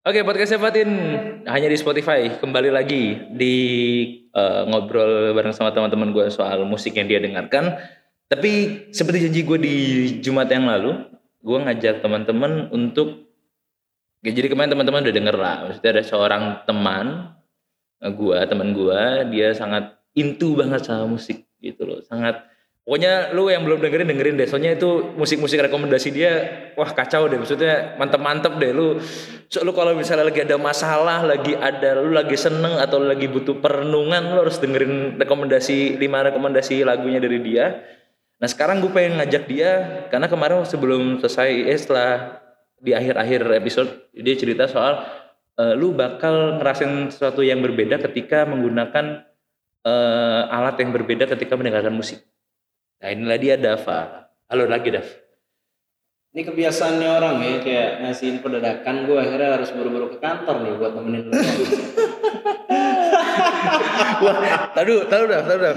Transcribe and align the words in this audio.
Oke, 0.00 0.24
podcast 0.24 0.56
Fatin 0.56 0.88
hanya 1.44 1.68
di 1.68 1.76
Spotify. 1.76 2.32
Kembali 2.32 2.72
lagi 2.72 3.20
di 3.36 3.56
uh, 4.32 4.64
ngobrol 4.64 5.36
bareng 5.36 5.52
sama 5.52 5.76
teman-teman 5.76 6.16
gue 6.16 6.24
soal 6.32 6.64
musik 6.64 6.96
yang 6.96 7.04
dia 7.04 7.20
dengarkan. 7.20 7.76
Tapi 8.24 8.88
seperti 8.96 9.28
janji 9.28 9.44
gue 9.44 9.58
di 9.60 9.76
Jumat 10.24 10.48
yang 10.48 10.72
lalu, 10.72 11.04
gue 11.44 11.58
ngajak 11.68 12.00
teman-teman 12.00 12.72
untuk 12.72 13.28
ya, 14.24 14.32
jadi 14.32 14.48
kemarin 14.48 14.72
teman-teman 14.72 15.04
udah 15.04 15.16
denger 15.20 15.36
lah. 15.36 15.56
Maksudnya 15.68 15.90
ada 15.92 16.04
seorang 16.08 16.42
teman 16.64 17.06
gue, 18.00 18.38
teman 18.48 18.72
gue, 18.72 19.00
dia 19.36 19.52
sangat 19.52 20.00
into 20.16 20.56
banget 20.56 20.80
sama 20.80 21.12
musik 21.12 21.44
gitu 21.60 21.84
loh. 21.84 22.00
Sangat 22.08 22.40
Pokoknya 22.90 23.30
lu 23.38 23.46
yang 23.46 23.62
belum 23.62 23.86
dengerin 23.86 24.10
dengerin 24.10 24.34
deh. 24.34 24.50
Soalnya 24.50 24.74
itu 24.74 25.14
musik-musik 25.14 25.62
rekomendasi 25.62 26.10
dia 26.10 26.32
wah 26.74 26.90
kacau 26.90 27.30
deh. 27.30 27.38
Maksudnya 27.38 27.94
mantep-mantep 27.94 28.58
deh 28.58 28.74
lu. 28.74 28.98
So, 29.46 29.62
lu 29.62 29.70
kalau 29.70 29.94
misalnya 29.94 30.26
lagi 30.26 30.42
ada 30.42 30.58
masalah, 30.58 31.22
lagi 31.22 31.54
ada 31.54 32.02
lu 32.02 32.10
lagi 32.10 32.34
seneng 32.34 32.82
atau 32.82 32.98
lagi 32.98 33.30
butuh 33.30 33.62
perenungan 33.62 34.34
lu 34.34 34.42
harus 34.42 34.58
dengerin 34.58 35.22
rekomendasi 35.22 36.02
lima 36.02 36.26
rekomendasi 36.34 36.82
lagunya 36.82 37.22
dari 37.22 37.38
dia. 37.38 37.78
Nah, 38.42 38.50
sekarang 38.50 38.82
gue 38.82 38.90
pengen 38.90 39.22
ngajak 39.22 39.46
dia 39.46 39.70
karena 40.10 40.26
kemarin 40.26 40.66
sebelum 40.66 41.22
selesai 41.22 41.70
eh 41.70 41.78
setelah 41.78 42.42
di 42.82 42.90
akhir-akhir 42.90 43.54
episode 43.54 44.10
dia 44.18 44.34
cerita 44.34 44.66
soal 44.66 45.06
uh, 45.62 45.78
lu 45.78 45.94
bakal 45.94 46.58
ngerasain 46.58 47.06
sesuatu 47.06 47.46
yang 47.46 47.62
berbeda 47.62 48.02
ketika 48.02 48.42
menggunakan 48.50 49.30
uh, 49.86 50.42
alat 50.50 50.74
yang 50.82 50.90
berbeda 50.90 51.30
ketika 51.30 51.54
mendengarkan 51.54 51.94
musik. 51.94 52.26
Nah 53.00 53.16
inilah 53.16 53.38
dia 53.40 53.56
Dava. 53.56 54.28
Halo 54.52 54.68
lagi 54.68 54.92
Dav. 54.92 55.08
Ini 56.36 56.44
kebiasaannya 56.44 57.08
orang 57.08 57.40
ya 57.40 57.56
kayak 57.64 57.90
ngasih 58.04 58.26
info 58.36 58.52
dadakan 58.52 59.08
gue 59.08 59.16
akhirnya 59.16 59.56
harus 59.56 59.72
buru-buru 59.72 60.12
ke 60.12 60.20
kantor 60.20 60.60
nih 60.62 60.76
buat 60.76 60.92
nemenin 60.94 61.32
lu. 61.32 61.32
Wah, 64.20 64.36
tadu, 64.76 65.08
tadu 65.08 65.24
dah, 65.32 65.40
tadu 65.42 65.60
dah. 65.64 65.74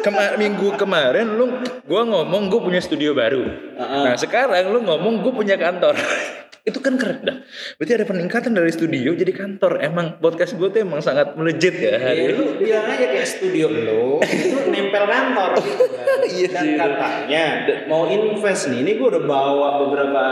Kema 0.00 0.40
minggu 0.40 0.72
kemarin 0.80 1.36
lu 1.36 1.60
gua 1.84 2.08
ngomong 2.08 2.48
gue 2.48 2.60
punya 2.64 2.80
studio 2.80 3.12
baru. 3.12 3.44
Uh 3.76 3.82
-uh. 3.84 4.02
Nah, 4.08 4.16
sekarang 4.16 4.72
lu 4.72 4.80
ngomong 4.80 5.20
gue 5.20 5.32
punya 5.36 5.60
kantor 5.60 5.92
itu 6.62 6.78
kan 6.78 6.94
keren 6.94 7.26
dah. 7.26 7.38
Berarti 7.74 7.92
ada 7.98 8.06
peningkatan 8.06 8.54
dari 8.54 8.70
studio 8.70 9.10
jadi 9.12 9.34
kantor. 9.34 9.82
Emang 9.82 10.22
podcast 10.22 10.54
gue 10.54 10.70
tuh 10.70 10.80
emang 10.80 11.02
sangat 11.02 11.34
melejit 11.34 11.74
ya 11.74 11.98
hari 11.98 12.30
ya, 12.30 12.38
lu 12.38 12.54
bilang 12.54 12.86
aja 12.86 13.06
kayak 13.10 13.26
studio 13.26 13.66
lo 13.66 14.22
itu 14.22 14.70
nempel 14.70 15.04
kantor 15.04 15.50
gitu 15.58 15.84
kan. 16.06 16.18
iya 16.22 16.48
Dan 16.54 16.64
sih. 16.64 16.76
katanya 16.78 17.44
mau 17.86 18.06
invest 18.06 18.70
nih, 18.70 18.78
ini 18.78 18.90
gue 18.94 19.08
udah 19.10 19.24
bawa 19.26 19.68
beberapa 19.82 20.22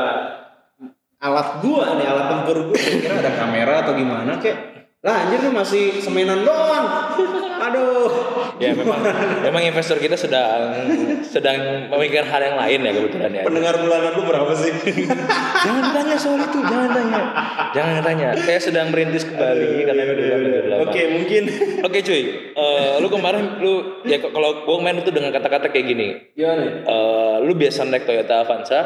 alat 1.19 1.49
gue 1.61 1.85
nih, 1.99 2.07
alat 2.07 2.27
tempur 2.31 2.57
gue. 2.71 2.79
Kira 2.79 3.15
ada 3.19 3.33
kamera 3.35 3.75
atau 3.83 3.93
gimana 3.93 4.39
kayak 4.39 4.59
lah 5.01 5.27
anjir 5.27 5.41
nih 5.41 5.53
masih 5.53 5.85
semenan 5.99 6.47
doang. 6.47 6.87
Aduh. 7.67 8.09
Ya 8.61 8.77
memang 8.77 9.01
memang 9.41 9.63
investor 9.65 9.97
kita 9.97 10.21
sedang 10.21 10.85
sedang 11.25 11.89
memikirkan 11.89 12.29
hal 12.29 12.41
yang 12.45 12.57
lain 12.61 12.79
ya 12.85 12.93
kebetulan 12.93 13.31
ya. 13.33 13.43
Pendengar 13.49 13.75
bulanan 13.81 14.13
lu 14.13 14.23
berapa 14.29 14.53
sih? 14.53 14.73
jangan 15.65 15.85
tanya 15.97 16.17
soal 16.21 16.45
itu, 16.45 16.61
jangan 16.61 16.91
tanya. 16.93 17.21
Jangan 17.73 17.97
tanya. 18.05 18.29
Saya 18.37 18.61
sedang 18.61 18.93
merintis 18.93 19.25
kembali 19.25 19.89
karena 19.89 20.03
udah 20.05 20.27
Oke, 20.85 20.93
okay, 20.93 21.05
mungkin. 21.09 21.43
Oke, 21.81 21.89
okay, 21.89 22.01
cuy. 22.05 22.23
Uh, 22.53 23.01
lu 23.01 23.09
kemarin 23.09 23.65
lu 23.65 24.05
ya 24.05 24.21
kalau 24.21 24.69
gua 24.69 24.77
main 24.85 25.01
itu 25.01 25.09
dengan 25.09 25.33
kata-kata 25.33 25.73
kayak 25.73 25.87
gini. 25.89 26.09
Gimana? 26.37 26.85
Uh, 26.85 27.37
lu 27.41 27.57
biasa 27.57 27.89
naik 27.89 28.05
Toyota 28.05 28.45
Avanza. 28.45 28.81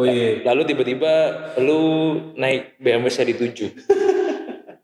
Oh 0.00 0.08
iya. 0.08 0.40
Lalu 0.40 0.72
tiba-tiba 0.72 1.12
lu 1.60 1.80
naik 2.40 2.80
BMW 2.80 3.12
seri 3.12 3.36
7 3.36 3.76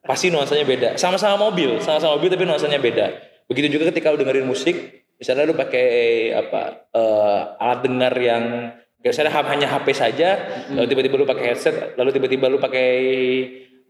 pasti 0.09 0.33
nuansanya 0.33 0.65
beda. 0.65 0.89
Sama-sama 0.97 1.37
mobil, 1.37 1.85
sama-sama 1.85 2.17
mobil 2.17 2.33
tapi 2.33 2.49
nuansanya 2.49 2.81
beda. 2.81 3.28
Begitu 3.49 3.81
juga 3.81 3.89
ketika 3.89 4.13
lu 4.13 4.21
dengerin 4.21 4.45
musik, 4.45 4.77
misalnya 5.17 5.49
lu 5.49 5.57
pakai 5.57 5.89
apa 6.37 6.93
uh, 6.93 7.57
alat 7.57 7.81
dengar 7.81 8.13
yang 8.21 8.77
misalnya 9.01 9.33
hanya 9.41 9.67
HP 9.73 9.87
saja, 9.97 10.29
hmm. 10.69 10.77
lalu 10.77 10.87
tiba-tiba 10.93 11.15
lu 11.17 11.27
pakai 11.27 11.45
headset, 11.49 11.97
lalu 11.97 12.11
tiba-tiba 12.13 12.47
lu 12.53 12.61
pakai 12.61 12.89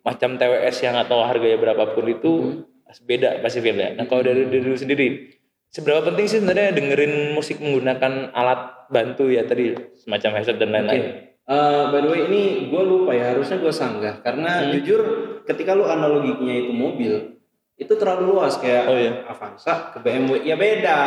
macam 0.06 0.38
TWS 0.38 0.76
yang 0.86 0.96
atau 0.96 1.26
harganya 1.26 1.58
berapapun 1.58 2.06
itu 2.06 2.30
hmm. 2.62 3.02
beda 3.02 3.42
pasti 3.42 3.58
beda. 3.58 3.98
Nah 3.98 4.06
kalau 4.06 4.22
dari 4.22 4.46
diri 4.46 4.62
lu 4.62 4.78
sendiri, 4.78 5.34
seberapa 5.74 6.06
penting 6.06 6.26
sih 6.30 6.38
sebenarnya 6.38 6.78
dengerin 6.78 7.34
musik 7.34 7.58
menggunakan 7.58 8.30
alat 8.30 8.88
bantu 8.94 9.26
ya 9.28 9.42
tadi 9.42 9.74
semacam 9.98 10.30
headset 10.38 10.56
dan 10.62 10.70
lain-lain? 10.70 11.02
Okay. 11.02 11.14
Uh, 11.48 11.88
by 11.88 12.04
the 12.04 12.08
way 12.12 12.20
ini 12.28 12.42
gue 12.68 12.82
lupa 12.84 13.16
ya 13.16 13.32
harusnya 13.32 13.56
gue 13.56 13.72
sanggah 13.72 14.20
karena 14.20 14.68
hmm. 14.68 14.68
jujur 14.76 15.00
ketika 15.48 15.72
lu 15.72 15.88
analoginya 15.88 16.52
itu 16.52 16.76
mobil 16.76 17.37
itu 17.78 17.94
terlalu 17.94 18.34
luas 18.34 18.58
kayak 18.58 18.90
oh, 18.90 18.98
iya. 18.98 19.22
Avanza 19.30 19.94
ke 19.94 20.02
BMW. 20.02 20.42
Ya 20.42 20.58
beda. 20.58 20.98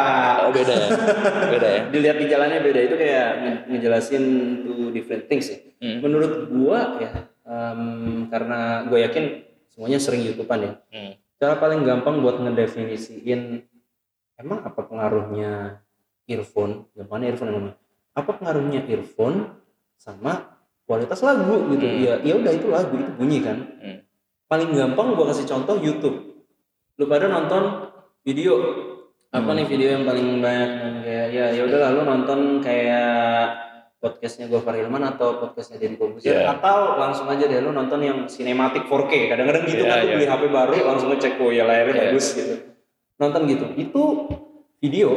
Oh 0.47 0.55
beda 0.55 0.71
ya? 0.71 0.87
Beda 1.51 1.67
ya? 1.67 1.81
Dilihat 1.93 2.17
di 2.17 2.25
jalannya 2.31 2.63
beda. 2.63 2.79
Itu 2.87 2.95
kayak 2.95 3.29
ngejelasin 3.67 4.23
two 4.63 4.95
different 4.95 5.27
things 5.27 5.51
ya. 5.51 5.59
Hmm. 5.81 5.97
menurut 5.97 6.45
gue 6.53 6.79
ya 7.01 7.25
um, 7.41 8.29
karena 8.29 8.85
gue 8.85 9.01
yakin 9.01 9.25
semuanya 9.73 9.99
sering 9.99 10.23
youtubean 10.23 10.61
ya. 10.61 10.73
Hmm. 10.93 11.13
cara 11.41 11.57
paling 11.57 11.81
gampang 11.81 12.21
buat 12.21 12.37
ngedefinisiin 12.37 13.65
emang 14.37 14.61
apa 14.61 14.79
pengaruhnya 14.85 15.81
earphone? 16.29 16.87
Gimana 16.93 17.27
earphone 17.27 17.51
namanya 17.51 17.75
apa 18.13 18.31
pengaruhnya 18.37 18.85
earphone 18.87 19.57
sama 19.97 20.55
kualitas 20.87 21.19
lagu 21.25 21.67
gitu? 21.75 21.83
Hmm. 21.83 21.99
ya 21.99 22.13
ya 22.23 22.33
udah 22.39 22.51
itu 22.55 22.67
lagu 22.71 22.95
itu 22.95 23.11
bunyi 23.19 23.43
kan. 23.43 23.57
Hmm. 23.59 23.97
paling 24.47 24.71
gampang 24.75 25.15
gua 25.15 25.31
kasih 25.31 25.47
contoh 25.47 25.79
YouTube 25.79 26.30
lu 27.01 27.09
pada 27.09 27.25
nonton 27.25 27.89
video 28.21 28.53
apa 29.33 29.49
hmm. 29.49 29.57
nih 29.57 29.65
video 29.65 29.87
yang 29.97 30.03
paling 30.05 30.37
banyak 30.37 30.69
kayak 31.01 31.27
ya 31.33 31.45
ya 31.49 31.61
udah 31.65 31.79
lalu 31.89 31.99
nonton 32.05 32.39
kayak 32.61 33.57
podcastnya 33.97 34.45
Gofar 34.45 34.77
Hilman 34.77 35.01
atau 35.01 35.41
podcastnya 35.41 35.81
Deddy 35.81 35.97
Kobusier 35.97 36.45
yeah. 36.45 36.53
atau 36.53 37.01
langsung 37.01 37.25
aja 37.25 37.49
deh 37.49 37.57
lu 37.57 37.73
nonton 37.73 38.05
yang 38.05 38.29
sinematik 38.29 38.85
4K 38.85 39.33
kadang-kadang 39.33 39.65
gitu 39.65 39.81
yeah, 39.81 39.97
kan 39.97 40.05
yeah. 40.05 40.13
beli 40.13 40.27
HP 40.29 40.43
baru 40.53 40.71
langsung 40.77 41.09
ngecek 41.09 41.41
oh 41.41 41.49
ya 41.49 41.65
layarnya 41.65 41.93
yeah. 41.97 42.03
bagus 42.13 42.27
gitu 42.37 42.53
nonton 43.17 43.41
gitu 43.49 43.65
itu 43.81 44.01
video 44.77 45.09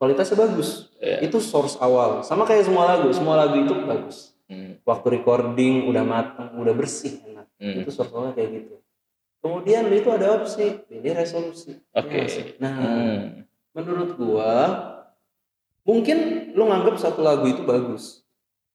kualitasnya 0.00 0.36
bagus 0.48 0.88
yeah. 0.96 1.20
itu 1.20 1.36
source 1.44 1.76
awal 1.76 2.24
sama 2.24 2.48
kayak 2.48 2.64
semua 2.64 2.96
lagu 2.96 3.12
semua 3.12 3.36
lagu 3.36 3.60
itu 3.60 3.74
bagus 3.84 4.32
hmm. 4.48 4.80
waktu 4.88 5.20
recording 5.20 5.92
udah 5.92 6.04
matang 6.08 6.56
udah 6.56 6.72
bersih 6.72 7.20
enak 7.28 7.52
hmm. 7.60 7.84
itu 7.84 7.90
source 7.92 8.12
awal 8.16 8.32
kayak 8.32 8.64
gitu 8.64 8.80
kemudian 9.46 9.86
itu 9.94 10.10
ada 10.10 10.42
opsi 10.42 10.82
pilih 10.90 11.14
resolusi 11.14 11.78
oke 11.94 12.10
okay. 12.10 12.26
Ya, 12.26 12.42
nah 12.58 12.74
hmm. 12.74 13.46
menurut 13.78 14.10
gua 14.18 14.54
mungkin 15.86 16.50
lu 16.58 16.66
nganggap 16.66 16.98
satu 16.98 17.22
lagu 17.22 17.46
itu 17.46 17.62
bagus 17.62 18.26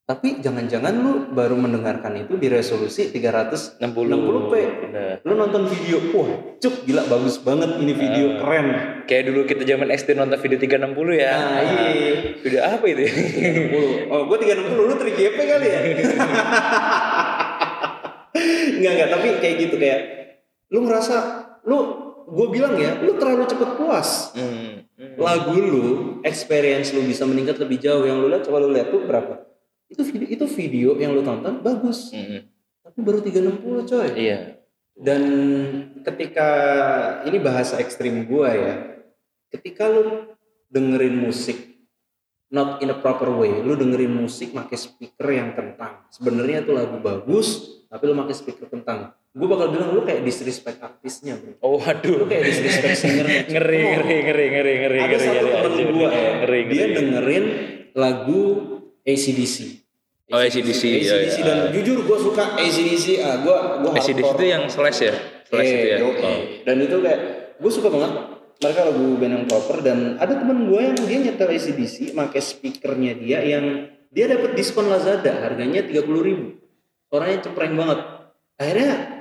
tapi 0.08 0.44
jangan-jangan 0.44 0.92
lu 0.92 1.32
baru 1.32 1.56
mendengarkan 1.56 2.20
itu 2.20 2.36
di 2.36 2.52
resolusi 2.52 3.16
360 3.16 3.80
p 4.52 4.54
Lu 5.24 5.40
nonton 5.40 5.72
video, 5.72 6.04
wah, 6.12 6.59
cuk 6.59 6.84
gila 6.84 7.08
bagus 7.08 7.40
banget 7.40 7.80
ini 7.80 7.96
video 7.96 8.36
uh, 8.36 8.44
keren. 8.44 8.68
Kayak 9.08 9.32
dulu 9.32 9.48
kita 9.48 9.64
zaman 9.64 9.88
SD 9.88 10.20
nonton 10.20 10.36
video 10.36 10.59
360 10.59 11.16
ya. 11.16 11.32
Nah, 11.32 11.64
iya. 11.64 12.36
Video 12.44 12.59
apa 12.59 12.84
itu? 12.92 13.08
360. 13.08 14.12
Oh, 14.12 14.28
gua 14.28 14.36
360 14.36 14.76
lu 14.76 15.00
3GP 15.00 15.38
kali 15.38 15.68
ya? 15.70 15.80
enggak 18.82 18.92
enggak, 18.92 19.09
tapi 19.16 19.28
kayak 19.40 19.56
gitu 19.64 19.80
kayak 19.80 20.21
lu 20.72 20.88
ngerasa 20.88 21.16
lu 21.68 21.78
gue 22.32 22.48
bilang 22.48 22.80
ya, 22.80 22.96
lu 23.04 23.20
terlalu 23.20 23.44
cepet 23.44 23.70
puas. 23.76 24.32
Hmm. 24.32 24.88
Hmm. 24.96 25.16
Lagu 25.20 25.52
lu, 25.52 25.86
experience 26.24 26.96
lu 26.96 27.04
bisa 27.04 27.28
meningkat 27.28 27.59
lebih 27.59 27.76
jauh. 27.76 28.08
Yang 28.08 28.18
lu 28.24 28.28
lihat 28.32 28.44
coba 28.48 28.58
lu 28.64 28.72
lihat 28.72 28.88
tuh 28.88 29.04
berapa? 29.04 29.52
itu 29.92 30.02
video 30.08 30.28
itu 30.32 30.46
video 30.48 30.90
yang 30.96 31.12
lu 31.12 31.20
tonton 31.20 31.59
bagus 31.59 32.16
mm 32.16 32.24
-hmm. 32.24 32.42
tapi 32.88 33.00
baru 33.04 33.20
360 33.20 33.91
coy 33.91 34.08
iya 34.16 34.40
dan 34.96 35.22
ketika 36.08 36.50
ini 37.28 37.38
bahasa 37.44 37.76
ekstrim 37.84 38.24
gua 38.24 38.56
ya 38.56 38.76
ketika 39.52 39.91
lu 39.91 40.32
dengerin 40.72 41.20
musik 41.20 41.76
not 42.47 42.79
in 42.79 42.88
a 42.88 42.96
proper 42.96 43.28
way 43.35 43.59
lu 43.59 43.76
dengerin 43.76 44.16
musik 44.16 44.56
pakai 44.56 44.79
speaker 44.79 45.28
yang 45.28 45.52
kentang 45.52 46.08
sebenarnya 46.08 46.64
itu 46.64 46.72
lagu 46.72 46.96
bagus 47.03 47.84
tapi 47.91 48.08
lu 48.08 48.16
pakai 48.16 48.35
speaker 48.35 48.72
kentang 48.72 49.12
gue 49.31 49.47
bakal 49.47 49.72
bilang 49.72 49.95
lu 49.95 50.03
kayak 50.03 50.28
disrespect 50.28 50.83
artisnya 50.83 51.39
bro. 51.39 51.55
Oh 51.63 51.79
waduh. 51.79 52.23
Lu 52.23 52.25
kayak 52.28 52.51
disrespect 52.51 52.99
singernya 52.99 53.47
ngeri, 53.55 53.81
ngeri 53.95 54.17
ngeri 54.28 54.45
ngeri 54.51 54.73
ngeri 54.75 54.99
ada 54.99 55.16
ngeri, 55.16 55.28
satu 55.28 55.47
temen 55.72 55.87
gue 55.95 56.09
dia 56.67 56.85
dengerin 56.99 57.45
lagu 57.95 58.43
ACDC 59.07 59.81
Oh 60.31 60.39
ACDC, 60.39 60.83
ACDC 61.03 61.11
ya, 61.11 61.16
ya. 61.28 61.43
dan 61.43 61.57
jujur 61.75 62.07
gue 62.07 62.17
suka 62.23 62.55
ACDC, 62.55 63.19
ah 63.19 63.43
gue 63.43 63.57
gue 63.83 63.91
ACDC 63.99 64.29
itu 64.31 64.45
yang 64.47 64.63
slash 64.72 64.99
ya, 65.03 65.16
slash 65.43 65.67
eh, 65.67 65.75
itu 65.75 65.87
ya. 65.91 65.97
Oh. 66.07 66.39
Dan 66.63 66.75
itu 66.87 66.95
kayak 67.03 67.19
gue 67.59 67.72
suka 67.72 67.91
banget. 67.91 68.11
Mereka 68.63 68.81
lagu 68.87 69.05
band 69.19 69.33
yang 69.35 69.45
proper 69.49 69.78
dan 69.83 70.16
ada 70.16 70.31
temen 70.39 70.72
gue 70.72 70.79
yang 70.79 70.95
dia 70.95 71.19
nyetel 71.19 71.51
ACDC, 71.51 72.16
pakai 72.16 72.39
speakernya 72.39 73.19
dia 73.19 73.43
yang 73.43 73.91
dia 74.07 74.31
dapat 74.31 74.55
diskon 74.55 74.87
Lazada 74.87 75.35
harganya 75.35 75.83
tiga 75.83 76.07
puluh 76.07 76.23
ribu, 76.23 76.45
orangnya 77.11 77.51
cepreng 77.51 77.75
banget. 77.75 77.99
Akhirnya 78.55 79.21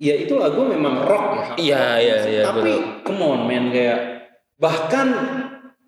ya 0.00 0.14
itu 0.16 0.34
lagu 0.40 0.64
memang 0.64 1.04
rock 1.04 1.26
ya. 1.36 1.46
Iya 1.60 1.84
iya 2.00 2.16
iya. 2.26 2.42
Tapi 2.48 2.72
betul. 2.72 3.04
come 3.04 3.22
on 3.22 3.40
man 3.44 3.68
kayak 3.68 4.00
bahkan 4.56 5.08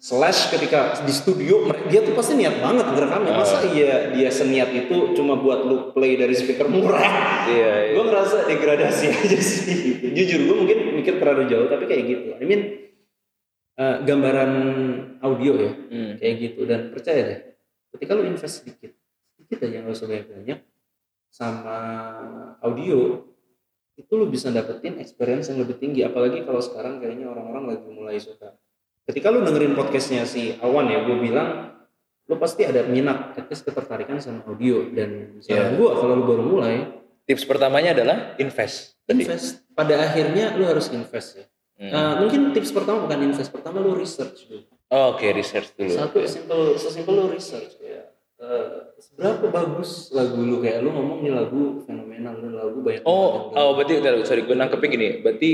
Slash 0.02 0.50
ketika 0.50 0.98
di 1.06 1.14
studio 1.14 1.62
dia 1.86 2.02
tuh 2.02 2.18
pasti 2.18 2.34
niat 2.34 2.58
banget 2.58 2.90
ngerekamnya. 2.90 3.38
Masa 3.38 3.62
uh. 3.62 3.70
iya 3.70 4.10
dia 4.10 4.34
seniat 4.34 4.74
itu 4.74 5.14
cuma 5.14 5.38
buat 5.38 5.62
lu 5.62 5.94
play 5.94 6.18
dari 6.18 6.34
speaker 6.34 6.66
murah? 6.66 7.46
Iya. 7.46 7.72
iya. 7.86 7.94
Gue 7.94 8.04
ngerasa 8.10 8.50
degradasi 8.50 9.04
aja 9.14 9.38
sih. 9.38 9.70
Jujur 10.10 10.40
gue 10.50 10.56
mungkin 10.58 10.78
mikir 10.98 11.22
terlalu 11.22 11.46
jauh 11.46 11.70
tapi 11.70 11.86
kayak 11.86 12.02
gitu. 12.02 12.28
I 12.34 12.44
mean 12.44 12.82
uh, 13.78 13.96
gambaran 14.04 14.52
audio 15.22 15.52
ya 15.56 15.72
hmm. 15.72 16.12
kayak 16.18 16.34
gitu 16.40 16.60
dan 16.68 16.90
percaya 16.92 17.20
deh 17.24 17.40
ketika 17.96 18.10
lu 18.16 18.26
invest 18.26 18.64
sedikit 18.64 18.92
sedikit 19.36 19.58
aja 19.64 19.76
nggak 19.84 19.94
usah 19.94 20.08
banyak 20.08 20.28
banyak 20.28 20.60
sama 21.32 21.78
audio 22.60 23.24
itu 23.96 24.12
lu 24.16 24.28
bisa 24.28 24.48
dapetin 24.48 24.96
experience 24.98 25.52
yang 25.52 25.60
lebih 25.60 25.76
tinggi. 25.76 26.00
Apalagi 26.04 26.44
kalau 26.44 26.60
sekarang 26.64 26.98
kayaknya 26.98 27.28
orang-orang 27.28 27.76
lagi 27.76 27.88
mulai 27.92 28.16
suka. 28.16 28.56
Ketika 29.04 29.34
lu 29.34 29.42
dengerin 29.42 29.74
podcastnya 29.74 30.24
si 30.24 30.56
Awan 30.62 30.88
ya 30.88 31.04
gue 31.04 31.16
bilang 31.18 31.74
lu 32.30 32.38
pasti 32.38 32.62
ada 32.62 32.86
minat 32.86 33.34
at 33.34 33.50
ketertarikan 33.50 34.16
sama 34.22 34.46
audio. 34.48 34.86
Dan 34.88 35.38
misalnya 35.40 35.72
yeah. 35.72 35.76
gue 35.76 35.88
kalau 35.92 36.14
lu 36.16 36.24
baru 36.24 36.42
mulai 36.44 36.76
tips 37.28 37.44
pertamanya 37.44 37.92
adalah 37.92 38.38
invest. 38.40 38.96
invest. 39.10 39.60
Pada 39.76 39.98
akhirnya 40.00 40.56
lu 40.56 40.64
harus 40.64 40.88
invest 40.92 41.42
ya. 41.42 41.46
Hmm. 41.82 41.90
uh, 41.90 42.14
mungkin 42.22 42.54
tips 42.54 42.70
pertama 42.70 43.08
bukan 43.08 43.18
invest 43.26 43.50
pertama 43.50 43.82
lu 43.82 43.98
research 43.98 44.46
dulu. 44.46 44.68
Oh, 44.92 45.16
oke 45.16 45.24
okay, 45.24 45.32
research 45.32 45.72
dulu. 45.74 45.90
Satu 45.90 46.20
ya. 46.20 46.28
simple 46.28 46.76
sesimpel 46.78 47.14
lu 47.16 47.26
research 47.32 47.80
ya 47.80 48.11
uh, 48.42 48.92
seberapa 48.98 49.46
bagus 49.48 50.10
lagu 50.10 50.42
lu 50.42 50.58
kayak 50.58 50.82
lu 50.82 50.90
ngomong 50.90 51.22
nih 51.22 51.32
lagu 51.32 51.80
fenomenal 51.86 52.34
lu 52.42 52.48
lagu 52.58 52.78
banyak 52.82 53.02
oh 53.06 53.54
oh 53.54 53.70
berarti 53.78 54.02
sorry 54.26 54.42
gue 54.42 54.56
nangkepin 54.58 54.90
gini 54.90 55.08
berarti 55.22 55.50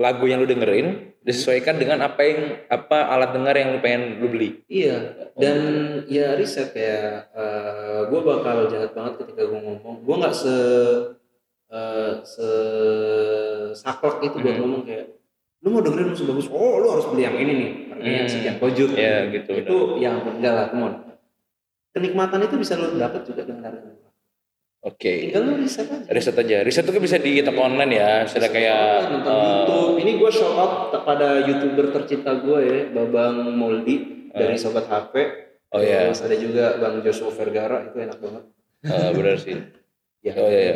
lagu 0.00 0.24
yang 0.24 0.40
lu 0.40 0.48
dengerin 0.48 1.12
disesuaikan 1.20 1.76
dengan 1.76 2.00
apa 2.00 2.20
yang 2.24 2.40
apa 2.72 3.12
alat 3.12 3.36
dengar 3.36 3.52
yang 3.52 3.76
lu 3.76 3.80
pengen 3.84 4.24
lu 4.24 4.32
beli. 4.32 4.64
Iya. 4.72 5.28
Dan 5.36 5.60
oh. 6.00 6.08
ya 6.08 6.32
riset 6.32 6.72
ya, 6.72 7.28
uh, 7.36 7.44
eh, 7.44 8.00
gue 8.08 8.20
bakal 8.24 8.72
jahat 8.72 8.96
banget 8.96 9.20
ketika 9.20 9.44
gue 9.44 9.60
ngomong. 9.60 10.00
Gue 10.00 10.16
nggak 10.16 10.32
se 10.32 10.56
uh, 11.68 12.12
se 12.24 12.48
saklek 13.76 14.32
itu 14.32 14.40
buat 14.40 14.56
hmm. 14.56 14.62
ngomong 14.64 14.82
kayak 14.88 15.06
lu 15.60 15.68
mau 15.76 15.84
dengerin 15.84 16.16
musik 16.16 16.24
bagus, 16.24 16.48
oh 16.48 16.80
lu 16.80 16.88
harus 16.88 17.04
beli 17.12 17.28
yang 17.28 17.36
ini 17.36 17.52
nih, 17.52 17.70
harganya 17.92 18.22
hmm. 18.24 18.32
sekian 18.32 18.56
kojut. 18.56 18.90
Iya 18.96 19.16
gitu. 19.28 19.50
Itu 19.60 19.76
benar. 19.76 20.00
yang 20.00 20.16
enggak 20.24 20.52
lah, 20.56 20.66
come 20.72 21.09
Kenikmatan 21.90 22.46
itu 22.46 22.56
bisa 22.56 22.78
lu 22.78 22.94
dapat 22.94 23.26
juga 23.26 23.42
dengan 23.42 23.66
harga 23.66 24.10
Oke. 24.80 24.96
Okay. 24.96 25.18
Tinggal 25.28 25.42
lu 25.44 25.54
riset 25.60 25.88
aja. 25.92 26.08
Riset 26.08 26.36
aja. 26.40 26.56
Riset 26.64 26.84
itu 26.88 26.92
kan 26.96 27.02
bisa 27.04 27.16
di 27.20 27.32
toko 27.44 27.60
online 27.68 27.92
ya. 28.00 28.24
Sudah 28.24 28.48
kayak 28.48 29.12
nonton 29.12 29.28
uh, 29.28 29.44
YouTube. 29.44 29.92
Ini 30.00 30.12
gue 30.16 30.30
shout 30.32 30.56
out 30.56 30.96
pada 31.04 31.44
youtuber 31.44 31.92
tercinta 31.92 32.32
gue 32.40 32.58
ya, 32.64 32.78
Babang 32.88 33.60
Moldi 33.60 33.96
uh, 34.32 34.40
dari 34.40 34.56
Sobat 34.56 34.88
HP. 34.88 35.14
Oh 35.76 35.84
iya. 35.84 36.08
Terus 36.08 36.24
ada 36.24 36.36
juga 36.40 36.64
Bang 36.80 37.04
Joshua 37.04 37.28
Vergara 37.28 37.92
itu 37.92 37.96
enak 38.00 38.18
banget. 38.24 38.44
Uh, 38.88 39.08
benar 39.12 39.36
sih. 39.36 39.60
ya. 40.26 40.32
Oh 40.40 40.48
iya. 40.48 40.60
iya. 40.64 40.74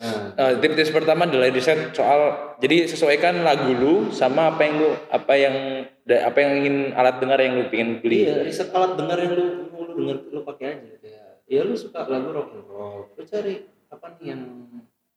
Nah, 0.00 0.32
uh, 0.36 0.52
tips-tips 0.60 0.92
pertama 0.92 1.24
adalah 1.24 1.48
riset 1.48 1.96
soal 1.96 2.56
jadi 2.60 2.88
sesuaikan 2.88 3.40
lagu 3.40 3.72
lu 3.72 4.08
sama 4.12 4.52
apa 4.52 4.68
yang 4.68 4.80
lu 4.80 4.90
apa 5.12 5.32
yang 5.36 5.56
apa 6.08 6.38
yang 6.40 6.52
ingin 6.60 6.76
alat 6.96 7.20
dengar 7.20 7.40
yang 7.40 7.56
lu 7.56 7.72
pengen 7.72 8.04
beli. 8.04 8.28
Iya, 8.28 8.44
riset 8.44 8.68
alat 8.72 9.00
dengar 9.00 9.16
yang 9.16 9.32
lu 9.32 9.44
lu 9.90 10.06
denger 10.06 10.16
lu 10.30 10.40
pakai 10.46 10.66
aja 10.78 10.96
ya 11.50 11.60
lu 11.66 11.74
suka 11.74 12.06
lagu 12.06 12.30
rock 12.30 12.54
and 12.54 12.66
roll 12.70 13.10
lu 13.18 13.22
cari 13.26 13.66
apa 13.90 14.06
nih 14.14 14.24
yang 14.30 14.42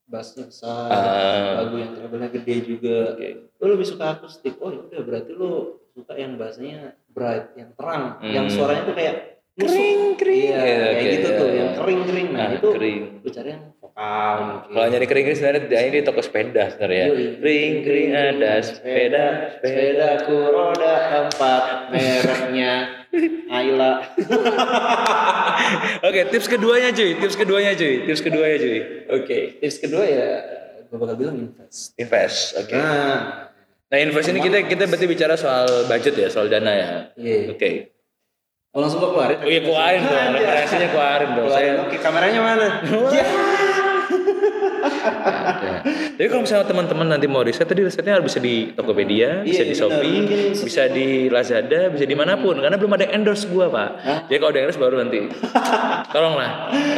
bassnya 0.09 0.49
besar 0.49 0.89
uh, 0.89 1.63
lagu 1.63 1.75
yang 1.79 1.91
treble 1.95 2.27
gede 2.33 2.55
juga. 2.65 2.97
Okay. 3.15 3.33
lu 3.61 3.65
lebih 3.69 3.87
suka 3.87 4.19
akustik 4.19 4.57
oh 4.59 4.73
ya 4.73 4.81
udah 4.83 5.01
berarti 5.05 5.31
lu 5.31 5.79
suka 5.93 6.13
yang 6.17 6.35
bassnya 6.41 6.97
bright 7.13 7.53
yang 7.53 7.69
terang 7.77 8.17
hmm. 8.19 8.33
yang 8.33 8.45
suaranya 8.49 8.83
tuh 8.89 8.95
kayak 8.97 9.15
kering 9.53 10.17
kering 10.17 10.49
ya, 10.49 10.57
kayak 10.57 10.81
okay, 10.81 11.05
gitu 11.13 11.29
yeah, 11.29 11.37
tuh 11.37 11.45
yeah. 11.45 11.57
yang 11.61 11.71
kering 11.77 12.01
kering 12.09 12.29
nah, 12.33 12.41
nah 12.41 12.57
itu 12.57 12.69
kering. 12.73 13.01
lu 13.21 13.29
cari 13.29 13.49
yang 13.53 13.63
vokal 13.77 14.37
kalau 14.73 14.87
nyari 14.89 15.05
kering 15.05 15.25
kering 15.29 15.37
sebenarnya 15.37 15.79
ini 15.85 15.99
toko 16.01 16.21
sepeda 16.25 16.63
sebenarnya 16.73 17.05
kering 17.37 17.73
kering 17.85 18.09
ada 18.17 18.53
sepeda. 18.65 19.25
sepeda 19.61 20.09
ku 20.25 20.35
roda 20.49 20.93
empat 21.29 21.63
mereknya 21.93 23.02
Ayla. 23.53 24.01
Oke, 26.01 26.09
okay, 26.09 26.23
tips 26.33 26.49
keduanya 26.49 26.89
cuy, 26.89 27.21
tips 27.21 27.37
keduanya 27.37 27.77
cuy, 27.77 28.09
tips 28.09 28.21
keduanya 28.25 28.57
cuy. 28.57 28.79
Oke, 28.79 29.21
okay, 29.21 29.43
tips 29.61 29.77
kedua 29.77 30.05
ya 30.05 30.29
gue 30.93 31.01
bakal 31.01 31.17
bilang 31.17 31.37
invest. 31.41 31.97
Invest, 31.97 32.53
oke. 32.53 32.69
Okay. 32.69 32.77
Nah, 32.77 33.49
nah 33.89 33.97
invest 33.97 34.29
ini 34.29 34.45
kita 34.45 34.69
kita 34.69 34.85
berarti 34.85 35.09
bicara 35.09 35.33
soal 35.33 35.89
budget 35.89 36.13
ya, 36.13 36.29
soal 36.29 36.53
dana 36.53 36.69
ya. 36.69 36.89
Iya. 37.17 37.49
Oke. 37.49 37.57
Okay. 37.57 37.73
Oh 38.73 38.81
langsung 38.81 39.01
gue 39.01 39.09
keluarin? 39.09 39.37
Oh 39.41 39.49
iya 39.49 39.61
keluarin 39.65 40.01
dong, 40.05 40.29
referensinya 40.37 40.87
keluarin 40.93 41.29
dong. 41.33 41.49
Saya... 41.49 41.71
Oke, 41.85 41.97
kameranya 41.97 42.41
mana? 42.45 42.67
Jadi 46.17 46.27
kalau 46.29 46.43
misalnya 46.43 46.67
teman-teman 46.67 47.07
nanti 47.15 47.25
mau 47.27 47.41
riset, 47.41 47.65
tadi 47.65 47.81
risetnya 47.83 48.19
harus 48.19 48.31
bisa 48.31 48.39
di 48.43 48.71
Tokopedia, 48.75 49.43
iya, 49.43 49.47
bisa 49.47 49.63
di 49.63 49.75
Shopee, 49.75 50.19
bisa 50.53 50.83
di 50.91 51.27
Lazada, 51.31 51.89
bisa 51.89 52.05
di 52.05 52.15
mana 52.15 52.37
pun. 52.37 52.59
Karena 52.59 52.75
belum 52.75 52.93
ada 52.95 53.05
endorse 53.11 53.47
gua 53.49 53.71
pak. 53.71 53.89
Hah? 54.03 54.19
Jadi 54.27 54.37
kalau 54.39 54.51
ada 54.51 54.59
endorse 54.63 54.79
baru 54.79 54.95
nanti. 54.99 55.17
Tolonglah 56.13 56.51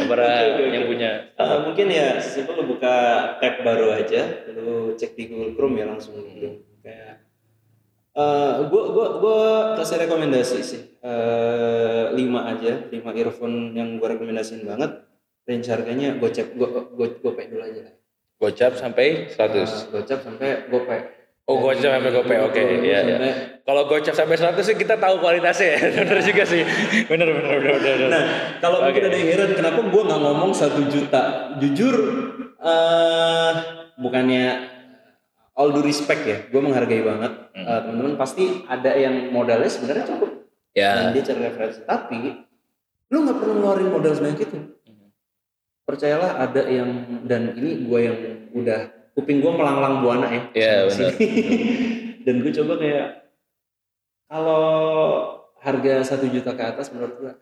para 0.06 0.26
okay, 0.26 0.50
okay, 0.54 0.74
yang 0.74 0.86
punya. 0.86 1.10
Uh, 1.38 1.58
mungkin 1.66 1.86
ya 1.90 2.18
simpel 2.22 2.62
lu 2.62 2.76
buka 2.76 2.94
tab 3.38 3.62
baru 3.62 3.94
aja, 3.94 4.46
lu 4.54 4.94
cek 4.94 5.14
di 5.14 5.30
Google 5.30 5.54
Chrome 5.54 5.76
ya 5.82 5.86
langsung 5.88 6.18
gitu. 6.22 6.62
Kayak 6.82 7.26
Uh, 8.16 8.64
gua 8.72 8.96
gua 8.96 9.06
gua 9.20 9.40
kasih 9.76 10.08
rekomendasi 10.08 10.64
sih 10.64 10.96
uh, 11.04 12.08
lima 12.16 12.48
aja 12.48 12.88
lima 12.88 13.12
earphone 13.12 13.76
yang 13.76 14.00
gua 14.00 14.16
rekomendasiin 14.16 14.64
banget 14.64 15.04
range 15.46 15.66
harganya 15.70 16.18
gocap 16.18 16.52
go, 16.58 16.66
go, 16.92 17.06
dulu 17.14 17.62
aja 17.62 17.80
lah. 17.86 17.94
Gocap 18.36 18.72
sampai 18.76 19.32
100. 19.32 19.38
Uh, 19.38 19.64
gocap 19.96 20.18
sampai 20.20 20.48
gopay. 20.68 21.00
Oh, 21.46 21.62
gocap 21.62 21.90
sampai 21.96 22.10
gopay. 22.12 22.36
Oke, 22.42 22.58
okay, 22.58 22.84
iya, 22.84 22.98
iya. 23.06 23.18
Kalau 23.62 23.86
gocap 23.86 24.12
sampai 24.12 24.36
100 24.36 24.60
sih 24.60 24.76
kita 24.76 24.98
tahu 25.00 25.22
kualitasnya 25.22 25.68
ya. 25.74 25.78
benar 26.02 26.18
juga 26.20 26.44
sih. 26.44 26.62
Benar 27.06 27.28
benar 27.32 27.54
benar 27.62 27.74
benar. 27.80 28.08
Nah, 28.10 28.24
kalau 28.60 28.78
okay. 28.82 28.92
mungkin 28.92 29.02
ada 29.08 29.16
yang 29.16 29.28
heran 29.32 29.50
kenapa 29.54 29.80
gua 29.88 30.02
nggak 30.04 30.20
ngomong 30.20 30.50
satu 30.52 30.82
juta. 30.90 31.22
Jujur 31.62 31.96
uh, 32.60 33.50
bukannya 33.96 34.76
all 35.56 35.72
due 35.72 35.88
respect 35.88 36.22
ya, 36.28 36.38
gue 36.52 36.60
menghargai 36.60 37.00
banget 37.00 37.32
hmm. 37.56 37.64
uh, 37.64 37.80
teman-teman 37.80 38.14
pasti 38.20 38.44
ada 38.68 38.92
yang 38.92 39.32
modalnya 39.32 39.72
sebenarnya 39.72 40.04
cukup 40.04 40.44
yeah. 40.76 41.00
dan 41.00 41.04
dia 41.16 41.24
cari 41.24 41.40
referensi 41.48 41.80
tapi 41.88 42.44
lu 43.08 43.24
nggak 43.24 43.36
perlu 43.40 43.52
ngeluarin 43.56 43.88
modal 43.88 44.12
sebanyak 44.12 44.44
itu 44.44 44.75
percayalah 45.86 46.42
ada 46.42 46.62
yang 46.66 47.22
dan 47.24 47.54
ini 47.54 47.86
gue 47.86 48.00
yang 48.02 48.18
udah 48.52 48.80
kuping 49.14 49.38
gue 49.38 49.52
melanglang 49.54 50.02
buana 50.02 50.28
ya. 50.28 50.42
Iya 50.52 50.74
benar. 50.90 51.12
dan 52.26 52.34
gue 52.42 52.52
coba 52.52 52.74
kayak 52.82 53.06
kalau 54.26 54.64
harga 55.62 55.94
satu 56.02 56.26
juta 56.26 56.52
ke 56.58 56.62
atas 56.66 56.90
menurut 56.90 57.14
gue 57.16 57.32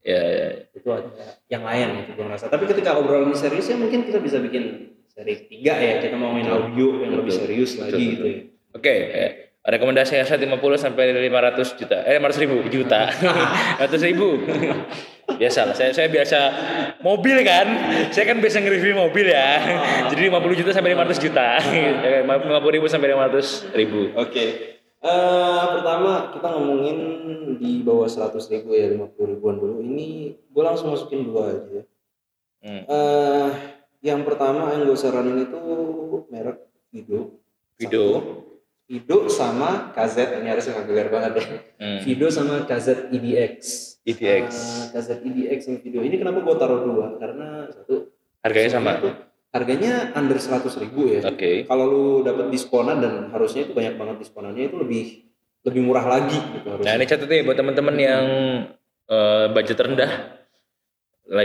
ya, 0.00 0.20
ya, 0.20 0.48
itu 0.72 0.88
ada 0.88 1.24
yang 1.48 1.64
lain 1.64 2.04
gitu 2.04 2.10
gue 2.20 2.24
ngerasa. 2.28 2.52
Tapi 2.52 2.64
ketika 2.68 3.00
obrolan 3.00 3.32
serius 3.32 3.72
ya 3.72 3.80
mungkin 3.80 4.04
kita 4.04 4.20
bisa 4.20 4.36
bikin 4.38 4.94
seri 5.10 5.48
tiga 5.48 5.74
ya 5.80 6.04
kita 6.04 6.14
mau 6.14 6.30
main 6.30 6.46
audio 6.46 7.00
yang 7.00 7.16
lebih 7.16 7.32
serius 7.32 7.80
lagi 7.80 8.16
gitu 8.16 8.24
ya. 8.28 8.38
Oke, 8.70 8.86
okay, 8.86 8.98
ya. 9.10 9.28
Rekomendasi 9.60 10.16
lima 10.40 10.56
50 10.56 10.80
sampai 10.80 11.12
500 11.12 11.78
juta. 11.78 11.98
Eh 12.08 12.16
500 12.16 12.42
ribu 12.44 12.56
juta. 12.72 13.12
100 13.82 14.08
ribu. 14.08 14.28
Biasa 15.36 15.60
lah. 15.68 15.74
Saya 15.76 15.92
saya 15.92 16.08
biasa 16.08 16.38
mobil 17.04 17.44
kan. 17.44 17.66
Saya 18.08 18.24
kan 18.32 18.40
biasa 18.40 18.64
nge-review 18.64 18.96
mobil 18.96 19.26
ya. 19.28 19.60
Jadi 20.08 20.32
50 20.32 20.60
juta 20.64 20.70
sampai 20.72 20.96
500 20.96 21.20
juta. 21.20 21.48
50 21.60 22.76
ribu 22.76 22.86
sampai 22.88 23.12
500 23.12 23.76
ribu. 23.76 24.00
Oke. 24.16 24.32
Okay. 24.32 24.48
uh, 25.04 25.08
eh, 25.08 25.64
pertama 25.76 26.32
kita 26.32 26.48
ngomongin 26.56 26.98
di 27.60 27.84
bawah 27.84 28.08
100 28.08 28.36
ribu 28.52 28.72
ya 28.72 28.88
50 28.88 29.32
ribuan 29.36 29.60
dulu. 29.60 29.84
Ini 29.84 30.36
gue 30.50 30.62
langsung 30.64 30.92
masukin 30.92 31.24
dua 31.24 31.52
aja 31.52 31.80
hmm. 32.64 32.82
uh, 32.88 33.48
yang 34.00 34.24
pertama 34.24 34.72
yang 34.72 34.88
gue 34.88 34.98
saranin 34.98 35.44
itu 35.44 35.60
merek 36.28 36.58
Vido. 36.90 37.38
Vido 37.78 38.04
Vido 38.90 39.30
sama 39.30 39.94
KZ 39.94 40.42
ini 40.42 40.50
harus 40.50 40.66
gegar 40.66 41.14
banget 41.14 41.32
ya. 41.38 41.46
Hmm. 41.78 42.02
Vido 42.02 42.26
sama 42.26 42.66
KZ 42.66 43.14
EDX. 43.14 43.58
EDX. 44.02 44.46
Uh, 44.50 44.84
KZ 44.98 45.08
EDX 45.22 45.60
yang 45.70 45.78
video 45.78 46.02
ini 46.02 46.18
kenapa 46.18 46.42
gue 46.42 46.56
taruh 46.58 46.82
dua? 46.82 47.14
Karena 47.22 47.70
satu 47.70 48.10
harganya 48.42 48.70
sama. 48.74 48.98
Itu, 48.98 49.14
harganya 49.54 50.10
under 50.18 50.42
seratus 50.42 50.74
ribu 50.82 51.06
ya. 51.06 51.22
Oke. 51.22 51.38
Okay. 51.38 51.56
Kalau 51.70 51.86
lu 51.86 52.06
dapat 52.26 52.50
diskonan 52.50 52.98
dan 52.98 53.30
harusnya 53.30 53.70
itu 53.70 53.78
banyak 53.78 53.94
banget 53.94 54.26
diskonannya 54.26 54.64
itu 54.66 54.76
lebih 54.82 55.04
lebih 55.62 55.82
murah 55.86 56.06
lagi 56.10 56.34
gitu 56.58 56.66
harusnya. 56.66 56.90
Nah 56.90 56.92
ini 56.98 57.04
catat 57.06 57.28
nih 57.30 57.42
buat 57.46 57.56
teman-teman 57.62 57.94
yang 57.94 58.24
uh, 59.06 59.54
budget 59.54 59.78
rendah 59.78 60.39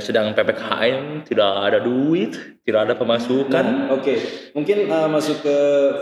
sedang 0.01 0.34
ppkm 0.34 1.30
tidak 1.30 1.51
ada 1.62 1.80
duit 1.86 2.34
tidak 2.65 2.89
ada 2.89 2.94
pemasukan. 2.98 3.65
Nah, 3.86 3.94
oke. 3.94 4.01
Okay. 4.01 4.18
mungkin 4.58 4.89
uh, 4.89 5.06
masuk 5.06 5.46
ke 5.46 5.58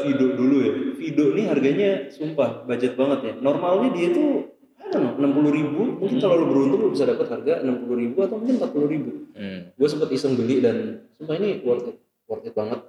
video 0.07 0.39
dulu 0.39 0.55
ya. 0.63 0.73
Video 0.95 1.25
ini 1.35 1.43
harganya 1.51 2.07
sumpah 2.07 2.63
budget 2.63 2.95
banget 2.95 3.19
ya. 3.27 3.33
Normalnya 3.43 3.91
dia 3.91 4.07
tuh 4.15 4.55
enam 4.95 5.31
puluh 5.35 5.51
ribu? 5.51 5.99
Mungkin 5.99 6.15
hmm. 6.15 6.23
kalau 6.23 6.47
beruntung 6.47 6.79
lu 6.79 6.89
bisa 6.95 7.03
dapat 7.03 7.27
harga 7.27 7.59
enam 7.59 7.83
puluh 7.83 8.07
ribu 8.07 8.23
atau 8.23 8.39
mungkin 8.39 8.55
empat 8.55 8.71
puluh 8.71 8.87
ribu. 8.87 9.11
Hmm. 9.35 9.73
gue 9.75 9.87
sempat 9.89 10.13
iseng 10.13 10.39
beli 10.39 10.61
dan 10.63 11.03
sumpah 11.19 11.35
ini 11.35 11.59
worth 11.67 11.91
it 11.91 11.97
worth 12.31 12.47
it 12.47 12.55
banget. 12.55 12.79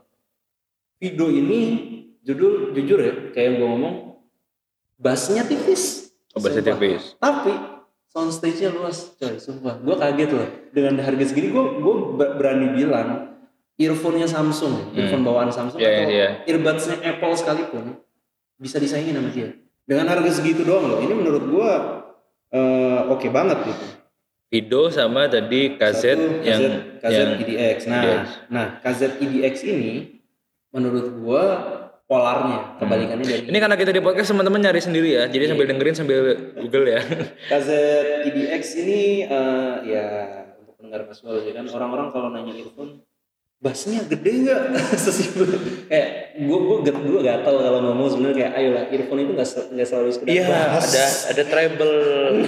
Video 1.02 1.26
ini 1.26 1.60
judul 2.22 2.70
jujur 2.70 2.98
ya 3.02 3.14
kayak 3.34 3.46
yang 3.50 3.54
gue 3.58 3.68
ngomong 3.74 3.94
bassnya 4.94 5.42
tipis. 5.42 6.14
Oh, 6.36 6.40
bassnya 6.44 6.62
tipis. 6.62 7.18
Tapi 7.18 7.73
soundstage-nya 8.14 8.71
luas 8.71 9.18
coy 9.18 9.37
sumpah 9.42 9.83
gue 9.83 9.94
kaget 9.99 10.30
loh 10.30 10.49
dengan 10.71 11.02
harga 11.02 11.25
segini 11.26 11.50
gue 11.50 11.64
gue 11.83 11.94
berani 12.14 12.71
bilang 12.78 13.35
earphone-nya 13.75 14.30
Samsung 14.30 14.94
hmm. 14.94 14.99
earphone 15.02 15.26
bawaan 15.26 15.50
Samsung 15.50 15.83
yeah, 15.83 16.06
atau 16.06 16.14
yeah. 16.14 16.30
earbuds-nya 16.47 17.02
Apple 17.02 17.35
sekalipun 17.35 17.99
bisa 18.54 18.78
disaingin 18.78 19.18
sama 19.18 19.35
dia 19.35 19.50
dengan 19.83 20.06
harga 20.06 20.30
segitu 20.30 20.62
doang 20.62 20.87
loh 20.87 21.02
ini 21.02 21.11
menurut 21.11 21.42
gua 21.50 21.71
uh, 22.54 23.11
oke 23.11 23.26
okay 23.26 23.30
banget 23.35 23.59
gitu 23.66 23.87
Vido 24.54 24.87
sama 24.87 25.26
tadi 25.26 25.75
kaset 25.75 26.14
Satu, 26.14 26.47
yang 26.47 26.62
KZ 27.02 27.11
yang 27.11 27.30
EDX. 27.42 27.78
Nah, 27.90 28.02
EDX. 28.06 28.26
nah 28.47 28.66
KZ 28.78 29.00
EDX 29.18 29.54
ini 29.66 30.23
menurut 30.71 31.11
gua 31.18 31.42
polarnya 32.14 32.78
kebalikannya 32.78 33.26
dari 33.26 33.42
ini 33.50 33.59
karena 33.59 33.75
kita 33.75 33.90
di 33.90 33.99
podcast 33.99 34.30
teman-teman 34.30 34.62
nyari 34.62 34.78
sendiri 34.78 35.09
ya. 35.18 35.25
Jadi 35.26 35.42
iya. 35.42 35.50
sambil 35.50 35.66
dengerin 35.66 35.97
sambil 35.99 36.18
google 36.62 36.87
ya. 36.87 37.00
KZ 37.50 37.68
EDX 38.30 38.62
ini 38.87 39.26
uh, 39.26 39.83
ya 39.83 40.06
untuk 40.62 40.78
pendengar 40.78 41.11
casual 41.11 41.42
ya 41.42 41.52
kan. 41.59 41.66
Orang-orang 41.66 42.14
kalau 42.14 42.30
nanya 42.30 42.54
earphone 42.54 43.02
bassnya 43.64 44.04
gede 44.04 44.44
nggak? 44.44 44.61
Sesimpel 45.09 45.56
kayak 45.88 46.37
gue 46.37 46.59
gue 46.61 46.76
gue 46.85 46.92
gue 46.92 47.21
gak 47.25 47.49
tau 47.49 47.56
kalau 47.64 47.80
ngomong 47.80 48.12
sebenarnya 48.12 48.37
kayak 48.37 48.52
ayo 48.61 48.68
lah 48.76 48.85
earphone 48.92 49.21
itu 49.25 49.33
nggak 49.33 49.49
nggak 49.73 49.88
selalu 49.88 50.09
sekedar 50.12 50.35
iya 50.37 50.44
ada 50.76 51.04
ada 51.33 51.42
treble 51.49 51.97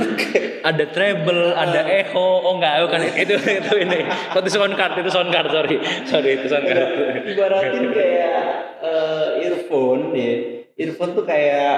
ada 0.69 0.85
treble 0.93 1.43
ada 1.57 1.81
echo. 1.89 2.29
Oh 2.45 2.61
enggak 2.61 2.85
bukan 2.85 3.01
itu 3.25 3.35
itu 3.41 3.73
ini. 3.81 3.99
Itu 4.37 4.49
sound 4.53 4.77
card 4.77 5.01
itu 5.01 5.09
sound 5.09 5.33
card 5.33 5.49
sorry. 5.49 5.77
Sorry 6.05 6.31
itu 6.37 6.47
sound 6.53 6.69
card. 6.69 6.89
Ibaratin 7.25 7.85
kayak 7.97 8.45
uh, 8.85 9.27
earphone 9.41 10.13
ya 10.13 10.33
earphone 10.77 11.17
tuh 11.17 11.25
kayak 11.25 11.77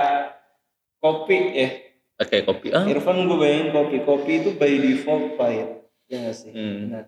kopi 0.99 1.39
ya. 1.55 1.71
Oke 2.19 2.27
okay, 2.27 2.41
kopi. 2.43 2.67
Ah. 2.75 2.83
Earphone 2.91 3.31
gue 3.31 3.39
bayangin 3.39 3.71
kopi. 3.71 4.03
Kopi 4.03 4.33
itu 4.43 4.51
by 4.59 4.75
default 4.83 5.39
pahit 5.39 5.79
ya 6.09 6.25
nggak 6.25 6.37
sih? 6.37 6.51
Hmm. 6.57 6.89
nah 6.89 7.05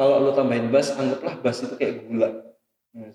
kalau 0.00 0.16
lu 0.24 0.32
tambahin 0.32 0.72
bass 0.72 0.96
anggaplah 0.96 1.36
bass 1.44 1.60
itu 1.60 1.76
kayak 1.76 2.08
gula. 2.08 2.56
Ya 2.96 3.12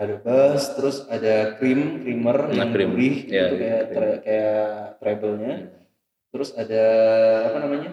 ada 0.00 0.16
bass 0.16 0.72
terus 0.80 1.04
ada 1.12 1.60
cream 1.60 2.00
creamer 2.00 2.48
nah, 2.48 2.64
yang 2.64 2.72
cream. 2.72 2.96
gurih 2.96 3.16
ya, 3.28 3.52
gitu 3.52 3.56
kayak 3.60 3.82
tre, 3.92 4.10
kayak 4.24 4.68
treble-nya. 4.96 5.54
Hmm. 5.60 5.68
terus 6.32 6.50
ada 6.56 6.84
apa 7.52 7.58
namanya? 7.60 7.90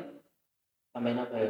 Tambahin 0.96 1.20
apa 1.20 1.36
ya? 1.36 1.48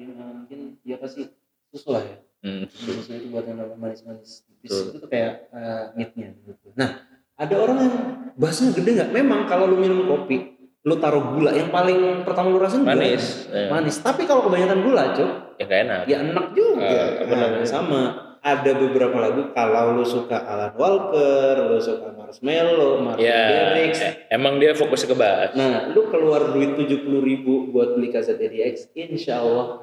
Mungkin 0.00 0.80
ya 0.80 0.96
pasti 0.96 1.28
susu 1.68 1.88
lah 1.92 2.04
ya. 2.08 2.16
Hmm, 2.40 2.64
susu. 2.72 3.04
susu 3.04 3.10
itu 3.20 3.26
buat 3.28 3.44
yang 3.44 3.60
manis-manis. 3.76 4.48
Tipis 4.48 4.72
itu 4.72 4.96
tuh 4.96 5.10
kayak 5.12 5.52
uh, 5.52 5.92
meatnya 5.92 6.32
gitu. 6.40 6.72
nah 6.72 7.04
ada 7.36 7.54
orang 7.60 7.78
yang 7.84 7.96
bassnya 8.40 8.72
gede 8.72 8.96
nggak? 8.96 9.10
Memang 9.12 9.44
kalau 9.44 9.68
lu 9.68 9.76
minum 9.76 10.08
kopi 10.08 10.55
lu 10.86 10.94
taruh 11.02 11.34
gula 11.34 11.50
yang 11.50 11.74
paling 11.74 12.22
pertama 12.22 12.54
lu 12.54 12.62
rasain 12.62 12.86
manis 12.86 13.50
gula, 13.50 13.74
manis. 13.74 13.98
Tapi 13.98 14.22
kalau 14.22 14.46
kebanyakan 14.46 14.86
gula 14.86 15.10
cok 15.10 15.30
ya 15.58 15.64
gak 15.66 15.80
enak. 15.82 16.02
ya 16.06 16.16
enak 16.22 16.46
juga. 16.54 16.94
Uh, 17.26 17.26
nah, 17.26 17.66
sama. 17.66 18.00
Ada 18.46 18.78
beberapa 18.78 19.18
lagu 19.18 19.50
kalau 19.50 19.98
lu 19.98 20.06
suka 20.06 20.38
Alan 20.38 20.70
Walker, 20.78 21.66
lu 21.66 21.82
suka 21.82 22.14
Marshmello, 22.14 23.02
Martin 23.02 23.26
ya, 23.26 23.42
Garrix, 23.74 23.98
emang 24.30 24.62
dia 24.62 24.70
fokus 24.70 25.02
ke 25.02 25.18
bass. 25.18 25.50
Nah, 25.58 25.90
lu 25.90 26.06
keluar 26.14 26.54
duit 26.54 26.78
tujuh 26.78 27.02
puluh 27.02 27.26
ribu 27.26 27.74
buat 27.74 27.98
beli 27.98 28.14
kaset 28.14 28.38
DDX, 28.38 28.94
insya 28.94 29.42
Allah. 29.42 29.82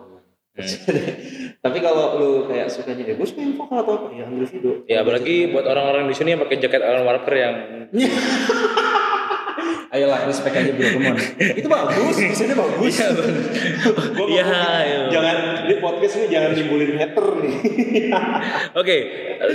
Hmm. 0.56 0.64
Tapi 1.68 1.78
kalau 1.84 2.16
lu 2.16 2.32
kayak 2.48 2.72
sukanya 2.72 3.04
deh, 3.04 3.20
gue 3.20 3.28
suka 3.28 3.44
yang 3.44 3.60
vokal 3.60 3.84
atau 3.84 3.94
apa? 4.00 4.08
Ya 4.16 4.32
ambil 4.32 4.48
video. 4.48 4.72
Ya 4.88 5.04
apalagi 5.04 5.52
buat 5.52 5.68
orang-orang 5.68 6.08
di 6.08 6.16
sini 6.16 6.32
yang 6.32 6.42
pakai 6.48 6.58
jaket 6.64 6.82
Alan 6.88 7.04
Walker 7.04 7.36
yang 7.36 7.56
ayolah 9.94 10.26
respect 10.26 10.56
aja 10.58 10.72
bro 10.74 10.88
teman 10.90 11.16
itu 11.40 11.68
bagus 11.70 12.16
desainnya 12.18 12.58
bagus. 12.58 12.94
Iya 14.24 14.46
ya, 14.50 15.00
jangan 15.14 15.38
di 15.70 15.76
podcast 15.78 16.14
ini 16.18 16.28
jangan 16.32 16.50
nimbulin 16.58 16.98
hater 16.98 17.28
nih. 17.44 17.54
Oke 17.62 18.10
okay, 18.74 19.02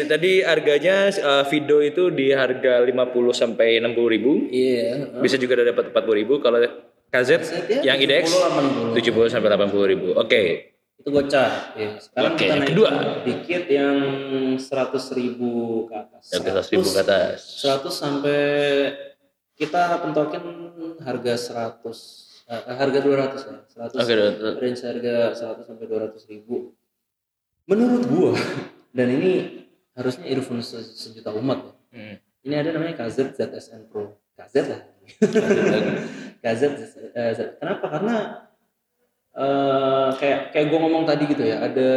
tadi 0.07 0.45
harganya 0.45 1.11
uh, 1.19 1.45
video 1.49 1.83
itu 1.83 2.12
di 2.15 2.31
harga 2.31 2.85
50 2.85 2.95
sampai 3.35 3.83
60 3.83 4.15
ribu. 4.15 4.33
Iya 4.53 5.09
yeah. 5.09 5.21
bisa 5.23 5.41
juga 5.41 5.59
dapat 5.59 5.91
40 5.91 6.21
ribu. 6.21 6.38
Kalau 6.38 6.61
KZ 7.09 7.31
ya, 7.81 7.95
yang 7.95 7.99
IDX 7.99 8.37
70 8.95 9.33
sampai 9.33 9.49
80 9.49 9.93
ribu. 9.93 10.09
oke. 10.15 10.29
Okay 10.29 10.79
itu 10.99 11.15
gocah 11.15 11.79
ya. 11.79 11.95
sekarang 11.97 12.35
Oke, 12.35 12.43
kita 12.43 12.55
naik 12.59 12.71
kedua. 12.75 12.91
dikit 13.23 13.65
yang 13.71 13.97
seratus 14.59 15.15
ribu 15.15 15.87
ke 15.87 15.95
atas. 15.95 16.23
Seratus 16.27 16.67
ribu 16.75 16.88
ke 16.91 17.00
atas. 17.00 17.38
Seratus 17.62 17.95
sampai 17.95 18.43
kita 19.59 19.99
pentokin 20.07 20.43
harga 21.03 21.35
100 21.35 21.83
uh, 21.83 22.62
eh, 22.71 22.77
harga 22.79 22.99
200 23.03 23.43
ya 23.43 23.57
100 23.91 23.99
okay, 23.99 24.17
range 24.62 24.81
harga 24.87 25.15
100 25.35 25.67
sampai 25.67 25.87
200 25.91 26.31
ribu. 26.31 26.73
Menurut 27.67 28.03
gua 28.07 28.33
dan 28.97 29.11
ini 29.11 29.67
harusnya 29.99 30.31
earphone 30.31 30.62
se 30.62 30.79
sejuta 30.79 31.35
umat 31.35 31.59
ya. 31.59 31.75
Hmm. 31.88 32.17
ini 32.47 32.55
ada 32.55 32.71
namanya 32.71 33.03
KZ 33.03 33.35
ZSN 33.35 33.91
Pro. 33.91 34.15
KZ 34.38 34.55
lah. 34.71 34.81
KZ 36.38 36.62
uh, 36.71 37.33
kenapa? 37.61 37.87
Karena 37.91 38.17
uh, 39.35 40.15
kayak 40.23 40.55
kayak 40.55 40.67
gua 40.71 40.79
ngomong 40.87 41.03
tadi 41.03 41.27
gitu 41.27 41.43
ya 41.43 41.67
ada 41.67 41.91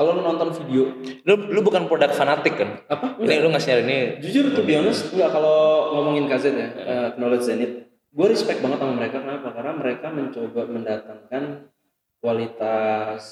kalau 0.00 0.16
lu 0.16 0.24
nonton 0.24 0.48
video 0.56 0.96
lu 1.28 1.34
lu 1.52 1.60
bukan 1.60 1.84
produk 1.84 2.08
fanatik 2.16 2.56
kan? 2.56 2.80
Apa? 2.88 3.20
Ini 3.20 3.44
lu 3.44 3.52
ngasih 3.52 3.84
ini? 3.84 4.16
Jujur 4.24 4.56
tuh 4.56 4.64
honest 4.64 5.12
enggak. 5.12 5.28
Kalau 5.28 5.92
ngomongin 5.92 6.24
KZ 6.24 6.44
ya 6.56 6.68
uh, 6.72 7.08
knowledge 7.20 7.44
zenith 7.44 7.84
gue 8.08 8.26
respect 8.32 8.64
banget 8.64 8.80
sama 8.80 8.96
mereka. 8.96 9.20
Kenapa? 9.20 9.52
Karena 9.52 9.72
mereka 9.76 10.06
mencoba 10.08 10.62
mendatangkan 10.72 11.42
kualitas 12.16 13.22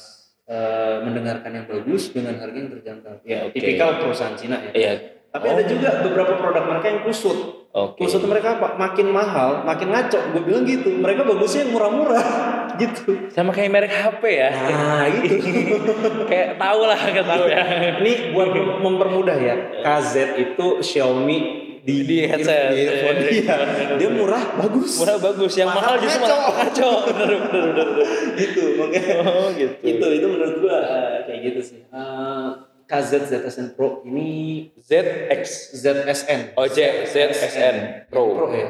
uh, 0.44 1.00
mendengarkan 1.08 1.56
yang 1.56 1.66
bagus 1.72 2.12
dengan 2.12 2.37
harga 2.37 2.56
yang 2.60 2.70
terjangkau. 2.76 3.14
Ya 3.25 3.48
okay. 3.48 3.56
tipikal 3.56 4.04
perusahaan 4.04 4.37
Cina 4.37 4.60
ya. 4.68 4.72
Iya. 4.76 4.92
tapi 5.28 5.44
oh. 5.44 5.52
ada 5.56 5.64
juga 5.68 5.88
beberapa 6.04 6.40
produk 6.40 6.64
mereka 6.68 6.87
yang 6.88 7.00
kusut 7.04 7.57
Okay. 7.68 8.08
Kusut 8.08 8.25
mereka 8.25 8.56
apa? 8.56 8.80
Makin 8.80 9.12
mahal, 9.12 9.62
makin 9.62 9.92
ngaco. 9.92 10.18
Gue 10.32 10.42
bilang 10.42 10.64
gitu. 10.64 10.88
Mereka 10.88 11.20
bagusnya 11.22 11.68
yang 11.68 11.72
murah-murah 11.76 12.26
gitu. 12.82 13.28
Sama 13.28 13.52
kayak 13.52 13.70
merek 13.70 13.92
HP 13.92 14.22
ya. 14.25 14.50
Nah, 14.50 15.04
gitu. 15.12 15.37
kayak 16.30 16.56
tahu 16.56 16.80
lah, 16.88 16.96
kayak 16.98 17.28
tahu 17.28 17.44
ya. 17.44 17.62
Ini 18.00 18.12
buat 18.32 18.48
mempermudah 18.56 19.37
ya. 19.37 19.54
KZ 19.84 20.40
itu 20.40 20.66
Xiaomi 20.80 21.68
di, 21.88 21.96
di 22.04 22.16
headset 22.28 22.76
di 22.76 22.78
earphone 22.84 23.18
dia. 23.32 23.56
Dia 23.96 24.08
murah 24.12 24.44
bagus. 24.60 25.00
Murah 25.00 25.16
bagus. 25.16 25.52
Yang 25.56 25.68
mahal, 25.72 25.80
mahal 25.80 25.96
justru 26.04 26.20
malah 26.20 26.52
ngaco. 26.52 26.90
bener, 27.08 27.28
bener, 27.28 27.40
bener, 27.48 27.87
bener. 27.88 28.08
gitu. 28.37 28.62
Makanya 28.76 29.14
oh, 29.25 29.48
gitu. 29.56 29.75
Itu 29.80 30.06
itu 30.12 30.26
menurut 30.28 30.56
gua 30.60 30.76
uh, 30.84 31.16
kayak 31.25 31.40
gitu 31.48 31.60
sih. 31.64 31.80
Uh, 31.88 32.67
KZ 32.88 33.28
ZSN 33.28 33.76
Pro 33.76 34.00
ini 34.09 34.64
ZX 34.80 35.76
ZSN. 35.76 36.57
Oh, 36.57 36.64
ZSN 36.64 38.09
Pro. 38.09 38.33
Pro 38.33 38.49
ya. 38.57 38.68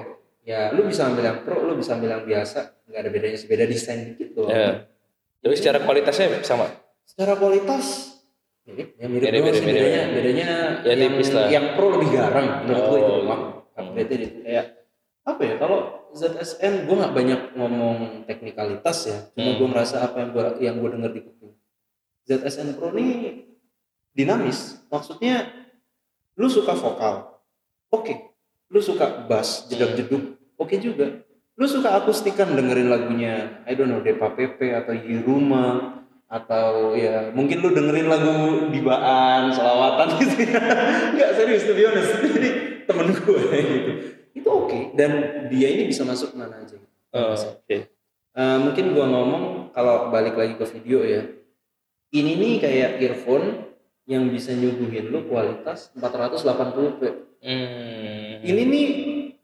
Ya, 0.49 0.61
lu 0.75 0.89
bisa 0.89 1.07
ambil 1.07 1.29
yang 1.29 1.39
Pro, 1.45 1.61
lu 1.61 1.77
bisa 1.77 1.95
ambil 1.95 2.19
yang 2.19 2.25
biasa, 2.25 2.89
nggak 2.89 3.01
ada 3.05 3.11
bedanya, 3.13 3.39
beda 3.45 3.65
desain 3.69 4.01
dikit 4.17 4.33
doang. 4.33 4.51
Ya. 4.51 4.71
Tapi 5.45 5.55
secara 5.55 5.79
kualitasnya 5.85 6.41
sama. 6.41 6.73
Secara 7.05 7.37
kualitas 7.37 8.17
mirip, 8.65 8.97
ya 8.97 9.07
mirip, 9.13 9.29
mirip, 9.29 9.43
mirip, 9.45 9.63
mirip, 9.65 9.65
bedanya, 9.65 10.03
bedanya 10.13 10.49
ya, 10.85 10.93
yang, 10.97 11.15
lah. 11.21 11.47
yang 11.53 11.67
Pro 11.77 11.87
lebih 11.95 12.09
garang 12.17 12.65
menurut 12.65 12.81
oh, 12.83 12.89
gue 12.89 12.99
itu 12.99 13.13
doang. 13.23 13.43
Upgrade 13.79 14.13
itu 14.19 14.39
kayak 14.43 14.67
apa 15.29 15.43
ya 15.45 15.55
kalau 15.61 15.79
ZSN 16.17 16.75
gue 16.89 16.97
nggak 16.97 17.15
banyak 17.15 17.41
ngomong 17.53 17.97
teknikalitas 18.25 18.99
ya 19.13 19.19
cuma 19.37 19.53
hmm. 19.53 19.59
gue 19.61 19.69
merasa 19.69 19.97
apa 20.01 20.17
yang 20.25 20.31
gue 20.33 20.43
yang 20.65 20.75
gue 20.81 20.91
dengar 20.97 21.11
di 21.13 21.21
kuping 21.21 21.53
ZSN 22.25 22.69
Pro 22.81 22.89
ini 22.97 23.48
dinamis 24.17 24.81
maksudnya 24.93 25.51
lu 26.39 26.47
suka 26.47 26.73
vokal 26.77 27.43
oke 27.91 28.05
okay. 28.05 28.17
lu 28.71 28.79
suka 28.79 29.27
bass 29.27 29.67
jeduk 29.73 29.97
jeduk 29.99 30.23
oke 30.55 30.69
okay 30.69 30.79
juga 30.79 31.27
lu 31.59 31.67
suka 31.67 31.99
akustikan 31.99 32.55
dengerin 32.55 32.87
lagunya 32.87 33.65
I 33.67 33.75
don't 33.75 33.91
know 33.91 33.99
Depa 33.99 34.31
Pepe 34.33 34.71
atau 34.71 34.95
Yiruma 34.95 35.99
atau 36.29 36.93
ya 36.93 37.33
mungkin 37.33 37.65
lu 37.65 37.73
dengerin 37.73 38.07
lagu 38.07 38.69
dibaan 38.69 39.49
selawatan 39.49 40.21
gitu 40.21 40.45
ya 40.45 40.61
nggak 41.17 41.31
serius 41.35 41.65
to 41.65 41.73
be 41.73 41.89
honest 41.89 42.21
jadi 42.37 42.51
temen 42.85 43.17
gue 43.17 43.43
gitu 43.49 43.93
itu 44.37 44.49
oke 44.49 44.69
okay. 44.69 44.83
dan 44.93 45.11
dia 45.49 45.69
ini 45.73 45.89
bisa 45.89 46.05
masuk 46.05 46.37
mana 46.37 46.61
aja 46.61 46.77
oh, 47.17 47.33
oke 47.33 47.65
okay. 47.65 47.89
uh, 48.37 48.61
mungkin 48.61 48.93
gua 48.93 49.09
ngomong 49.09 49.73
kalau 49.73 50.13
balik 50.13 50.37
lagi 50.37 50.55
ke 50.61 50.65
video 50.79 51.01
ya 51.01 51.23
ini 52.13 52.37
nih 52.37 52.55
kayak 52.61 52.91
earphone 53.03 53.68
yang 54.09 54.33
bisa 54.33 54.57
nyuguhin 54.57 55.13
lu 55.13 55.29
kualitas 55.29 55.93
480p 56.01 57.01
hmm. 57.45 58.43
ini 58.43 58.63
nih 58.65 58.87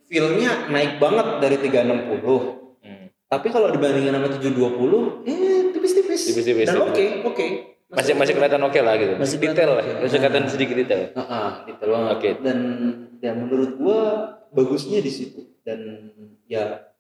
feelnya 0.09 0.73
naik 0.73 0.97
banget 0.97 1.45
dari 1.45 1.57
360 1.61 2.25
hmm. 2.25 3.07
tapi 3.29 3.47
kalau 3.53 3.69
dibandingin 3.69 4.17
sama 4.17 4.29
720 4.33 5.29
eh 5.29 5.55
tipis-tipis. 6.25 6.67
Dan 6.69 6.81
oke 6.81 6.91
oke. 6.95 7.35
Okay, 7.35 7.51
masih 7.93 8.15
masih 8.17 8.33
kelihatan 8.35 8.63
oke 8.65 8.73
okay 8.73 8.83
lah 8.83 8.95
gitu. 8.97 9.15
Masih 9.21 9.37
detail 9.39 9.71
lah 9.77 9.85
masih 9.85 10.19
kelihatan 10.19 10.45
sedikit 10.49 10.77
detail. 10.79 11.03
Uh, 11.13 11.21
uh, 11.21 11.49
detail 11.69 11.91
banget. 11.93 12.17
Okay. 12.19 12.33
dan 12.41 12.59
ya 13.21 13.33
menurut 13.37 13.71
gua 13.77 14.01
bagusnya 14.55 14.99
di 15.05 15.13
situ. 15.13 15.41
Dan 15.65 16.11
ya 16.49 16.93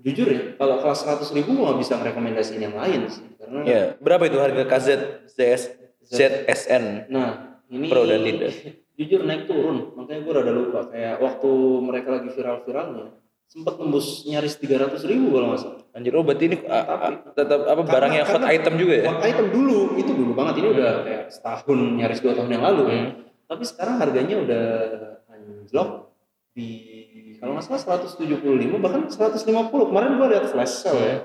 jujur 0.00 0.26
ya 0.28 0.56
kalau 0.56 0.80
kelas 0.80 1.04
100 1.04 1.36
ribu 1.36 1.60
gua 1.60 1.76
bisa 1.76 1.94
merekomendasiin 2.00 2.58
yang 2.64 2.74
lain 2.74 3.06
sih 3.06 3.22
karena 3.38 3.60
ya 3.62 3.82
berapa 4.00 4.24
itu 4.26 4.40
harga 4.40 4.64
KZ 4.66 4.88
ZS 5.30 5.62
ZSN 6.08 7.12
nah 7.12 7.60
ini 7.70 7.86
Pro 7.88 8.02
dan 8.08 8.22
tidak 8.26 8.50
jujur 8.98 9.20
naik 9.24 9.46
turun 9.46 9.94
makanya 9.98 10.20
gue 10.22 10.32
rada 10.32 10.52
lupa 10.52 10.80
kayak 10.90 11.22
waktu 11.22 11.50
mereka 11.80 12.08
lagi 12.20 12.28
viral-viralnya 12.30 13.22
sempat 13.52 13.76
tembus 13.76 14.24
nyaris 14.24 14.56
tiga 14.56 14.80
ratus 14.80 15.04
ribu 15.04 15.36
kalau 15.36 15.52
nggak 15.52 15.60
salah. 15.60 15.84
Anjir, 15.92 16.16
oh 16.16 16.24
berarti 16.24 16.44
ini 16.48 16.56
tapi, 16.64 17.36
tetap 17.36 17.68
apa 17.68 17.82
barang 17.84 18.12
yang 18.16 18.24
hot 18.24 18.44
item 18.48 18.80
juga 18.80 18.94
ya? 18.96 19.06
Hot 19.12 19.20
item 19.20 19.46
dulu, 19.52 19.92
itu 20.00 20.08
dulu 20.16 20.32
banget. 20.32 20.64
Ini 20.64 20.68
hmm. 20.72 20.76
udah 20.80 20.92
kayak 21.04 21.24
setahun 21.28 21.78
nyaris 22.00 22.20
dua 22.24 22.32
tahun 22.32 22.48
yang 22.48 22.64
lalu. 22.64 22.82
Hmm. 22.88 23.08
Tapi 23.52 23.64
sekarang 23.68 24.00
harganya 24.00 24.36
udah 24.40 24.64
anjlok 25.28 25.90
di 26.56 26.68
kalau 27.40 27.58
nggak 27.58 27.64
salah 27.64 27.98
175 28.04 28.28
bahkan 28.78 29.02
150 29.08 29.44
kemarin 29.68 30.10
gua 30.20 30.28
lihat 30.30 30.46
flash 30.52 30.84
sale 30.84 31.02
ya 31.02 31.16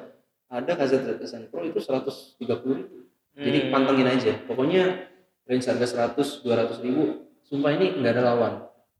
ada 0.48 0.72
KZZSN 0.80 1.52
Pro 1.52 1.62
itu 1.68 1.78
130 1.84 2.40
ribu 2.40 2.88
hmm. 2.88 2.97
Jadi 3.38 3.60
pantengin 3.70 4.10
aja. 4.10 4.34
Pokoknya 4.50 5.14
range 5.46 5.66
harga 5.70 6.14
100 6.18 6.42
200 6.42 6.86
ribu 6.86 7.30
sumpah 7.46 7.72
ini 7.78 8.02
nggak 8.02 8.14
ada 8.18 8.24
lawan. 8.34 8.54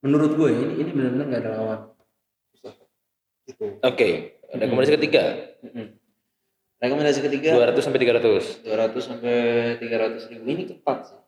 Menurut 0.06 0.38
gue 0.38 0.50
ini 0.54 0.74
ini 0.86 0.90
benar-benar 0.94 1.26
nggak 1.28 1.44
ada 1.44 1.54
lawan. 1.58 1.80
Gitu. 3.48 3.80
oke 3.80 3.96
okay. 3.96 4.44
rekomendasi 4.52 4.92
hmm. 4.92 5.00
ketiga. 5.00 5.24
Hmm. 5.64 5.88
rekomendasi 6.84 7.20
ketiga? 7.24 7.50
200 7.56 7.80
sampai 7.80 8.00
300 8.04 8.68
200 8.68 9.08
sampai 9.08 9.36
300 9.82 10.32
ribu. 10.32 10.44
Ini 10.46 10.64
tepat 10.70 10.98
sih. 11.10 11.22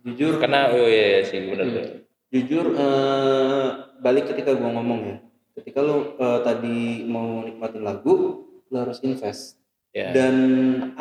Jujur 0.00 0.40
karena 0.40 0.72
oh 0.72 0.88
iya, 0.88 1.20
iya 1.20 1.28
sih 1.28 1.44
benar 1.44 1.68
hmm. 1.68 2.08
jujur 2.32 2.72
uh, 2.72 3.66
balik 4.00 4.32
ketika 4.32 4.56
gue 4.56 4.70
ngomong 4.70 5.00
ya. 5.06 5.16
Ketika 5.60 5.84
lo 5.84 6.16
uh, 6.16 6.40
tadi 6.40 7.04
mau 7.04 7.44
nikmatin 7.44 7.84
lagu 7.84 8.48
lo 8.70 8.76
harus 8.76 8.98
invest. 9.06 9.60
Yeah. 9.90 10.14
dan 10.14 10.34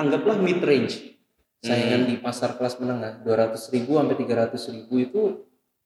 anggaplah 0.02 0.42
mid 0.42 0.66
range 0.66 1.19
saingan 1.60 2.08
hmm. 2.08 2.10
di 2.10 2.16
pasar 2.24 2.56
kelas 2.56 2.80
menengah 2.80 3.20
200 3.28 3.74
ribu 3.76 4.00
sampai 4.00 4.16
300 4.16 4.76
ribu 4.76 4.94
itu 4.96 5.22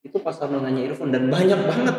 itu 0.06 0.16
pasar 0.22 0.46
menengahnya 0.46 0.86
earphone 0.86 1.10
dan 1.10 1.26
banyak 1.26 1.60
banget 1.66 1.96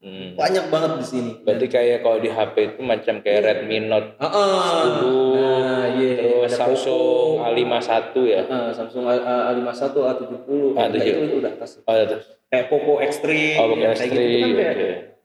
hmm. 0.00 0.28
banyak 0.32 0.64
banget 0.72 0.90
di 0.96 1.04
sini 1.04 1.32
berarti 1.44 1.66
dan, 1.68 1.74
kayak 1.76 1.98
kalau 2.00 2.18
di 2.24 2.30
HP 2.32 2.54
itu 2.56 2.80
macam 2.80 3.14
kayak 3.20 3.40
yeah. 3.44 3.46
Redmi 3.52 3.78
Note 3.84 4.08
uh, 4.16 4.24
uh, 4.24 4.56
10 4.96 5.04
nah, 5.36 5.84
yeah. 6.00 6.16
terus 6.16 6.48
Ada 6.48 6.56
Samsung 6.56 7.32
A51 7.44 8.14
ya 8.24 8.42
uh, 8.48 8.70
Samsung 8.72 9.04
A51 9.04 9.82
A70 9.92 10.48
A70 10.48 10.72
nah, 10.72 10.86
itu, 10.88 11.20
itu 11.20 11.36
udah 11.44 11.52
atas 11.52 11.70
oh, 11.84 11.92
atas. 11.92 12.22
kayak 12.48 12.66
Poco 12.72 12.94
X3 13.04 13.26
oh, 13.60 13.64
Poco 13.76 13.86
X3 13.92 14.08
kayak 14.08 14.28
gitu 14.32 14.52
kan 14.56 14.56
kayak 14.56 14.72
okay. 14.72 15.17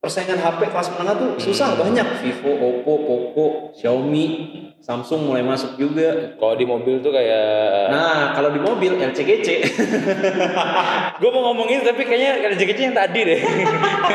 Persaingan 0.00 0.40
HP 0.40 0.72
kelas 0.72 0.88
menengah 0.96 1.14
tuh 1.20 1.30
susah 1.36 1.76
hmm. 1.76 1.80
banyak 1.84 2.08
Vivo 2.24 2.52
Oppo 2.56 2.92
Poco 3.04 3.46
Xiaomi 3.76 4.26
Samsung 4.80 5.28
mulai 5.28 5.44
masuk 5.44 5.76
juga. 5.76 6.32
Kalau 6.40 6.56
di 6.56 6.64
mobil 6.64 7.04
tuh 7.04 7.12
kayak 7.12 7.92
Nah, 7.92 8.32
kalau 8.32 8.48
di 8.48 8.56
mobil 8.56 8.96
LCGC. 8.96 9.48
gue 11.20 11.30
mau 11.36 11.52
ngomongin 11.52 11.84
tapi 11.84 12.00
kayaknya 12.08 12.48
LCGC 12.56 12.88
yang 12.88 12.96
tadi 12.96 13.20
deh. 13.28 13.40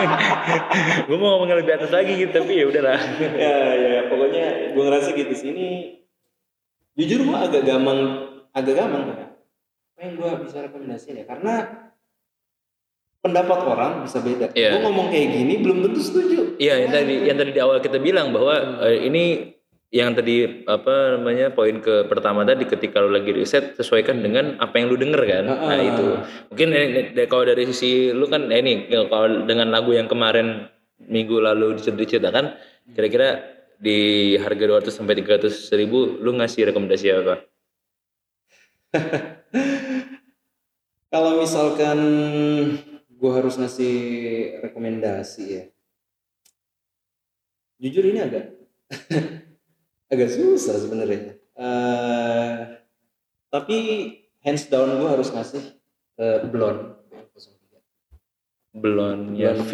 gue 1.07 1.17
mau 1.21 1.37
ngomongin 1.37 1.61
lebih 1.61 1.77
atas 1.77 1.93
lagi 1.93 2.17
gitu 2.17 2.33
tapi 2.33 2.57
ya 2.57 2.65
udahlah. 2.65 2.97
ya 3.21 3.55
ya 3.77 4.01
pokoknya 4.09 4.73
gue 4.73 4.83
ngerasa 4.89 5.13
gitu 5.13 5.33
sih 5.37 5.53
ini 5.53 5.67
jujur 6.97 7.29
gue 7.29 7.37
agak 7.37 7.61
gampang 7.61 8.25
agak 8.49 8.73
gampang 8.73 9.03
ya. 9.05 9.27
Pengen 9.93 10.17
gue 10.17 10.29
bisa 10.49 10.65
rekomendasi 10.65 11.13
ya 11.13 11.29
karena 11.29 11.85
pendapat 13.25 13.59
orang 13.65 13.91
bisa 14.05 14.21
beda. 14.21 14.53
Yeah. 14.53 14.77
Gue 14.77 14.81
ngomong 14.85 15.09
kayak 15.09 15.27
gini 15.33 15.53
belum 15.65 15.81
tentu 15.81 15.99
setuju. 16.05 16.37
Iya, 16.61 16.69
yeah, 16.69 16.75
yang 16.85 16.91
tadi 16.93 17.15
yang 17.25 17.37
tadi 17.41 17.51
di 17.57 17.61
awal 17.65 17.81
kita 17.81 17.97
bilang 17.97 18.29
bahwa 18.29 18.85
uh, 18.85 18.93
ini 18.93 19.57
yang 19.89 20.13
tadi 20.13 20.65
apa 20.67 21.17
namanya 21.17 21.55
poin 21.55 21.79
ke 21.79 22.05
pertama 22.05 22.43
tadi 22.43 22.67
ketika 22.67 22.99
lu 22.99 23.15
lagi 23.15 23.31
riset 23.31 23.79
sesuaikan 23.79 24.19
dengan 24.19 24.59
apa 24.59 24.75
yang 24.75 24.91
lu 24.91 24.99
denger 24.99 25.23
kan 25.23 25.45
uh, 25.47 25.71
nah 25.71 25.79
itu 25.79 26.05
mungkin 26.51 26.67
eh, 26.75 27.27
kalau 27.31 27.47
dari 27.47 27.63
sisi 27.69 28.11
lu 28.11 28.27
kan 28.27 28.51
eh, 28.51 28.59
ini 28.59 28.91
kalau 29.07 29.47
dengan 29.47 29.71
lagu 29.71 29.95
yang 29.95 30.11
kemarin 30.11 30.67
minggu 30.99 31.39
lalu 31.39 31.79
diceritakan 31.79 32.59
kira-kira 32.91 33.55
di 33.79 34.35
harga 34.35 34.83
200 34.83 34.91
sampai 34.91 35.15
300 35.23 35.79
ribu 35.79 36.19
lu 36.19 36.31
ngasih 36.39 36.71
rekomendasi 36.71 37.07
apa? 37.11 37.35
kalau 41.13 41.39
misalkan 41.39 41.99
gua 43.25 43.41
harus 43.41 43.57
ngasih 43.57 43.97
rekomendasi 44.61 45.43
ya. 45.49 45.63
Jujur 47.81 48.05
ini 48.05 48.21
agak 48.21 48.53
agak 50.13 50.29
susah 50.29 50.77
sebenarnya. 50.77 51.41
Uh, 51.57 52.77
tapi 53.49 53.77
hands 54.45 54.69
down 54.69 55.01
gue 55.01 55.09
harus 55.09 55.33
ngasih 55.33 55.73
uh, 56.21 56.45
blonde 56.45 57.01
blonde 58.75 59.33
yang 59.33 59.57
V 59.65 59.71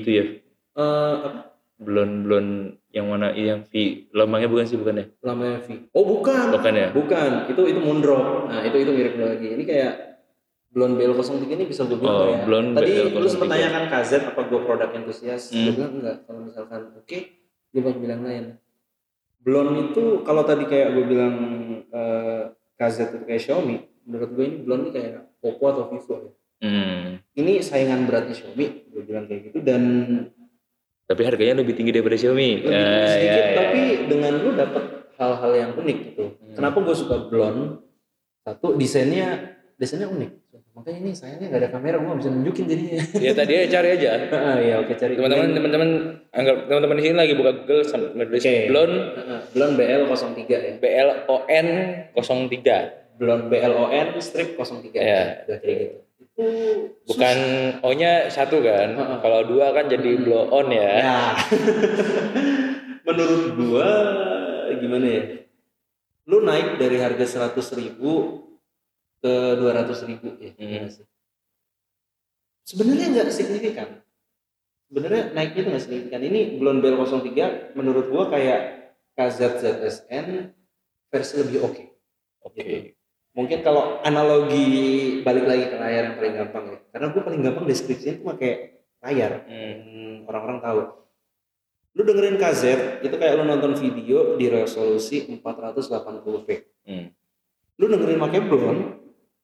itu 0.00 0.08
ya? 0.08 0.24
Uh, 0.72 1.14
apa? 1.28 1.40
Blonde 1.76 2.80
yang 2.88 3.12
mana 3.12 3.36
yang 3.36 3.68
V. 3.68 4.06
Lambangnya 4.16 4.48
bukan 4.48 4.64
sih 4.64 4.80
bukan 4.80 5.04
ya? 5.04 5.06
Lambangnya 5.20 5.60
V. 5.60 5.68
Oh 5.92 6.08
bukan. 6.08 6.56
Bukan 6.56 6.72
ya? 6.72 6.88
Bukan. 6.96 7.30
Itu 7.52 7.68
itu 7.68 7.80
Mondro 7.84 8.48
nah 8.48 8.64
itu 8.64 8.80
itu 8.80 8.90
mirip 8.96 9.14
lagi. 9.20 9.48
Ini 9.52 9.64
kayak 9.68 9.92
blonde 10.68 10.96
BL03 11.00 11.48
ini 11.48 11.64
bisa 11.64 11.88
gue 11.88 11.96
bilang 11.96 12.18
oh, 12.18 12.28
ya 12.28 12.38
blonde 12.44 12.72
tadi 12.76 12.90
BL03. 12.92 13.16
lu 13.18 13.28
sempat 13.28 13.48
tanyakan 13.56 13.84
KZ 13.88 14.10
apa 14.28 14.40
gue 14.46 14.60
produk 14.62 14.90
entusias 14.92 15.42
hmm. 15.50 15.64
gue 15.64 15.72
bilang 15.76 15.92
enggak 16.00 16.16
kalau 16.28 16.40
misalkan 16.44 16.80
oke 16.92 17.04
okay, 17.08 17.40
gue 17.72 17.80
bakal 17.80 18.00
bilang 18.00 18.22
lain 18.24 18.44
Blonde 19.38 19.94
itu 19.94 20.26
kalau 20.26 20.42
tadi 20.42 20.66
kayak 20.66 20.92
gue 20.92 21.04
bilang 21.06 21.34
uh, 21.94 22.52
KZ 22.76 22.96
itu 23.14 23.24
kayak 23.24 23.42
Xiaomi, 23.42 23.76
menurut 24.06 24.30
gue 24.34 24.44
ini 24.44 24.56
Blonde 24.60 24.82
ini 24.84 24.92
kayak 24.92 25.12
Oppo 25.40 25.64
atau 25.70 25.84
Vivo 25.88 26.14
ya. 26.20 26.32
Hmm. 26.58 27.22
Ini 27.38 27.62
saingan 27.62 28.04
beratnya 28.10 28.34
Xiaomi, 28.34 28.66
gue 28.90 29.02
bilang 29.06 29.30
kayak 29.30 29.50
gitu 29.50 29.58
dan 29.62 29.82
tapi 31.08 31.24
harganya 31.24 31.64
lebih 31.64 31.72
tinggi 31.72 31.94
daripada 31.94 32.18
Xiaomi. 32.20 32.60
Lebih 32.60 32.68
tinggi 32.68 32.98
uh, 33.00 33.08
sedikit, 33.08 33.40
ya, 33.40 33.46
ya. 33.48 33.56
tapi 33.56 33.80
dengan 34.10 34.32
lu 34.36 34.50
dapet 34.52 34.84
hal-hal 35.16 35.52
yang 35.56 35.70
unik 35.78 35.98
gitu. 36.12 36.24
Hmm. 36.28 36.54
Kenapa 36.58 36.76
gue 36.82 36.96
suka 36.98 37.16
blonde? 37.30 37.80
Satu 38.44 38.76
desainnya 38.76 39.56
desainnya 39.78 40.10
unik 40.10 40.30
makanya 40.78 40.98
ini 41.02 41.10
sayangnya 41.10 41.46
nggak 41.50 41.62
ada 41.66 41.70
kamera 41.74 41.96
gue 41.98 42.14
bisa 42.22 42.30
nunjukin 42.30 42.64
jadinya. 42.70 43.02
Ya 43.18 43.32
tadi 43.34 43.52
ya 43.58 43.64
cari 43.66 43.88
aja. 43.98 44.10
Ya 44.68 44.74
oke 44.78 44.94
cari. 44.94 45.18
Teman-teman 45.18 45.50
teman-teman 45.50 45.90
anggap 46.30 46.56
teman-teman 46.70 46.96
di 46.96 47.02
sini 47.02 47.16
lagi 47.18 47.34
buka 47.34 47.52
Google 47.58 47.82
sambil 47.82 48.14
nulis 48.14 48.38
okay. 48.38 48.70
blon. 48.70 48.92
Blon 49.50 49.70
BL 49.74 50.02
03 50.06 50.46
ya. 50.46 50.72
BL 50.78 51.08
ON 51.26 51.66
03 52.14 53.18
blon 53.18 53.50
BL 53.50 53.74
ON 53.74 54.06
strip 54.22 54.54
03 54.54 54.94
ya 54.94 55.42
udah 55.44 55.58
kayak 55.58 55.78
gitu. 55.82 55.98
Itu 56.22 56.46
bukan 57.10 57.36
O 57.82 57.90
nya 57.98 58.30
satu 58.30 58.62
kan? 58.62 58.94
Uh 58.94 59.02
-uh. 59.02 59.18
kalau 59.18 59.42
dua 59.42 59.74
kan 59.74 59.90
jadi 59.90 60.14
hmm. 60.14 60.22
blow 60.22 60.46
on 60.54 60.70
ya, 60.70 60.90
ya. 61.02 61.18
menurut 63.06 63.44
gua 63.58 63.90
gimana 64.78 65.06
ya? 65.10 65.22
Lu 66.30 66.46
naik 66.46 66.78
dari 66.78 67.02
harga 67.02 67.26
seratus 67.26 67.74
ribu 67.74 68.46
ke 69.18 69.34
dua 69.58 69.70
ratus 69.82 70.06
ribu 70.06 70.38
ya 70.38 70.54
hmm. 70.54 71.02
sebenarnya 72.62 73.06
nggak 73.10 73.28
signifikan 73.34 73.98
sebenarnya 74.88 75.22
naiknya 75.34 75.60
itu 75.60 75.68
nggak 75.74 75.84
signifikan 75.84 76.22
ini 76.22 76.40
belum 76.56 76.80
bel 76.80 76.96
03 77.02 77.76
menurut 77.76 78.06
gua 78.08 78.30
kayak 78.30 78.94
KZZSN 79.18 80.54
versi 81.10 81.34
lebih 81.42 81.58
oke 81.60 81.72
okay. 81.74 81.86
oke 82.46 82.54
okay. 82.54 82.64
gitu. 82.64 82.90
mungkin 83.34 83.58
kalau 83.66 84.00
analogi 84.06 84.66
balik 85.26 85.44
lagi 85.44 85.64
ke 85.68 85.76
layar 85.76 86.02
yang 86.12 86.16
paling 86.16 86.34
gampang 86.38 86.64
ya 86.70 86.78
karena 86.94 87.06
gua 87.10 87.22
paling 87.26 87.40
gampang 87.42 87.64
deskripsinya 87.66 88.12
itu 88.16 88.22
pakai 88.24 88.52
layar 89.02 89.32
hmm. 89.50 90.30
orang-orang 90.30 90.58
tahu 90.62 90.80
lu 91.98 92.02
dengerin 92.06 92.38
KZ 92.38 92.62
itu 93.02 93.14
kayak 93.18 93.34
lu 93.34 93.44
nonton 93.44 93.74
video 93.74 94.38
di 94.38 94.46
resolusi 94.46 95.26
480p 95.42 96.48
hmm. 96.86 97.06
lu 97.82 97.84
dengerin 97.90 98.18
pakai 98.22 98.40
blon 98.46 98.78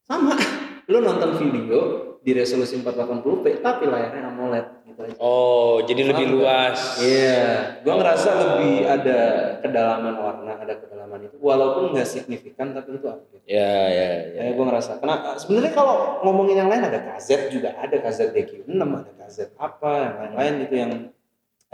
sama 0.05 0.37
lu 0.91 1.01
nonton 1.01 1.37
video 1.41 1.79
di 2.25 2.33
resolusi 2.33 2.77
480p 2.81 3.61
tapi 3.61 3.85
layarnya 3.85 4.33
AMOLED 4.33 4.65
gitu 4.89 4.99
aja. 5.05 5.15
Oh, 5.21 5.77
jadi 5.85 6.01
lebih 6.09 6.25
luas. 6.33 6.97
Iya, 6.97 7.77
gua 7.85 8.01
ngerasa 8.01 8.29
lebih 8.33 8.75
ada 8.81 9.19
kedalaman 9.61 10.15
warna, 10.17 10.53
ada 10.57 10.73
kedalaman 10.73 11.29
itu. 11.29 11.37
Walaupun 11.37 11.93
nggak 11.93 12.09
signifikan 12.09 12.73
tapi 12.73 12.97
itu 12.97 13.05
upgrade. 13.05 13.45
Ya, 13.45 13.77
ya, 13.93 14.09
ya. 14.33 14.41
Ya, 14.41 14.51
gue 14.57 14.65
ngerasa. 14.65 14.97
Karena 14.97 15.37
sebenarnya 15.37 15.73
kalau 15.77 16.25
ngomongin 16.25 16.65
yang 16.65 16.69
lain 16.71 16.81
ada 16.81 16.97
KZ 16.97 17.53
juga 17.53 17.77
ada 17.77 17.93
KZ 17.93 18.33
DQ6, 18.33 18.73
ada 18.73 19.11
KZ 19.21 19.37
apa, 19.59 19.91
yang 20.01 20.15
lain-lain 20.17 20.53
gitu 20.65 20.75
yang 20.81 20.91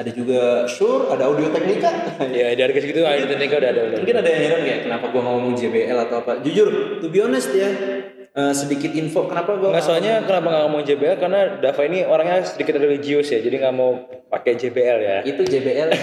ada 0.02 0.12
juga 0.12 0.66
Shure, 0.66 1.14
ada 1.14 1.30
Audio 1.30 1.54
Technica. 1.54 1.92
Ya, 2.32 2.58
dari 2.58 2.72
ke 2.74 2.82
situ 2.82 3.06
Audio 3.06 3.28
Technica 3.30 3.56
udah 3.62 3.70
ada. 3.70 3.82
Mungkin 4.02 4.16
ada 4.18 4.30
yang 4.30 4.42
heran 4.50 4.62
kayak 4.66 4.82
kenapa 4.90 5.06
gua 5.14 5.22
ngomong 5.30 5.54
JBL 5.54 5.98
atau 6.10 6.26
apa. 6.26 6.42
Jujur, 6.42 7.00
to 7.00 7.08
be 7.08 7.22
honest 7.22 7.54
ya, 7.54 7.70
eh, 8.32 8.54
sedikit 8.54 8.92
info 8.92 9.26
kenapa 9.26 9.56
gua 9.56 9.70
Nggak 9.72 9.84
soalnya 9.84 10.14
kenapa 10.22 10.48
nggak 10.48 10.64
ngomong 10.66 10.84
JBL 10.84 11.18
karena 11.18 11.40
Dava 11.58 11.82
ini 11.84 12.00
orangnya 12.02 12.42
sedikit 12.42 12.76
religius 12.76 13.28
ya, 13.28 13.40
jadi 13.40 13.56
nggak 13.60 13.76
mau 13.76 14.00
pakai 14.28 14.56
JBL 14.56 15.00
ya. 15.00 15.18
itu 15.22 15.42
JBL 15.42 15.90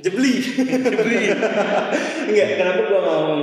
Jebli. 0.00 0.32
Jebli. 0.80 1.22
Enggak, 2.24 2.46
kenapa 2.56 2.80
gua 2.82 2.98
nggak 2.98 3.16
ngomong 3.16 3.42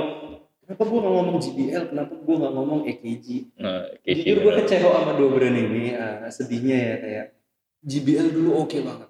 Kenapa 0.58 0.82
gua 0.84 0.98
nggak 1.00 1.14
ngomong 1.14 1.36
JBL? 1.40 1.82
Kenapa 1.88 2.12
gua 2.18 2.36
nggak 2.36 2.52
ngomong 2.52 2.80
EKG? 2.84 3.26
Nah, 3.56 3.82
Jujur 4.04 4.36
gue 4.38 4.52
kecewa 4.60 4.90
sama 4.92 5.12
dua 5.16 5.28
brand 5.32 5.56
ini. 5.56 5.96
ah, 5.96 6.28
sedihnya 6.28 6.76
ya 6.76 6.94
kayak 6.98 7.26
JBL 7.80 8.28
dulu 8.30 8.50
oke 8.66 8.76
banget. 8.84 9.08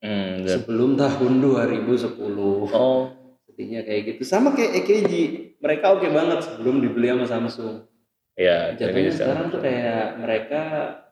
Hmm, 0.00 0.46
Sebelum 0.46 0.94
tahun 0.94 1.32
2010. 1.42 2.70
Oh, 2.70 3.10
Sedihnya 3.42 3.82
kayak 3.82 4.00
gitu. 4.06 4.22
Sama 4.22 4.54
kayak 4.54 4.86
EKG. 4.86 5.12
Mereka 5.60 5.86
oke 5.92 6.08
banget 6.08 6.38
sebelum 6.42 6.80
dibeli 6.80 7.06
sama 7.06 7.26
Samsung. 7.26 7.84
ya, 8.32 8.72
kayak 8.72 8.80
Jatuhnya 8.80 9.04
gitu. 9.06 9.18
sekarang 9.20 9.46
tuh 9.48 9.60
kayak 9.60 10.04
mereka 10.16 10.60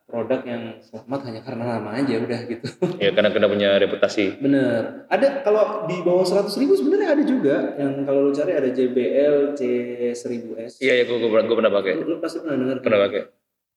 produk 0.09 0.41
yang 0.41 0.63
selamat 0.81 1.21
hanya 1.29 1.41
karena 1.45 1.65
nama 1.69 1.91
aja 1.93 2.15
udah 2.17 2.41
gitu. 2.49 2.67
Ya 2.97 3.13
karena 3.13 3.29
kena 3.29 3.47
punya 3.47 3.77
reputasi. 3.77 4.41
Bener. 4.41 5.05
Ada 5.07 5.45
kalau 5.45 5.85
di 5.85 6.01
bawah 6.01 6.25
100 6.25 6.49
ribu 6.57 6.73
sebenarnya 6.73 7.13
ada 7.13 7.23
juga 7.23 7.77
yang 7.77 8.09
kalau 8.09 8.25
lu 8.25 8.33
cari 8.33 8.57
ada 8.57 8.73
JBL 8.73 9.53
C1000S. 9.53 10.81
Iya, 10.81 10.93
ya, 10.95 11.05
gue 11.05 11.17
gue 11.19 11.29
pernah, 11.29 11.45
gue 11.45 11.57
pernah 11.61 11.73
pakai. 11.75 11.93
Lu, 12.01 12.05
lu 12.09 12.17
pasti 12.19 12.41
pernah 12.41 12.57
dengar. 12.57 12.77
Pernah 12.81 13.01
pakai. 13.05 13.21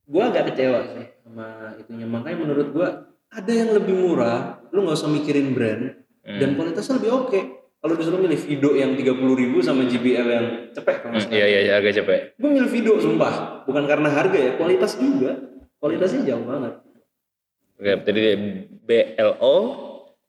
Gue 0.08 0.24
agak 0.24 0.44
kecewa 0.50 0.80
sih 0.88 1.06
sama 1.22 1.48
itunya. 1.76 2.08
Makanya 2.08 2.38
menurut 2.40 2.68
gue 2.72 2.88
ada 3.28 3.52
yang 3.52 3.70
lebih 3.76 3.96
murah. 3.98 4.40
Lu 4.72 4.88
nggak 4.88 4.98
usah 4.98 5.12
mikirin 5.12 5.52
brand 5.52 6.00
Hmm. 6.22 6.38
dan 6.38 6.54
kualitasnya 6.54 7.02
lebih 7.02 7.12
oke. 7.18 7.40
Kalau 7.82 7.98
disuruh 7.98 8.22
milih 8.22 8.38
Vido 8.38 8.78
yang 8.78 8.94
30 8.94 9.10
ribu 9.41 9.58
sama 9.58 9.89
JBL 9.89 10.28
yang 10.30 10.46
cepet 10.70 11.02
kalau 11.02 11.17
nggak 11.17 11.26
Hmm. 11.26 11.34
Iya, 11.34 11.46
iya, 11.50 11.60
iya, 11.65 11.74
agak 11.82 11.98
capek. 11.98 12.20
Gue 12.38 12.50
milih 12.54 12.70
Vido 12.70 12.94
sumpah. 13.02 13.65
Bukan 13.65 13.89
karena 13.89 14.10
harga 14.13 14.38
ya, 14.38 14.52
kualitas 14.54 15.02
juga. 15.02 15.41
Kualitasnya 15.82 16.22
jauh 16.30 16.46
banget. 16.46 16.78
Oke, 17.82 17.94
jadi 18.06 18.24
BLO 18.86 19.56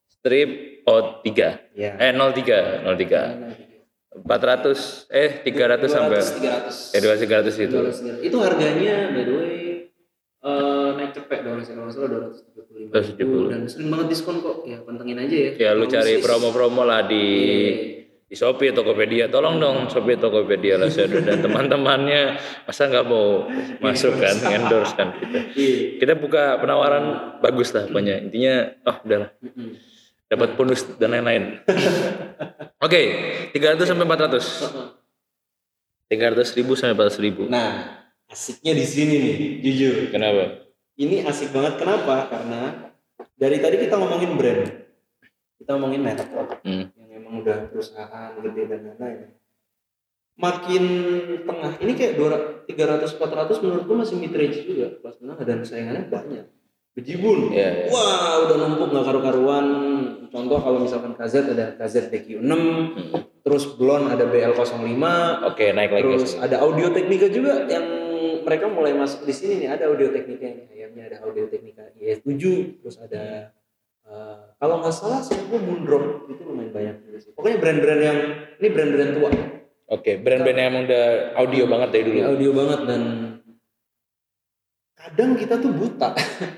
strip 0.08 0.80
O3. 0.88 1.28
Ya. 1.76 1.92
Eh 2.00 2.16
03, 2.16 2.88
03. 2.88 3.60
400 4.12 5.08
eh 5.08 5.30
300 5.44 5.88
sampai 5.88 6.20
300. 6.20 6.96
eh 6.96 7.00
200 7.04 7.20
300 7.52 7.64
itu. 7.68 7.76
200. 7.76 8.24
Itu 8.24 8.36
harganya 8.40 9.12
by 9.12 9.22
the 9.24 9.34
way 9.36 9.51
naik 11.12 11.20
cepet 11.20 11.38
dong 11.44 11.60
kalau 11.60 11.84
nggak 11.84 11.92
salah 11.92 12.08
275 12.88 13.20
270. 13.20 13.52
dan 13.52 13.60
sering 13.68 13.88
banget 13.92 14.06
diskon 14.08 14.36
kok 14.40 14.56
ya 14.64 14.80
pantengin 14.80 15.20
aja 15.20 15.36
ya 15.36 15.50
Ya 15.60 15.70
lu 15.76 15.84
cari 15.84 16.24
promo-promo 16.24 16.88
lah 16.88 17.04
di 17.04 17.24
di 18.32 18.40
Shopee, 18.40 18.72
Tokopedia, 18.72 19.28
tolong 19.28 19.60
dong 19.60 19.92
Shopee, 19.92 20.16
Tokopedia, 20.16 20.80
Lazada 20.80 21.20
dan 21.20 21.44
teman-temannya 21.44 22.40
masa 22.64 22.88
nggak 22.88 23.04
mau 23.04 23.44
masuk 23.84 24.16
kan, 24.16 24.32
endorse 24.48 24.96
kan 24.96 25.12
kita. 25.20 25.52
Iya. 25.52 26.00
Kita 26.00 26.12
buka 26.16 26.56
penawaran 26.56 27.36
bagus 27.44 27.76
lah 27.76 27.92
pokoknya. 27.92 28.24
Intinya, 28.24 28.72
oh 28.88 28.96
udahlah 29.04 29.36
dapat 30.32 30.48
bonus 30.56 30.80
dan 30.96 31.12
lain-lain. 31.12 31.60
Oke, 32.88 33.00
300 33.52 33.84
sampai 33.84 34.08
400. 34.08 36.08
300 36.08 36.56
ribu 36.56 36.72
sampai 36.72 36.96
400 36.96 37.24
ribu. 37.24 37.42
nah 37.52 38.00
asiknya 38.32 38.72
di 38.72 38.84
sini 38.84 39.14
nih 39.20 39.36
jujur 39.60 39.94
Kenapa? 40.08 40.61
Ini 41.02 41.26
asik 41.26 41.50
banget. 41.50 41.82
Kenapa? 41.82 42.30
Karena 42.30 42.92
dari 43.34 43.58
tadi 43.58 43.76
kita 43.82 43.98
ngomongin 43.98 44.38
brand. 44.38 44.62
Kita 45.58 45.78
ngomongin 45.78 46.02
merek. 46.02 46.26
Hmm. 46.66 46.90
yang 46.90 47.08
memang 47.22 47.42
udah 47.42 47.70
perusahaan 47.70 48.34
gede 48.38 48.62
dan 48.66 48.80
lain-lain. 48.98 49.30
Makin 50.34 50.84
tengah 51.46 51.72
ini 51.78 51.92
kayak 51.94 52.18
300 52.66 53.14
400 53.14 53.62
menurut 53.62 53.84
gua 53.86 53.96
masih 54.02 54.18
mid 54.18 54.34
range 54.34 54.66
juga. 54.66 54.98
Kelas 54.98 55.22
menengah 55.22 55.44
dan 55.46 55.58
saingannya 55.62 56.10
banyak. 56.10 56.46
Bejibun. 56.98 57.54
Iya, 57.54 57.88
iya. 57.88 57.94
wah 57.94 58.42
udah 58.42 58.56
numpuk 58.58 58.90
nggak 58.90 59.06
karu-karuan. 59.06 59.66
Contoh 60.34 60.58
kalau 60.58 60.78
misalkan 60.82 61.14
KZ 61.14 61.54
ada 61.54 61.78
KZ 61.78 62.10
DQ6 62.10 62.52
terus 63.42 63.74
Blon 63.74 64.06
ada 64.06 64.22
BL05 64.26 65.02
Oke, 65.50 65.74
naik 65.74 65.90
lagi. 65.92 66.02
terus 66.02 66.34
ada 66.38 66.62
audio 66.62 66.94
teknika 66.94 67.26
juga 67.26 67.66
yang 67.66 68.01
mereka 68.42 68.66
mulai 68.70 68.92
masuk 68.96 69.24
di 69.26 69.34
sini 69.34 69.64
nih 69.64 69.68
ada 69.74 69.88
audio 69.90 70.10
teknika 70.10 70.44
yang 70.44 70.60
ayamnya 70.72 71.02
ada 71.12 71.16
audio 71.26 71.44
teknika 71.46 71.92
IE7 71.96 72.42
terus 72.82 72.96
ada 72.98 73.52
eh, 74.06 74.38
kalau 74.58 74.82
nggak 74.82 74.94
salah 74.94 75.20
saya 75.22 75.42
gue 75.46 75.60
Moondrop 75.60 76.30
itu 76.30 76.42
lumayan 76.46 76.72
banyak 76.72 76.96
sih. 77.22 77.32
Pokoknya 77.34 77.58
brand-brand 77.62 78.02
yang 78.02 78.18
ini 78.58 78.68
brand-brand 78.70 79.12
tua. 79.16 79.30
Oke, 79.92 80.18
brand-brand 80.18 80.58
yang 80.58 80.68
emang 80.72 80.84
udah 80.88 81.06
audio 81.38 81.64
banget 81.68 81.88
dari 81.92 82.04
dulu. 82.08 82.16
Ini 82.16 82.26
audio 82.32 82.50
banget 82.56 82.80
dan 82.88 83.02
kadang 84.96 85.30
kita 85.34 85.54
tuh 85.58 85.72
buta 85.74 86.10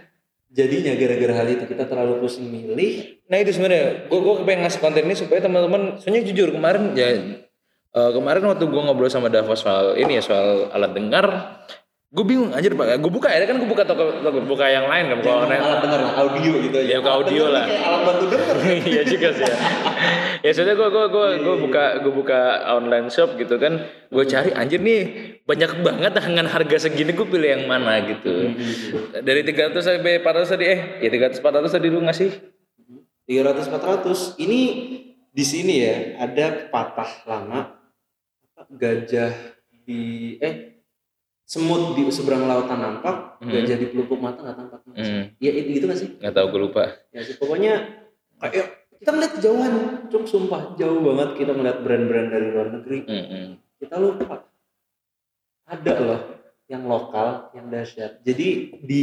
jadinya 0.59 0.93
gara-gara 0.95 1.35
hal 1.43 1.49
itu. 1.51 1.65
Kita 1.67 1.85
terlalu 1.85 2.13
pusing 2.23 2.47
milih. 2.49 3.25
Nah 3.29 3.37
itu 3.41 3.51
sebenarnya, 3.57 4.09
gue 4.09 4.19
gue 4.21 4.35
pengen 4.45 4.61
ngasih 4.69 4.81
konten 4.81 5.03
ini 5.05 5.17
supaya 5.17 5.41
teman-teman, 5.41 5.99
soalnya 5.99 6.23
jujur 6.29 6.49
kemarin 6.53 6.93
ya 6.93 7.09
eh, 7.95 8.11
kemarin 8.11 8.43
waktu 8.45 8.65
gue 8.67 8.83
ngobrol 8.83 9.07
sama 9.09 9.31
Dava 9.31 9.55
soal 9.55 9.95
ini 9.95 10.19
ya 10.19 10.23
soal 10.23 10.69
alat 10.71 10.93
dengar, 10.93 11.27
gue 12.11 12.25
bingung 12.27 12.51
anjir 12.51 12.75
pak, 12.75 12.99
gue 12.99 13.11
buka 13.11 13.31
ya 13.31 13.43
kan 13.43 13.59
gue 13.59 13.67
buka 13.67 13.83
toko, 13.83 14.19
toko 14.19 14.39
buka 14.43 14.67
yang 14.67 14.87
lain 14.87 15.11
kan, 15.11 15.19
kalau 15.23 15.39
online. 15.47 15.63
Alat 15.63 15.81
dengar 15.83 16.01
audio 16.15 16.53
gitu 16.63 16.79
Ya, 16.79 16.99
buka 16.99 17.11
Alat 17.11 17.27
audio 17.27 17.45
lah. 17.51 17.65
alat 17.67 18.01
bantu 18.07 18.25
denger 18.31 18.57
iya 18.95 19.03
juga 19.03 19.29
sih 19.35 19.43
ya. 19.47 19.57
ya 20.45 20.51
soalnya 20.55 20.75
gue 20.77 20.89
gue 20.91 21.05
gue 21.11 21.29
gue 21.43 21.57
buka 21.59 21.85
gue 22.03 22.13
buka 22.13 22.41
online 22.71 23.09
shop 23.11 23.35
gitu 23.35 23.59
kan, 23.59 23.83
gue 24.11 24.25
cari 24.27 24.51
anjir 24.55 24.79
nih 24.79 25.03
banyak 25.43 25.71
banget 25.83 26.13
dengan 26.15 26.47
harga 26.47 26.77
segini 26.87 27.13
gue 27.13 27.27
pilih 27.27 27.51
yang 27.51 27.65
mana 27.67 27.99
gitu. 28.05 28.53
Dari 29.21 29.41
300 29.43 29.75
sampai 29.81 30.23
400 30.23 30.55
tadi 30.55 30.65
eh 30.67 30.81
ya 31.03 31.09
300 31.11 31.43
400 31.43 31.75
tadi 31.79 31.87
lu 31.91 32.01
ngasih? 32.03 32.31
300 33.27 33.73
400 33.73 34.37
ini 34.39 34.61
di 35.35 35.45
sini 35.45 35.75
ya 35.81 35.97
ada 36.21 36.69
pepatah 36.69 37.11
lama 37.27 37.61
gajah 38.69 39.33
di 39.85 40.03
eh 40.39 40.81
semut 41.45 41.93
di 41.93 42.09
seberang 42.09 42.45
lautan 42.45 42.79
nampak 42.79 43.37
Hmm. 43.37 43.53
gajah 43.53 43.77
di 43.77 43.87
pelupuk 43.87 44.17
mata 44.17 44.41
nggak 44.41 44.57
tampak 44.57 44.81
Hmm. 44.91 45.23
ya 45.37 45.51
itu 45.51 45.69
gitu 45.75 45.85
nggak 45.85 45.99
sih 45.99 46.11
nggak 46.17 46.33
tahu 46.33 46.47
gue 46.49 46.61
lupa. 46.63 46.85
ya 47.11 47.21
sih 47.21 47.37
pokoknya 47.37 47.73
kayak 48.41 48.69
kita 48.97 49.11
ngeliat 49.11 49.33
kejauhan 49.35 49.73
cuk 50.09 50.25
sumpah 50.25 50.73
jauh 50.75 51.01
banget 51.03 51.29
kita 51.37 51.53
ngeliat 51.53 51.79
brand-brand 51.81 52.29
dari 52.29 52.47
luar 52.49 52.69
negeri 52.73 52.99
Hmm, 53.05 53.27
hmm. 53.27 53.49
kita 53.77 53.97
lupa 53.97 54.49
ada 55.65 55.95
loh 55.99 56.21
yang 56.65 56.85
lokal 56.85 57.53
yang 57.53 57.69
dahsyat 57.69 58.21
jadi 58.21 58.49
di 58.79 59.03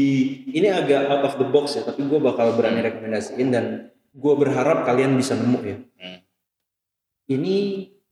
ini 0.50 0.68
agak 0.68 1.06
out 1.08 1.24
of 1.24 1.38
the 1.38 1.46
box 1.46 1.76
ya 1.76 1.84
tapi 1.84 2.02
gue 2.02 2.18
bakal 2.18 2.54
berani 2.54 2.82
rekomendasiin 2.82 3.48
dan 3.48 3.66
gue 4.12 4.34
berharap 4.36 4.82
kalian 4.84 5.14
bisa 5.14 5.34
nemu 5.34 5.60
ya 5.62 5.78
Hmm. 5.96 6.20
ini 7.28 7.56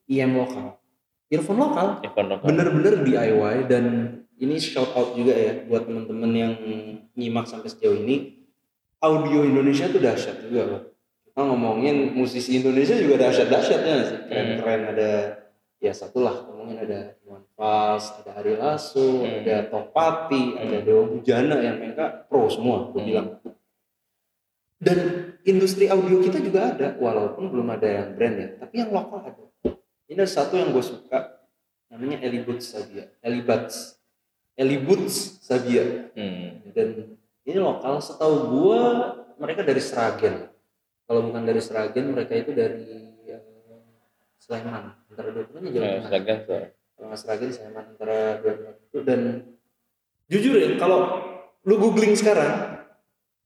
IM 0.06 0.34
lokal 0.36 0.79
earphone 1.30 1.60
lokal 1.60 1.88
Evan 2.02 2.26
lokal. 2.28 2.46
bener-bener 2.50 2.94
DIY 3.06 3.56
dan 3.70 3.86
ini 4.40 4.56
shout 4.58 4.92
out 4.94 5.14
juga 5.14 5.34
ya 5.34 5.62
buat 5.66 5.86
teman-teman 5.86 6.32
yang 6.32 6.54
nyimak 7.14 7.46
sampai 7.46 7.70
sejauh 7.70 7.98
ini 7.98 8.46
audio 9.00 9.44
Indonesia 9.44 9.86
tuh 9.88 10.00
dahsyat 10.00 10.44
juga 10.44 10.62
loh 10.66 10.82
kita 11.24 11.42
ngomongin 11.46 12.12
musisi 12.12 12.58
Indonesia 12.58 12.98
juga 12.98 13.28
dahsyat-dahsyatnya 13.28 13.96
sih 14.04 14.20
keren-keren 14.28 14.82
ada 14.92 15.10
ya 15.80 15.92
satu 15.92 16.20
lah 16.20 16.36
ngomongin 16.44 16.84
ada 16.84 17.00
Iwan 17.24 17.44
Fals 17.56 18.12
ada 18.20 18.32
Ari 18.36 18.56
Lasso 18.56 19.24
Hmm. 19.24 19.40
ada 19.40 19.56
Topati 19.68 20.44
ada 20.56 20.78
Hmm. 20.80 20.86
Dewa 20.86 21.04
Bujana 21.08 21.56
yang 21.60 21.80
mereka 21.80 22.28
pro 22.28 22.48
semua 22.48 22.92
gue 22.92 23.00
Hmm. 23.00 23.08
bilang 23.08 23.28
dan 24.80 24.98
industri 25.44 25.88
audio 25.88 26.20
kita 26.20 26.40
juga 26.40 26.72
ada 26.72 26.96
walaupun 26.96 27.52
belum 27.52 27.68
ada 27.76 27.88
yang 27.88 28.08
brand 28.16 28.36
ya 28.36 28.48
tapi 28.58 28.76
yang 28.80 28.92
lokal 28.92 29.20
ada 29.24 29.44
ini 30.10 30.18
ada 30.18 30.26
satu 30.26 30.58
yang 30.58 30.74
gue 30.74 30.82
suka 30.82 31.40
namanya 31.88 32.22
Elibuts 32.22 32.74
Sabia. 32.74 33.06
Elibuts 33.22 33.98
Elibuts 34.54 35.38
Sabia. 35.40 36.10
Hmm. 36.14 36.66
dan 36.74 37.16
ini 37.46 37.58
lokal 37.58 37.98
setahu 37.98 38.36
gua 38.52 38.82
mereka 39.40 39.66
dari 39.66 39.82
Seragen 39.82 40.50
kalau 41.06 41.26
bukan 41.26 41.42
dari 41.42 41.58
Seragen 41.58 42.14
mereka 42.14 42.38
itu 42.38 42.52
dari 42.54 42.86
eh, 43.26 43.42
Sleman. 44.38 44.94
Antara 45.10 45.30
dua 45.34 45.44
duanya 45.50 45.70
jauh 45.72 45.82
Nah, 45.82 45.90
tengah 45.90 46.06
Seragan 46.10 46.38
tuh. 46.46 46.64
kalau 46.94 47.06
nggak 47.10 47.20
Seragen 47.20 47.50
Sleman 47.50 47.86
antara 47.90 48.18
dua 48.44 49.02
dan 49.02 49.22
jujur 50.30 50.54
ya 50.54 50.78
kalau 50.78 51.00
lu 51.66 51.76
googling 51.78 52.14
sekarang 52.14 52.86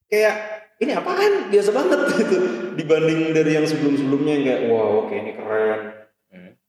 kayak 0.08 0.36
ini 0.82 0.92
apaan? 0.92 1.48
Biasa 1.48 1.70
banget 1.72 2.00
gitu. 2.20 2.38
Dibanding 2.76 3.32
dari 3.32 3.52
yang 3.56 3.64
sebelum-sebelumnya 3.64 4.32
yang 4.36 4.44
kayak 4.44 4.62
wow 4.68 5.06
oke 5.06 5.14
ini 5.16 5.32
keren. 5.32 5.80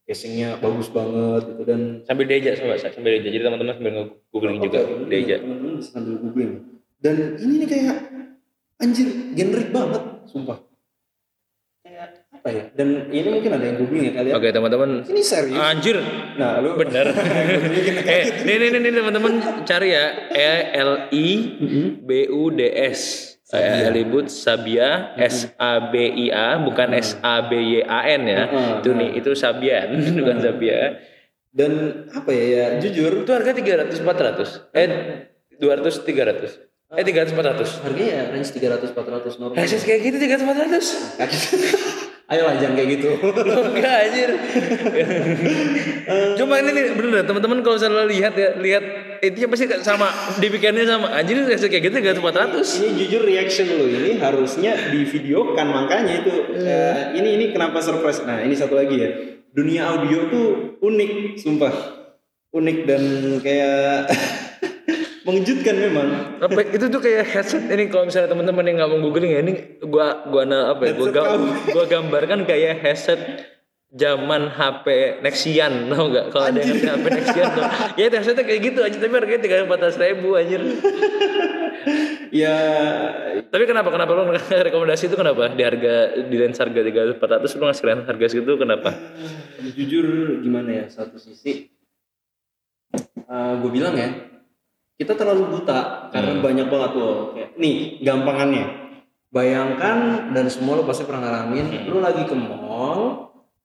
Casingnya 0.04 0.60
bagus 0.60 0.92
banget 0.92 1.42
gitu 1.48 1.62
dan 1.64 1.80
sambil 2.04 2.24
diajak 2.28 2.60
sama 2.60 2.76
sambil 2.76 3.16
diajak. 3.16 3.32
Jadi 3.32 3.42
teman-teman 3.44 3.74
sambil 3.76 3.92
googling 4.28 4.58
juga 4.60 4.80
diajak. 5.08 5.40
teman-teman 5.40 5.74
sambil 5.80 6.14
googling 6.20 6.52
dan 7.04 7.36
ini 7.36 7.54
nih 7.64 7.68
kayak 7.68 7.96
anjir 8.80 9.08
generic 9.36 9.68
banget 9.72 10.02
sumpah. 10.24 10.60
Kayak 11.84 12.24
apa 12.32 12.48
ya? 12.48 12.64
Dan 12.72 13.12
ini 13.12 13.28
mungkin 13.28 13.52
ada 13.52 13.64
yang 13.64 13.76
googling 13.76 14.08
ya 14.08 14.12
kalian 14.16 14.34
oke 14.40 14.48
teman-teman. 14.48 14.90
Ini 15.04 15.20
serius? 15.20 15.60
Anjir. 15.60 15.96
Nah 16.40 16.64
lu 16.64 16.76
bener. 16.80 17.12
Eh 18.14 18.24
nih 18.44 18.56
nih 18.56 18.80
nih 18.80 18.92
teman-teman. 18.92 19.32
Cari 19.68 19.88
ya. 19.92 20.04
E 20.32 20.52
L 20.80 21.12
I 21.12 21.28
B 22.00 22.28
U 22.32 22.48
D 22.52 22.72
S 22.72 23.33
saya 23.54 23.86
Elibut 23.86 24.26
Sabia 24.26 25.14
S 25.14 25.54
A 25.54 25.94
B 25.94 25.94
I 26.26 26.26
A 26.34 26.58
bukan 26.58 26.90
S 26.90 27.14
A 27.22 27.46
B 27.46 27.54
Y 27.54 27.86
A 27.86 28.02
N 28.18 28.22
ya. 28.26 28.42
Itu 28.82 28.90
nih 28.98 29.14
itu 29.14 29.30
Sabian 29.38 29.94
bukan 30.18 30.42
Sabia. 30.42 30.98
Dan 31.54 32.02
apa 32.10 32.34
ya 32.34 32.44
ya 32.50 32.64
jujur 32.82 33.22
itu 33.22 33.30
harga 33.30 33.54
300 33.54 34.02
400. 34.02 34.74
Eh 34.74 34.86
200 35.62 36.02
300. 36.02 36.98
Eh 36.98 37.04
300 37.06 37.30
400. 37.30 37.86
Harganya 37.86 38.18
range 38.34 38.50
300 38.58 38.90
400 38.90 39.38
normal. 39.38 39.54
Eh 39.54 39.66
kayak 39.70 40.00
gitu 40.02 40.16
300 40.18 40.42
400. 40.42 41.93
Ayo 42.34 42.50
jangan 42.58 42.74
kayak 42.74 42.90
gitu. 42.98 43.10
Enggak 43.70 43.96
anjir. 44.10 44.30
Cuma 46.42 46.58
ini 46.58 46.70
nih 46.74 46.84
bener 46.98 47.22
teman-teman 47.22 47.62
kalau 47.62 47.78
misalnya 47.78 48.04
lihat 48.10 48.34
ya, 48.34 48.48
lihat 48.58 48.84
itu 49.22 49.46
pasti 49.46 49.70
sama 49.86 50.10
dibikinnya 50.42 50.82
sama 50.82 51.14
anjir 51.14 51.46
kayak 51.46 51.82
gitu 51.88 51.96
gak 52.02 52.18
ratus. 52.34 52.82
Ini 52.82 52.90
jujur 52.98 53.22
reaction 53.22 53.70
lo 53.70 53.86
ini 53.86 54.18
harusnya 54.18 54.90
di 54.90 55.06
divideokan 55.06 55.66
makanya 55.70 56.12
itu 56.26 56.32
uh, 56.58 57.14
ini 57.14 57.38
ini 57.38 57.44
kenapa 57.54 57.78
surprise. 57.78 58.26
Nah, 58.26 58.42
ini 58.42 58.58
satu 58.58 58.74
lagi 58.74 58.96
ya. 58.98 59.10
Dunia 59.54 59.86
audio 59.94 60.26
tuh 60.26 60.46
unik, 60.82 61.38
sumpah. 61.38 61.74
Unik 62.50 62.78
dan 62.86 63.02
kayak 63.38 64.10
mengejutkan 65.24 65.74
memang. 65.76 66.06
Apa 66.40 66.60
itu 66.68 66.86
tuh 66.92 67.00
kayak 67.00 67.24
headset. 67.26 67.64
Ini 67.66 67.88
kalau 67.88 68.08
misalnya 68.08 68.30
teman-teman 68.30 68.64
yang 68.68 68.76
nggak 68.80 68.90
mau 68.92 69.00
googling 69.08 69.32
ya 69.32 69.40
ini 69.40 69.52
gua 69.80 70.28
gua 70.28 70.44
na 70.44 70.76
apa 70.76 70.88
ya? 70.88 70.92
Gua, 70.96 71.10
gam, 71.10 71.40
gua 71.72 71.84
gambarkan 71.88 72.44
kayak 72.44 72.84
headset 72.84 73.20
zaman 73.94 74.50
HP 74.50 75.18
Nexian 75.22 75.86
tau 75.86 76.10
gak 76.10 76.34
kalau 76.34 76.50
ada 76.50 76.58
yang 76.60 76.76
HP 76.76 77.06
Nexian 77.08 77.46
tuh. 77.54 77.64
Ya 78.00 78.06
headsetnya 78.12 78.44
kayak 78.44 78.60
gitu 78.60 78.80
aja 78.84 78.96
tapi 79.00 79.14
harganya 79.16 79.40
tiga 79.40 79.64
empat 79.64 79.78
ratus 79.80 79.98
ribu 79.98 80.36
anjir. 80.36 80.60
Ya. 82.34 82.58
Tapi 83.46 83.64
kenapa 83.70 83.94
kenapa? 83.94 84.10
Lu 84.10 84.26
rekomendasi 84.34 85.06
itu 85.06 85.14
kenapa? 85.14 85.54
Di 85.54 85.62
harga 85.62 86.18
di 86.26 86.34
range 86.34 86.58
harga 86.58 86.80
tiga 86.82 87.00
empat 87.14 87.28
ratus 87.38 87.54
lu 87.54 87.64
ngasih 87.70 87.84
harga 88.04 88.26
segitu 88.26 88.58
kenapa? 88.58 88.90
Jujur 89.62 90.38
gimana 90.42 90.82
ya 90.82 90.84
satu 90.90 91.16
sisi 91.16 91.74
uh, 93.28 93.32
eh, 93.32 93.52
gue 93.62 93.70
bilang 93.70 93.94
ya 93.94 94.10
kita 94.94 95.18
terlalu 95.18 95.58
buta 95.58 96.10
karena 96.14 96.32
hmm. 96.38 96.42
banyak 96.42 96.66
banget 96.70 96.92
loh 96.94 97.34
kayak 97.34 97.50
nih 97.58 97.98
gampangannya. 98.02 98.66
Bayangkan 99.34 100.30
dan 100.30 100.46
semua 100.46 100.78
lo 100.78 100.86
pasti 100.86 101.02
pernah 101.02 101.26
ngalamin 101.26 101.66
hmm. 101.66 101.84
lo 101.90 101.98
lagi 101.98 102.22
ke 102.22 102.36
mall 102.38 103.00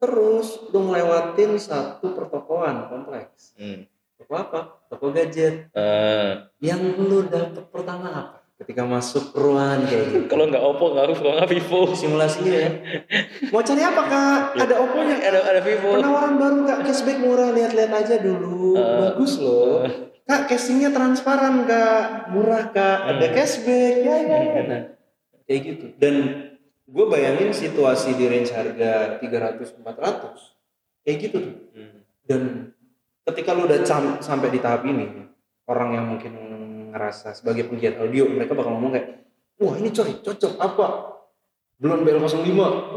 terus 0.01 0.65
lo 0.73 0.79
ngelewatin 0.89 1.61
satu 1.61 2.17
pertokoan 2.17 2.89
kompleks. 2.89 3.53
Hmm. 3.61 3.85
toko 4.17 4.33
apa? 4.35 4.59
Toko 4.89 5.13
gadget. 5.13 5.69
Uh. 5.77 6.49
yang 6.57 6.81
lo 6.97 7.21
dapet 7.29 7.69
pertama 7.69 8.09
apa 8.09 8.37
ketika 8.59 8.83
masuk 8.83 9.31
ruangan 9.37 9.85
kayak 9.85 10.03
gitu? 10.09 10.25
Kalau 10.33 10.49
nggak 10.49 10.63
Oppo 10.65 10.97
nggak 10.97 11.05
harus 11.05 11.17
nggak 11.21 11.45
Vivo. 11.45 11.79
Simulasinya 11.93 12.53
ya. 12.57 12.69
Mau 13.53 13.61
cari 13.61 13.81
apa 13.85 14.01
kak? 14.09 14.39
Ada 14.65 14.75
Oppo 14.81 14.99
nya 15.05 15.15
ada 15.21 15.39
ada 15.45 15.61
Vivo. 15.61 15.93
Penawaran 15.93 16.35
baru 16.41 16.57
kak. 16.65 16.79
Cashback 16.89 17.21
murah. 17.21 17.53
Lihat-lihat 17.53 17.91
aja 17.93 18.15
dulu. 18.17 18.75
Uh, 18.75 18.97
bagus 19.13 19.37
loh. 19.37 19.85
Uh 19.85 20.09
kak 20.29 20.45
casingnya 20.45 20.93
transparan 20.93 21.65
kak. 21.65 22.29
Murah 22.29 22.69
kak. 22.69 22.97
Hmm. 23.01 23.09
ada 23.17 23.27
cashback. 23.33 23.93
Ya 24.05 24.17
ya 24.21 24.37
ya. 24.45 24.61
Nah 24.69 24.81
kayak 25.49 25.61
gitu. 25.65 25.85
dan 25.97 26.15
gue 26.85 27.05
bayangin 27.09 27.49
situasi 27.49 28.13
di 28.13 28.29
range 28.29 28.53
harga 28.53 29.17
300 29.17 29.81
400 29.81 31.01
kayak 31.01 31.17
gitu 31.25 31.37
tuh. 31.41 31.55
Hmm. 31.73 32.05
dan 32.29 32.41
ketika 33.25 33.57
lu 33.57 33.65
udah 33.65 33.81
sampai 34.21 34.53
di 34.53 34.61
tahap 34.61 34.85
ini 34.85 35.25
orang 35.65 35.89
yang 35.97 36.05
mungkin 36.05 36.33
ngerasa 36.93 37.33
sebagai 37.33 37.65
penggiat 37.65 37.97
audio 37.97 38.29
mereka 38.29 38.53
bakal 38.53 38.77
ngomong 38.77 38.93
kayak 38.93 39.25
wah 39.57 39.73
ini 39.73 39.89
coy 39.89 40.21
cocok 40.21 40.53
apa? 40.61 40.87
Belum 41.79 42.03
BL05 42.05 42.49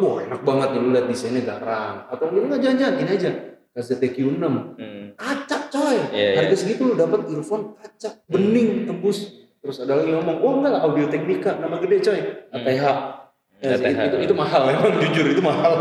wah 0.03 0.16
enak 0.21 0.40
banget 0.45 0.68
nih 0.77 0.81
lu 0.85 0.88
lihat 0.92 1.07
desainnya 1.09 1.42
garang. 1.49 2.05
Atau 2.12 2.29
mungkin 2.29 2.53
nggak 2.53 2.61
jangan-jangan 2.61 2.95
gini 3.01 3.12
aja 3.16 3.31
KZT 3.73 4.03
Q6 4.21 4.45
hmm. 4.77 5.05
kaca 5.17 5.57
coy 5.73 5.97
yeah, 6.13 6.37
iya. 6.37 6.39
harga 6.45 6.57
segitu 6.61 6.93
lu 6.93 6.95
dapat 6.95 7.25
earphone 7.33 7.73
kaca 7.81 8.21
bening 8.29 8.85
tembus 8.85 9.33
terus 9.65 9.81
ada 9.81 9.97
lagi 9.97 10.13
ngomong 10.13 10.37
oh 10.45 10.53
enggak 10.61 10.73
lah 10.77 10.81
audio 10.85 11.09
teknika 11.09 11.57
nama 11.57 11.81
gede 11.81 11.97
coy 12.05 12.21
ATH 12.53 12.85
hmm. 12.85 13.65
ya, 13.65 13.77
ATH. 13.81 14.01
Itu, 14.13 14.17
itu 14.29 14.35
mahal 14.37 14.63
emang 14.77 15.01
jujur 15.01 15.27
itu 15.33 15.41
mahal 15.41 15.73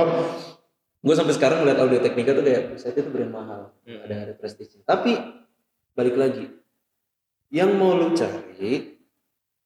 gue 1.01 1.15
sampai 1.17 1.33
sekarang 1.35 1.65
ngeliat 1.65 1.79
audio 1.81 1.99
teknika 1.99 2.31
tuh 2.31 2.45
kayak 2.47 2.63
saya 2.79 2.95
itu 2.95 3.11
brand 3.11 3.33
mahal 3.33 3.61
hmm. 3.83 4.05
ada 4.07 4.15
ada 4.29 4.33
prestisnya 4.39 4.87
tapi 4.87 5.19
balik 5.91 6.15
lagi 6.15 6.47
yang 7.51 7.75
mau 7.75 7.91
lu 7.91 8.15
cari 8.15 8.95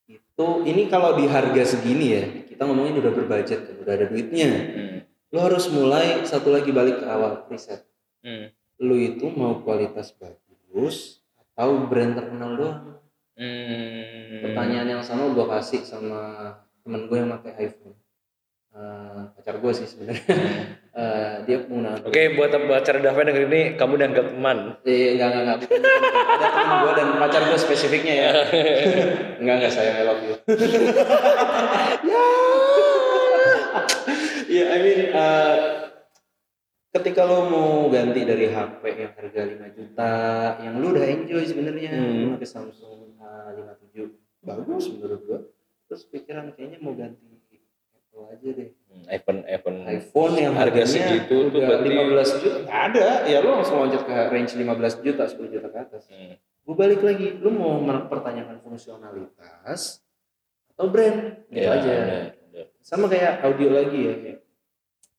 itu 0.09 0.49
ini 0.65 0.89
kalau 0.89 1.13
di 1.13 1.29
harga 1.29 1.77
segini 1.77 2.07
ya 2.09 2.23
kita 2.49 2.65
ngomongin 2.65 2.97
udah 2.97 3.11
berbudget 3.13 3.61
udah 3.77 3.93
ada 3.93 4.05
duitnya 4.09 4.49
hmm. 4.49 4.97
lo 5.29 5.39
harus 5.45 5.69
mulai 5.69 6.25
satu 6.25 6.49
lagi 6.49 6.73
balik 6.73 7.03
ke 7.03 7.05
awal 7.05 7.45
riset 7.53 7.85
hmm. 8.25 8.47
lu 8.81 8.95
itu 8.97 9.29
mau 9.37 9.61
kualitas 9.61 10.11
bagus 10.17 11.21
atau 11.53 11.85
brand 11.85 12.17
terkenal 12.17 12.51
doang? 12.57 12.81
Hmm. 13.35 14.39
pertanyaan 14.47 14.87
yang 14.95 15.03
sama 15.03 15.27
gue 15.35 15.43
kasih 15.43 15.83
sama 15.83 16.55
temen 16.87 17.11
gue 17.11 17.17
yang 17.19 17.35
pakai 17.35 17.67
iPhone. 17.67 17.99
Uh, 18.75 19.31
pacar 19.35 19.59
gue 19.59 19.71
sih 19.71 19.87
sebenarnya. 19.87 20.23
Uh, 20.91 21.35
dia 21.47 21.63
pengguna 21.63 21.95
oke 21.99 22.11
okay, 22.11 22.35
buat 22.35 22.51
pacar 22.51 22.99
David 22.99 23.31
denger 23.31 23.43
ini 23.47 23.61
kamu 23.79 23.93
dianggap 23.99 24.25
teman? 24.35 24.57
Iya 24.83 25.07
enggak 25.15 25.27
enggak 25.27 25.43
enggak. 25.43 25.57
Bukan. 25.63 25.81
ada 26.35 26.47
temen 26.51 26.75
gue 26.83 26.91
dan 26.95 27.07
pacar 27.19 27.41
gue 27.47 27.59
spesifiknya 27.59 28.15
ya. 28.15 28.31
Enggak 29.43 29.55
enggak 29.59 29.73
saya 29.75 29.91
I 29.95 30.03
love 30.03 30.21
you. 30.23 30.35
Ya. 32.05 32.23
Ya. 34.51 34.63
I 34.71 34.77
mean 34.79 34.99
uh, 35.11 35.55
ketika 36.95 37.27
lo 37.27 37.51
mau 37.51 37.71
ganti 37.91 38.23
dari 38.23 38.47
HP 38.47 38.81
yang 38.87 39.11
harga 39.19 39.41
5 39.43 39.75
juta 39.75 40.13
yang 40.63 40.73
lu 40.79 40.95
udah 40.95 41.03
enjoy 41.03 41.43
sebenarnya 41.43 41.91
hmm. 41.91 42.39
pakai 42.39 42.47
Samsung 42.47 43.19
A57 43.19 43.95
bagus 44.39 44.83
menurut 44.95 45.21
gua 45.27 45.39
terus 45.91 46.07
pikiran 46.07 46.55
kayaknya 46.55 46.79
mau 46.79 46.95
ganti 46.95 47.27
Apple 47.91 48.31
aja 48.31 48.47
deh 48.47 48.69
hmm, 48.71 49.03
iPhone 49.11 49.39
iPhone 49.43 49.77
iPhone 49.91 50.33
yang 50.39 50.55
harga 50.55 50.87
segitu 50.87 51.51
tuh 51.51 51.59
berarti 51.59 51.89
15 51.91 52.41
juta 52.41 52.57
nggak 52.63 52.81
ada 52.95 53.07
ya 53.27 53.37
lo 53.43 53.49
langsung 53.59 53.77
loncat 53.83 54.01
ke 54.07 54.15
range 54.31 54.53
15 54.55 55.03
juta 55.03 55.23
10 55.27 55.51
juta 55.51 55.67
ke 55.67 55.79
atas 55.83 56.03
hmm. 56.07 56.33
gua 56.63 56.75
balik 56.79 57.03
lagi 57.03 57.35
lu 57.35 57.51
mau 57.51 57.75
mempertanyakan 57.83 58.63
fungsionalitas 58.63 59.99
atau 60.71 60.87
brand 60.87 61.43
gitu 61.51 61.59
ya, 61.59 61.75
aja 61.75 61.91
ya, 61.91 62.19
ya. 62.55 62.63
sama 62.79 63.11
kayak 63.11 63.43
audio 63.43 63.83
lagi 63.83 63.99
ya 63.99 64.15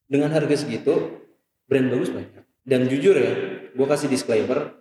dengan 0.09 0.33
harga 0.33 0.57
segitu 0.57 1.26
brand 1.66 1.87
bagus 1.92 2.11
banyak. 2.11 2.44
Dan 2.66 2.90
jujur 2.90 3.14
ya 3.14 3.33
gue 3.70 3.87
kasih 3.87 4.11
disclaimer 4.11 4.74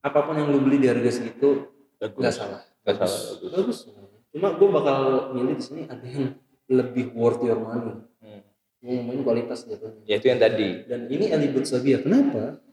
apa 0.00 0.18
pun 0.24 0.32
yang 0.38 0.48
lu 0.48 0.64
beli 0.64 0.80
di 0.80 0.88
harga 0.88 1.10
segitu 1.12 1.68
nggak 2.00 2.32
salah. 2.32 2.64
Nggak 2.84 2.96
salah 2.96 3.20
bagus, 3.44 3.52
bagus. 3.52 3.78
cuma 4.30 4.48
gue 4.54 4.68
bakal 4.70 4.98
milih 5.34 5.54
di 5.58 5.64
sini 5.64 5.82
ada 5.90 6.06
yang 6.06 6.38
lebih 6.70 7.12
worth 7.12 7.42
your 7.42 7.58
money. 7.58 7.98
Hmm. 8.22 8.40
ngomongin 8.80 9.20
kualitas 9.26 9.68
gitu 9.68 10.00
ya 10.08 10.16
itu 10.16 10.26
yang 10.32 10.40
tadi. 10.40 10.88
Dan 10.88 11.04
ini 11.12 11.28
Elibut 11.28 11.68
Sabia. 11.68 12.00
Kenapa 12.00 12.64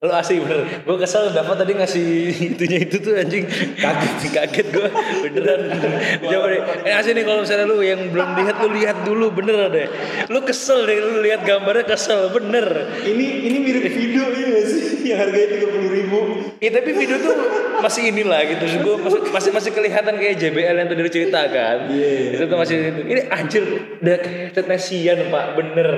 Lo 0.00 0.16
asli 0.16 0.40
bener, 0.40 0.64
gue 0.64 0.96
kesel 0.96 1.28
dapat 1.28 1.60
tadi 1.60 1.76
ngasih 1.76 2.32
itunya 2.56 2.88
itu 2.88 3.04
tuh 3.04 3.20
anjing 3.20 3.44
kaget 3.76 4.32
kaget 4.32 4.66
gue 4.72 4.88
beneran. 5.28 5.76
Coba 6.24 6.46
deh, 6.48 6.88
eh 6.88 6.94
asli 6.96 7.12
nih 7.12 7.28
kalau 7.28 7.44
misalnya 7.44 7.68
lu 7.68 7.84
yang 7.84 8.08
belum 8.08 8.32
lihat 8.32 8.64
lu 8.64 8.68
lihat 8.80 8.96
dulu 9.04 9.28
bener 9.28 9.68
deh. 9.68 9.92
Lu 10.32 10.40
kesel 10.40 10.88
deh 10.88 11.04
lu 11.04 11.20
lihat 11.20 11.44
gambarnya 11.44 11.84
kesel 11.84 12.32
bener. 12.32 12.96
Ini 13.04 13.26
ini 13.44 13.56
mirip 13.60 13.92
video 13.92 14.24
ini 14.32 14.64
sih 14.64 15.04
yang 15.04 15.20
harganya 15.20 15.60
tiga 15.60 15.66
puluh 15.68 15.90
ribu. 15.92 16.18
Iya 16.64 16.80
tapi 16.80 16.90
video 16.96 17.16
tuh 17.20 17.36
masih 17.84 18.02
inilah 18.08 18.40
gitu. 18.56 18.64
Gue 18.80 18.96
masih 19.04 19.20
masih 19.28 19.50
masih 19.52 19.70
kelihatan 19.76 20.16
kayak 20.16 20.40
JBL 20.40 20.76
yang 20.80 20.88
tadi 20.88 21.02
diceritakan. 21.12 21.76
Iya. 21.92 22.08
Yeah. 22.08 22.34
Itu 22.40 22.44
tuh 22.48 22.56
masih. 22.56 22.76
Ini 23.04 23.22
anjir 23.28 23.62
udah 24.00 24.16
kayak 24.16 24.56
tetesian 24.56 25.28
pak 25.28 25.60
bener. 25.60 25.88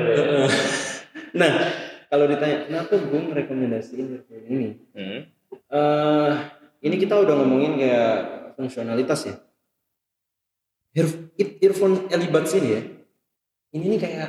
nah 1.38 1.52
kalau 2.12 2.28
ditanya 2.28 2.68
kenapa 2.68 3.00
gue 3.00 3.20
merekomendasiin 3.24 4.06
earphone 4.12 4.44
ini? 4.44 4.68
Hmm. 4.92 5.20
uh, 5.72 6.30
ini 6.84 7.00
kita 7.00 7.16
udah 7.16 7.40
ngomongin 7.40 7.80
kayak 7.80 8.16
fungsionalitas 8.60 9.32
ya. 9.32 9.34
Earphone 11.64 12.12
Elibuds 12.12 12.52
ini 12.52 12.68
ya. 12.68 12.82
Ini 13.72 13.84
nih 13.96 14.00
kayak 14.04 14.28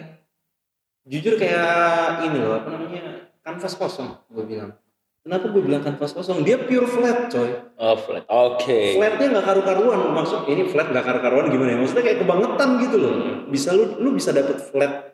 jujur 1.12 1.36
kayak 1.36 2.24
ini 2.24 2.40
loh 2.40 2.64
apa 2.64 2.72
namanya 2.72 3.36
kanvas 3.44 3.76
kosong 3.76 4.16
gue 4.32 4.48
bilang. 4.48 4.72
Kenapa 5.20 5.52
gue 5.52 5.60
bilang 5.60 5.84
kanvas 5.84 6.16
kosong? 6.16 6.48
Dia 6.48 6.64
pure 6.64 6.88
flat 6.88 7.28
coy. 7.28 7.52
Oh 7.84 8.00
flat. 8.00 8.24
Oke. 8.32 8.64
Okay. 8.64 8.88
flatnya 8.96 9.28
nggak 9.36 9.46
karu-karuan. 9.52 10.00
Maksud 10.16 10.48
ini 10.48 10.72
flat 10.72 10.88
nggak 10.88 11.04
karu-karuan 11.04 11.52
gimana 11.52 11.76
ya? 11.76 11.78
Maksudnya 11.84 12.04
kayak 12.08 12.20
kebangetan 12.24 12.70
gitu 12.80 12.96
loh. 12.96 13.14
Bisa 13.52 13.76
lu 13.76 14.00
lu 14.00 14.16
bisa 14.16 14.32
dapet 14.32 14.72
flat 14.72 15.13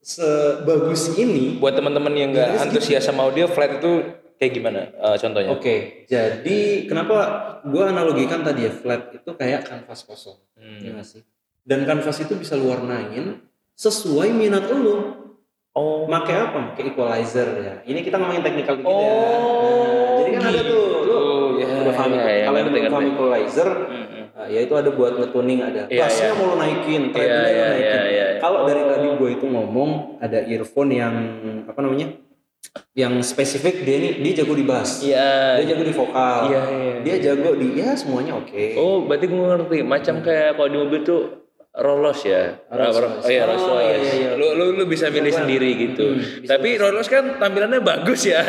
sebagus 0.00 1.12
ini 1.20 1.60
buat 1.60 1.76
teman-teman 1.76 2.12
yang 2.16 2.32
nggak 2.32 2.68
antusias 2.68 3.04
sama 3.04 3.28
audio 3.28 3.44
flat 3.52 3.80
itu 3.80 4.20
kayak 4.40 4.52
gimana 4.56 4.80
uh, 4.96 5.16
contohnya? 5.20 5.52
Oke, 5.52 5.60
okay, 5.60 5.78
jadi 6.08 6.88
kenapa 6.88 7.16
gue 7.68 7.84
analogikan 7.84 8.40
tadi 8.40 8.64
ya 8.64 8.72
flat 8.72 9.12
itu 9.12 9.30
kayak 9.36 9.68
kanvas 9.68 10.00
kosong, 10.08 10.40
hmm. 10.56 10.80
ya 10.80 11.04
sih? 11.04 11.20
Dan 11.60 11.84
kanvas 11.84 12.16
itu 12.24 12.32
bisa 12.40 12.56
lu 12.56 12.72
warnain 12.72 13.44
sesuai 13.76 14.32
minat 14.32 14.72
lu. 14.72 15.20
Oh. 15.70 16.08
Make 16.10 16.34
apa? 16.34 16.74
Make 16.74 16.82
equalizer 16.96 17.46
ya. 17.62 17.74
Ini 17.86 18.02
kita 18.02 18.18
ngomongin 18.18 18.42
teknikal 18.42 18.74
dikit 18.74 18.90
oh, 18.90 18.98
ya. 18.98 19.12
Nah, 19.14 20.18
jadi 20.18 20.30
kan 20.34 20.40
gitu. 20.42 20.50
ada 20.50 20.60
tuh, 20.66 20.82
lu 21.06 21.20
ya, 21.62 21.66
udah 21.70 21.94
paham 21.94 22.10
ya, 22.10 22.24
ya, 22.26 22.44
kalau 22.48 22.58
yang 22.58 22.68
belum 22.72 22.90
paham 22.90 23.06
equalizer, 23.14 23.68
hmm. 23.70 23.99
Nah, 24.40 24.48
ya 24.48 24.64
itu 24.64 24.72
ada 24.72 24.88
buat 24.88 25.20
ngetuning 25.20 25.60
ada. 25.60 25.84
Yeah, 25.92 26.08
Bassnya 26.08 26.32
yeah. 26.32 26.38
mau 26.40 26.48
lu 26.48 26.56
naikin, 26.56 27.12
treble 27.12 27.28
yeah, 27.28 27.44
yeah, 27.44 27.68
naikin. 27.76 27.84
Yeah, 27.84 28.04
yeah, 28.08 28.08
yeah. 28.08 28.40
Kalau 28.40 28.64
dari 28.64 28.80
tadi 28.88 29.06
gue 29.12 29.30
itu 29.36 29.44
ngomong 29.44 29.90
ada 30.16 30.38
earphone 30.48 30.90
yang 30.96 31.14
apa 31.68 31.80
namanya? 31.84 32.08
yang 32.92 33.24
spesifik 33.24 33.82
dia 33.88 33.96
ini 33.96 34.08
dia 34.20 34.44
jago 34.44 34.52
di 34.56 34.64
bass. 34.64 35.00
Iya. 35.04 35.60
Dia 35.60 35.76
jago 35.76 35.84
di 35.84 35.94
vokal. 35.96 36.40
Iya, 36.48 36.62
iya. 36.68 36.94
Dia 37.04 37.16
jago 37.20 37.50
di 37.56 37.68
ya 37.76 37.92
semuanya 37.96 38.32
oke. 38.36 38.52
Okay. 38.52 38.76
Oh, 38.76 39.04
berarti 39.04 39.26
gue 39.28 39.40
ngerti. 39.40 39.78
Macam 39.84 40.14
hmm. 40.20 40.24
kayak 40.24 40.50
kalau 40.56 40.68
di 40.68 40.76
mobil 40.76 41.00
tuh 41.04 41.20
Rolos 41.70 42.26
ya. 42.26 42.66
Rolls 42.66 42.98
Oh 42.98 43.30
iya, 43.30 43.46
Rolls 43.46 43.62
oh, 43.62 43.78
Iya, 43.78 43.96
iya, 44.02 44.12
iya. 44.18 44.30
Lu, 44.34 44.58
lu, 44.58 44.74
lu 44.74 44.84
bisa 44.90 45.06
pilih 45.06 45.30
sendiri 45.30 45.78
gitu. 45.78 46.18
Hmm, 46.18 46.42
Tapi 46.42 46.74
Rolls 46.74 47.06
kan 47.06 47.38
tampilannya 47.38 47.78
bagus 47.78 48.26
ya. 48.26 48.42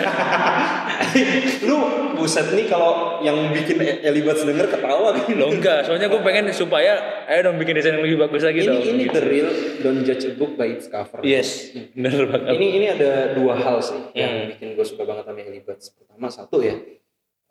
lu 1.69 1.77
buset 2.17 2.49
nih 2.49 2.65
kalau 2.65 3.21
yang 3.21 3.53
bikin 3.53 3.77
Elibats 4.01 4.41
denger 4.41 4.65
ketawa 4.73 5.13
gitu. 5.21 5.37
Lo 5.37 5.53
enggak, 5.53 5.85
soalnya 5.85 6.09
gue 6.09 6.17
pengen 6.25 6.49
supaya 6.49 7.25
ayo 7.29 7.45
dong 7.45 7.61
bikin 7.61 7.77
desain 7.77 7.93
yang 7.93 8.01
lebih 8.01 8.25
bagus 8.25 8.41
lagi 8.41 8.65
ini, 8.65 8.67
dong. 8.73 8.81
Ini 8.89 9.03
gitu. 9.05 9.13
the 9.13 9.23
real 9.29 9.49
don't 9.85 10.01
judge 10.01 10.25
a 10.25 10.33
book 10.33 10.57
by 10.57 10.73
its 10.73 10.89
cover. 10.89 11.21
Yes, 11.21 11.77
bener 11.93 12.25
banget. 12.25 12.57
Ini 12.57 12.67
ini 12.73 12.85
ada 12.89 13.37
dua 13.37 13.53
hal 13.53 13.85
sih 13.85 14.01
hmm. 14.01 14.17
yang 14.17 14.33
bikin 14.49 14.73
gue 14.73 14.85
suka 14.85 15.05
banget 15.05 15.29
sama 15.29 15.45
Elibats. 15.45 15.93
Pertama 15.93 16.27
satu 16.33 16.57
ya, 16.65 16.73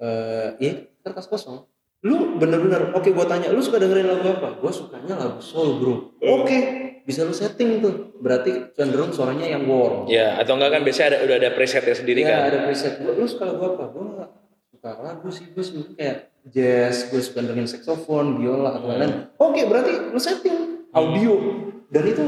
uh, 0.03 0.59
ya 0.59 0.83
kertas 1.07 1.31
kosong 1.31 1.63
lu 2.01 2.41
bener-bener 2.41 2.97
oke 2.97 3.05
okay, 3.05 3.13
gue 3.13 3.27
tanya 3.29 3.53
lu 3.53 3.61
suka 3.61 3.77
dengerin 3.77 4.09
lagu 4.09 4.25
apa? 4.33 4.57
Gue 4.57 4.73
sukanya 4.73 5.21
lagu 5.21 5.41
soul 5.41 5.81
bro. 5.81 5.93
Oke. 5.93 6.45
Okay, 6.49 6.61
bisa 7.05 7.29
lu 7.29 7.35
setting 7.37 7.85
tuh. 7.85 8.17
Berarti 8.21 8.73
cenderung 8.73 9.13
suaranya 9.13 9.45
yang 9.45 9.69
warm. 9.69 10.09
Ya 10.09 10.41
atau 10.41 10.57
enggak 10.57 10.81
kan 10.81 10.83
biasanya 10.85 11.09
ada 11.13 11.19
udah 11.29 11.37
ada 11.37 11.51
presetnya 11.53 11.97
sendiri 11.97 12.25
ya, 12.25 12.33
kan? 12.33 12.41
ada 12.49 12.59
preset. 12.69 13.05
Gua, 13.05 13.13
lu 13.13 13.29
suka 13.29 13.45
lagu 13.53 13.63
apa? 13.77 13.85
Gue 13.93 14.05
suka 14.81 14.97
lagu 14.97 15.29
sih 15.29 15.45
gue 15.53 15.61
suka 15.61 15.93
kayak 15.93 16.33
jazz 16.49 17.13
gue 17.13 17.21
suka 17.21 17.45
dengerin 17.45 17.69
saxophone 17.69 18.41
biola 18.41 18.81
atau 18.81 18.89
hmm. 18.89 18.97
lain-lain 18.97 19.13
oke 19.37 19.53
okay, 19.53 19.69
berarti 19.69 19.93
lu 20.09 20.17
setting 20.17 20.89
audio. 20.97 21.37
Hmm. 21.37 21.85
dan 21.93 22.03
itu 22.09 22.25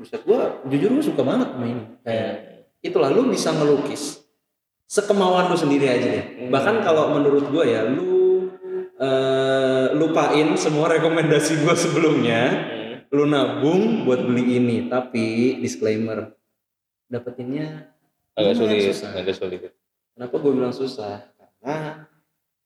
buset 0.00 0.24
gue 0.24 0.40
jujur 0.72 0.90
gue 0.96 1.04
suka 1.04 1.20
banget 1.20 1.52
main 1.60 2.00
kayak 2.08 2.32
hmm. 2.32 2.88
itulah 2.88 3.12
lu 3.12 3.28
bisa 3.28 3.52
ngelukis 3.52 4.24
sekemauan 4.88 5.52
lu 5.52 5.60
sendiri 5.60 5.92
aja 5.92 6.08
deh. 6.08 6.24
Hmm. 6.24 6.48
bahkan 6.48 6.80
kalau 6.80 7.12
menurut 7.12 7.52
gue 7.52 7.64
ya 7.68 7.84
lu 7.84 8.15
uh, 9.00 9.92
lupain 9.96 10.56
semua 10.56 10.92
rekomendasi 10.92 11.62
gue 11.64 11.74
sebelumnya. 11.76 12.42
Hmm. 12.52 12.84
lu 13.14 13.22
nabung 13.22 14.02
buat 14.02 14.18
beli 14.18 14.58
ini 14.58 14.90
tapi 14.90 15.56
disclaimer 15.62 16.34
dapetinnya 17.06 17.86
agak 18.34 18.58
sulit 18.58 18.82
susah. 18.90 19.10
agak 19.14 19.34
sulit. 19.38 19.60
Kenapa 20.18 20.34
gue 20.42 20.52
bilang 20.52 20.74
susah? 20.74 21.22
Karena 21.38 22.02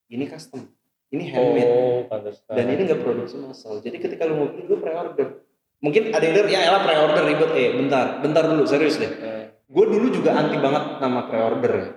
ini 0.09 0.25
custom 0.25 0.65
ini 1.11 1.27
handmade. 1.27 1.67
oh, 1.67 2.07
dan 2.55 2.65
ini 2.71 2.81
nggak 2.87 3.03
produksi 3.03 3.35
massal. 3.35 3.83
Jadi 3.83 3.99
ketika 3.99 4.23
lu 4.23 4.39
mau 4.39 4.47
beli 4.47 4.63
lu 4.63 4.79
pre-order. 4.79 5.43
Mungkin 5.83 6.15
ada 6.15 6.23
yang 6.23 6.47
ya 6.47 6.59
elah 6.71 6.81
pre-order 6.87 7.23
ribet. 7.27 7.51
Eh 7.51 7.69
bentar 7.75 8.23
bentar 8.23 8.47
dulu 8.47 8.63
serius 8.63 8.95
deh. 8.95 9.11
Hmm. 9.11 9.45
gue 9.71 9.85
dulu 9.87 10.07
juga 10.11 10.35
anti 10.35 10.55
banget 10.59 10.99
nama 11.03 11.19
pre-order. 11.27 11.73
Ya 11.75 11.87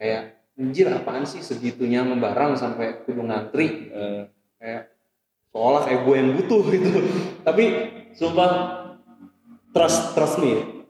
kayak 0.00 0.22
anjir 0.62 0.86
apaan 0.86 1.26
sih? 1.26 1.42
Segitunya 1.42 2.06
ngebarang 2.06 2.54
sampai 2.54 3.02
kudu 3.02 3.26
ngantri 3.26 3.90
uh. 3.90 4.30
kayak 4.62 4.94
seolah 5.50 5.82
kayak 5.82 6.00
gue 6.06 6.14
yang 6.14 6.30
butuh 6.38 6.62
gitu. 6.70 6.88
Tapi 7.42 7.64
sumpah 8.14 8.50
trust 9.74 10.14
trust 10.14 10.38
me 10.38 10.82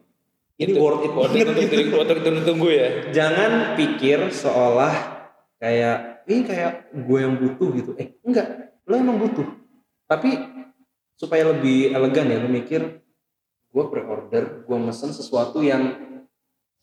ini 0.61 0.76
worth 0.76 1.08
it 1.08 1.12
worth 1.16 1.35
it 1.35 1.48
untuk 1.48 1.64
gitu. 1.72 1.96
untuk 1.96 2.44
tunggu 2.44 2.68
ya. 2.68 2.88
Jangan 3.11 3.74
pikir 3.74 4.28
seolah 4.28 4.94
kayak 5.56 6.28
ini 6.28 6.40
kayak 6.44 6.92
gue 6.92 7.18
yang 7.18 7.35
butuh 7.40 7.68
gitu. 7.72 7.90
Eh 7.96 8.20
enggak. 8.22 8.76
Lo 8.85 8.94
emang 9.00 9.16
butuh. 9.16 9.48
Tapi 10.06 10.37
supaya 11.16 11.54
lebih 11.54 11.94
elegan 11.94 12.26
ya 12.28 12.38
lo 12.42 12.50
mikir 12.50 13.02
gue 13.72 13.85
pre-order 13.88 14.66
gue 14.66 14.78
mesen 14.82 15.14
sesuatu 15.14 15.62
yang 15.62 15.94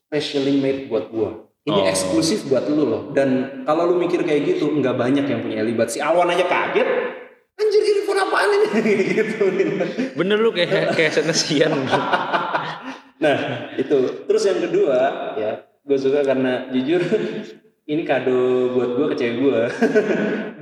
specially 0.07 0.57
made 0.63 0.87
buat 0.87 1.11
gue 1.11 1.48
ini 1.69 1.81
oh. 1.85 1.89
eksklusif 1.89 2.49
buat 2.49 2.65
lu 2.65 2.83
loh. 2.89 3.01
Dan 3.13 3.61
kalau 3.63 3.93
lu 3.93 3.95
mikir 4.01 4.25
kayak 4.25 4.57
gitu, 4.57 4.73
nggak 4.73 4.97
banyak 4.97 5.25
yang 5.29 5.45
punya 5.45 5.61
Elibat. 5.61 5.93
Si 5.93 6.01
Awan 6.01 6.33
aja 6.33 6.49
kaget. 6.49 6.89
Anjir 7.59 7.83
ini 7.83 8.01
pun 8.07 8.17
apaan 8.17 8.49
ini? 8.49 8.67
gitu. 9.19 9.43
Bener 10.17 10.37
lu 10.41 10.49
kayak 10.49 10.95
kayak 10.97 11.13
senesian. 11.13 11.71
nah 13.23 13.37
itu. 13.77 14.25
Terus 14.25 14.43
yang 14.47 14.59
kedua 14.63 14.99
ya, 15.37 15.51
gue 15.83 15.97
suka 15.99 16.25
karena 16.25 16.71
jujur 16.71 17.03
ini 17.91 18.01
kado 18.07 18.73
buat 18.73 18.89
gue 18.95 19.05
ke 19.11 19.15
cewek 19.19 19.37
gue. 19.43 19.61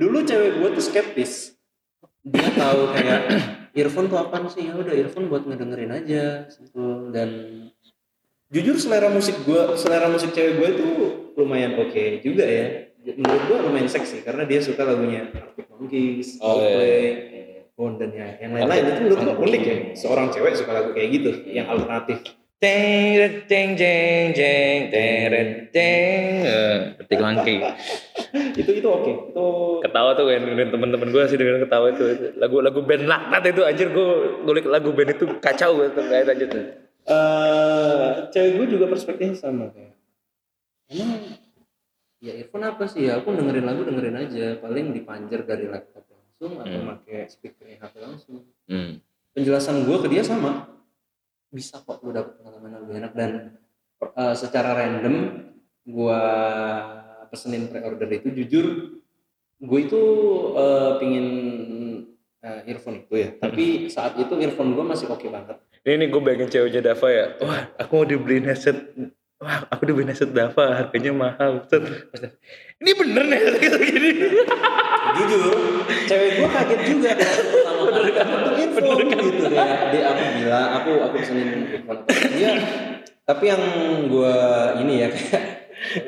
Dulu 0.02 0.16
cewek 0.26 0.50
gue 0.58 0.68
tuh 0.74 0.84
skeptis. 0.84 1.54
Dia 2.26 2.50
tahu 2.52 2.92
kayak 2.92 3.20
earphone 3.78 4.10
tuh 4.10 4.18
apa 4.18 4.42
sih? 4.50 4.66
Ya 4.66 4.74
udah 4.74 4.92
earphone 4.92 5.30
buat 5.30 5.46
ngedengerin 5.46 5.94
aja 5.94 6.50
gitu. 6.50 7.14
Dan 7.14 7.30
jujur 8.48 8.76
selera 8.80 9.12
musik 9.12 9.44
gue 9.44 9.60
selera 9.76 10.08
musik 10.08 10.32
cewek 10.32 10.56
gue 10.56 10.68
itu 10.80 10.88
lumayan 11.36 11.76
oke 11.76 11.92
okay 11.92 12.24
juga 12.24 12.44
ya. 12.48 12.66
Menurut 13.08 13.42
gue 13.48 13.58
lumayan 13.62 13.88
seksi 13.88 14.24
karena 14.24 14.44
dia 14.44 14.60
suka 14.60 14.84
lagunya 14.84 15.32
Arctic 15.32 15.68
Monkeys, 15.72 16.36
oh, 16.42 16.60
Coldplay, 16.60 17.00
iya. 17.72 17.94
dan 17.96 18.10
ya 18.12 18.28
yang 18.42 18.50
lain-lain. 18.56 18.82
Itu 18.84 19.00
menurut 19.06 19.20
gue 19.20 19.34
unik 19.48 19.62
ya. 19.62 19.76
Seorang 19.96 20.26
cewek 20.32 20.52
suka 20.56 20.72
lagu 20.76 20.90
kayak 20.92 21.08
gitu 21.14 21.30
yang 21.48 21.68
alternatif. 21.72 22.24
Teng 22.58 23.46
teng 23.46 23.78
jeng 23.78 24.34
jeng 24.34 24.90
teng 24.90 25.70
teng 25.70 26.32
Arctic 26.98 27.18
Monkey 27.22 27.62
itu 28.60 28.82
itu 28.82 28.88
oke. 28.90 29.06
Okay. 29.06 29.14
itu 29.30 29.46
ketawa 29.86 30.10
tuh 30.18 30.26
yang 30.26 30.42
dengerin 30.42 30.74
temen-temen 30.74 31.08
gue 31.14 31.22
sih 31.30 31.38
dengan 31.38 31.62
ketawa 31.62 31.86
itu. 31.94 32.04
Lagu-lagu 32.34 32.80
band 32.82 33.04
laknat 33.06 33.44
itu 33.46 33.62
anjir 33.62 33.88
gue 33.94 34.08
ngulik 34.42 34.66
lagu 34.66 34.90
band 34.90 35.14
itu 35.14 35.24
kacau 35.38 35.86
gitu 35.86 36.00
kayak 36.02 36.34
aja 36.34 36.44
tuh 36.50 36.87
uh, 37.08 38.28
cewek 38.30 38.52
gue 38.60 38.66
juga 38.78 38.86
perspektifnya 38.86 39.36
sama 39.36 39.72
kayak. 39.72 39.96
Emang 40.88 41.10
ya 42.20 42.32
earphone 42.36 42.66
apa 42.68 42.84
sih? 42.88 43.08
Ya 43.08 43.20
aku 43.20 43.32
dengerin 43.32 43.64
lagu 43.64 43.82
dengerin 43.84 44.16
aja. 44.16 44.46
Paling 44.60 44.92
dipanjer 44.92 45.44
dari 45.44 45.66
laptop 45.68 46.04
langsung 46.08 46.52
atau 46.60 46.78
hmm. 46.78 46.88
pakai 46.94 47.18
speakernya 47.28 47.76
HP 47.82 47.94
langsung. 47.98 48.36
Hmm. 48.68 49.00
penjelasan 49.32 49.86
gue 49.86 49.96
ke 50.02 50.08
dia 50.10 50.22
sama. 50.26 50.66
Bisa 51.48 51.78
kok 51.80 52.02
lu 52.02 52.10
dapet 52.10 52.42
pengalaman 52.42 52.74
yang 52.74 52.82
lebih 52.84 52.96
enak 53.00 53.12
dan 53.14 53.30
uh, 54.02 54.34
secara 54.34 54.74
random 54.74 55.46
gue 55.88 56.22
pesenin 57.30 57.70
pre-order 57.70 58.08
itu 58.12 58.28
jujur 58.34 58.66
gue 59.58 59.80
itu 59.82 60.02
uh, 60.58 60.98
pingin 60.98 61.26
uh, 62.42 62.66
earphone 62.66 63.06
itu 63.06 63.14
ya. 63.14 63.30
Tapi 63.38 63.64
hmm. 63.64 63.88
saat 63.92 64.18
itu 64.18 64.34
earphone 64.42 64.74
gue 64.74 64.84
masih 64.84 65.06
oke 65.06 65.22
okay 65.22 65.30
banget 65.30 65.56
ini 65.94 66.04
gue 66.10 66.20
bayangin 66.20 66.48
ceweknya 66.50 66.80
Dava 66.92 67.08
ya. 67.08 67.26
Wah 67.40 67.60
aku 67.78 67.92
mau 68.02 68.06
dibeliin 68.06 68.44
headset. 68.44 68.76
Wah 69.38 69.64
aku 69.70 69.88
dibeliin 69.88 70.10
headset 70.10 70.34
Dava 70.34 70.84
harganya 70.84 71.12
mahal. 71.14 71.64
Set. 71.70 71.82
ini 72.82 72.90
bener 72.92 73.24
nih 73.30 73.40
gitu 73.62 73.78
gini. 73.80 74.10
Jujur 75.16 75.40
cewek 76.04 76.28
gue 76.36 76.48
kaget 76.50 76.80
juga. 76.84 77.10
Pertama 77.16 77.82
kali 77.94 78.10
dapat 78.12 78.40
info 78.60 78.90
gitu 79.00 79.46
ya. 79.48 79.66
Dia 79.94 80.02
aku 80.12 80.22
bilang 80.42 80.68
aku 80.82 80.90
aku 81.08 81.14
pesenin 81.22 81.48
dia 82.34 82.52
tapi 83.28 83.44
yang 83.44 83.62
gue 84.08 84.36
ini 84.80 85.04
ya 85.04 85.08
kayak 85.12 85.42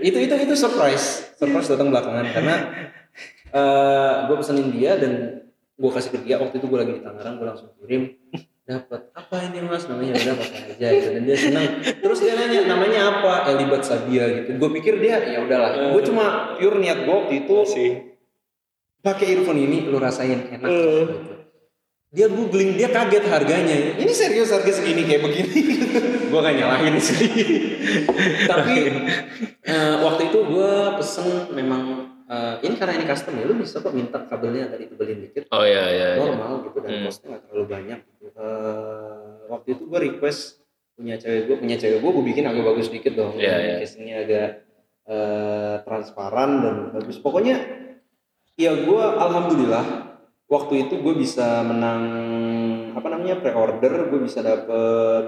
itu 0.01 0.19
itu 0.19 0.35
itu 0.35 0.55
surprise. 0.57 1.37
Surprise 1.37 1.69
datang 1.69 1.93
belakangan 1.93 2.27
karena 2.33 2.55
uh, 3.53 4.13
gue 4.29 4.37
pesenin 4.41 4.73
dia 4.73 4.97
dan 4.97 5.45
gue 5.79 5.91
kasih 5.93 6.11
ke 6.13 6.19
dia. 6.25 6.37
Waktu 6.43 6.59
itu 6.59 6.67
gue 6.67 6.79
lagi 6.81 6.93
di 6.99 7.03
Tangerang 7.05 7.39
gue 7.39 7.47
langsung 7.47 7.71
kirim 7.81 8.19
dapat. 8.71 9.01
Apa 9.19 9.37
ini 9.51 9.59
mas? 9.67 9.85
Namanya 9.91 10.15
udah 10.15 10.33
apa 10.39 10.45
aja 10.47 10.87
gitu. 10.95 11.09
Dan 11.19 11.23
dia 11.27 11.37
senang. 11.37 11.67
Terus 11.83 12.19
dia 12.23 12.33
nanya 12.39 12.61
namanya 12.71 13.01
apa? 13.11 13.33
Elibat 13.51 13.83
Sabia 13.83 14.25
gitu. 14.31 14.55
Gue 14.63 14.71
pikir 14.79 15.03
dia 15.03 15.19
ya 15.19 15.43
udahlah. 15.43 15.91
Gue 15.91 16.03
cuma 16.07 16.55
pure 16.55 16.79
niat 16.79 17.03
gue 17.03 17.15
waktu 17.15 17.35
itu 17.47 17.57
sih. 17.67 17.91
pakai 19.01 19.33
earphone 19.33 19.65
ini 19.65 19.89
lu 19.89 19.97
rasain 19.97 20.53
enak. 20.53 20.69
Gitu. 20.69 21.05
dia 22.11 22.27
googling 22.29 22.77
dia 22.77 22.93
kaget 22.93 23.25
harganya. 23.33 23.97
Ini 23.97 24.13
serius 24.13 24.53
harga 24.53 24.69
segini 24.77 25.09
kayak 25.09 25.25
begini? 25.25 25.59
Gue 26.31 26.41
gak 26.43 26.59
nyalahin 26.59 26.99
sih. 26.99 27.23
Tapi 28.51 28.77
uh, 29.63 29.95
waktu 30.05 30.23
itu 30.29 30.39
gue 30.43 30.73
pesen 30.99 31.55
memang 31.55 32.11
uh, 32.31 32.55
ini 32.63 32.75
karena 32.79 32.95
ini 33.03 33.05
custom 33.07 33.35
ya 33.35 33.45
lu 33.51 33.55
bisa 33.59 33.83
kok 33.83 33.95
minta 33.95 34.23
kabelnya 34.31 34.71
tadi 34.71 34.87
dibeliin 34.87 35.27
dikit. 35.27 35.51
Oh 35.51 35.67
iya 35.67 35.85
iya 35.91 36.09
normal 36.23 36.71
gitu 36.71 36.79
dan 36.83 36.91
hmm. 36.91 37.05
costnya 37.11 37.29
gak 37.35 37.43
terlalu 37.51 37.67
banyak. 37.67 37.99
Uh, 38.41 39.45
waktu 39.53 39.77
itu 39.77 39.85
gue 39.85 40.01
request 40.01 40.65
punya 40.97 41.17
cewek 41.21 41.49
gue 41.49 41.57
punya 41.61 41.77
cewek 41.77 41.99
gue 42.01 42.11
gue 42.13 42.25
bikin 42.33 42.45
agak 42.49 42.65
bagus 42.65 42.89
dikit 42.89 43.15
dong. 43.17 43.37
Yeah, 43.37 43.61
yeah. 43.61 43.79
casingnya 43.85 44.17
agak 44.25 44.49
uh, 45.09 45.75
transparan 45.85 46.51
dan 46.65 46.77
bagus. 46.97 47.21
Pokoknya 47.21 47.61
ya 48.57 48.73
gue 48.77 49.05
alhamdulillah 49.17 50.11
waktu 50.51 50.89
itu 50.89 51.01
gue 51.01 51.15
bisa 51.17 51.63
menang 51.63 52.03
apa 52.93 53.09
namanya 53.09 53.39
pre-order 53.39 54.11
gue 54.11 54.21
bisa 54.21 54.43
dapet 54.43 55.25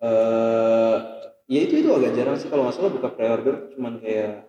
uh, 0.00 0.96
ya 1.50 1.60
itu 1.66 1.82
itu 1.82 1.90
agak 1.92 2.14
jarang 2.16 2.36
sih 2.38 2.48
kalau 2.48 2.64
nggak 2.64 2.76
salah 2.78 2.94
buka 2.94 3.12
pre-order 3.12 3.74
cuman 3.74 3.98
kayak 4.00 4.48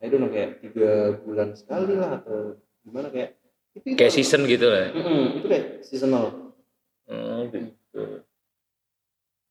I 0.00 0.08
don't 0.08 0.24
know 0.24 0.32
kayak 0.32 0.64
tiga 0.64 1.20
bulan 1.20 1.52
sekali 1.52 1.94
lah 2.00 2.18
atau 2.18 2.56
gimana 2.82 3.12
kayak 3.12 3.36
itu, 3.76 3.94
itu 3.94 3.96
kayak 4.00 4.14
season 4.16 4.48
gitu 4.48 4.66
lah 4.66 4.90
mm 4.90 5.02
-hmm, 5.04 5.22
itu 5.38 5.46
kayak 5.46 5.66
seasonal 5.84 6.49
oh 7.10 7.44
gitu 7.50 8.22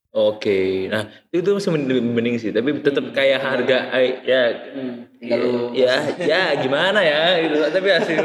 Oke, 0.10 0.89
nah 0.89 1.05
itu 1.30 1.45
masih 1.53 1.70
mending 1.70 2.41
sih, 2.41 2.49
tapi 2.49 2.82
tetap 2.82 3.14
kayak 3.14 3.45
harga 3.45 3.93
ya, 4.26 4.41
hmm, 4.74 5.22
ya, 5.22 5.38
ya, 5.70 5.93
ya 6.18 6.41
gimana 6.57 6.97
ya, 7.05 7.38
gitu. 7.45 7.62
Tapi 7.70 7.88
hasil 7.93 8.18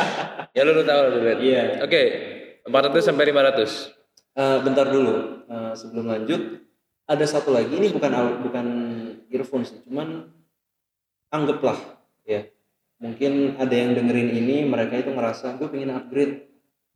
ya 0.54 0.62
lu, 0.62 0.78
lu 0.78 0.86
tahu 0.86 1.26
lihat. 1.26 1.38
Iya. 1.42 1.62
Oke, 1.82 2.02
empat 2.62 2.86
ratus 2.86 3.10
sampai 3.10 3.34
lima 3.34 3.42
ratus. 3.50 3.90
Uh, 4.38 4.62
bentar 4.62 4.86
dulu, 4.86 5.42
uh, 5.50 5.74
sebelum 5.74 6.06
lanjut, 6.06 6.62
ada 7.10 7.26
satu 7.26 7.50
lagi 7.50 7.82
ini 7.82 7.90
bukan 7.90 8.14
bukan 8.46 8.66
earphone 9.26 9.66
sih, 9.66 9.82
cuman 9.90 10.30
anggaplah 11.34 11.98
ya, 12.22 12.46
mungkin 13.02 13.58
ada 13.58 13.74
yang 13.74 13.90
dengerin 13.90 14.30
ini 14.38 14.70
mereka 14.70 15.02
itu 15.02 15.10
ngerasa 15.10 15.58
gue 15.58 15.66
pengen 15.66 15.98
upgrade 15.98 16.53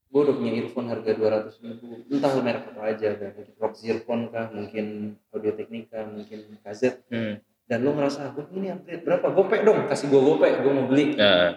gue 0.08 0.20
udah 0.24 0.34
punya 0.40 0.52
earphone 0.56 0.88
harga 0.88 1.10
dua 1.12 1.28
ratus 1.36 1.60
ribu. 1.60 2.00
Entah 2.08 2.32
merek 2.40 2.72
apa 2.72 2.80
aja 2.88 3.08
kan 3.12 3.30
mungkin 3.36 3.54
rock 3.60 3.74
earphone 3.84 4.22
kah 4.32 4.46
mungkin 4.48 4.86
audio 5.28 5.52
teknika 5.52 6.00
mungkin 6.08 6.38
KZ 6.64 7.04
hmm. 7.12 7.34
dan 7.68 7.78
lo 7.84 7.92
ngerasa 7.92 8.32
gue 8.32 8.44
ini 8.56 8.72
upgrade 8.72 9.04
berapa? 9.04 9.26
Gopek 9.36 9.60
dong 9.68 9.84
kasih 9.84 10.08
gue 10.08 10.20
gopek 10.20 10.64
gue 10.64 10.72
mau 10.72 10.86
beli. 10.88 11.12
Uh. 11.20 11.52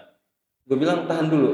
gue 0.68 0.76
bilang 0.76 1.08
tahan 1.08 1.32
dulu. 1.32 1.52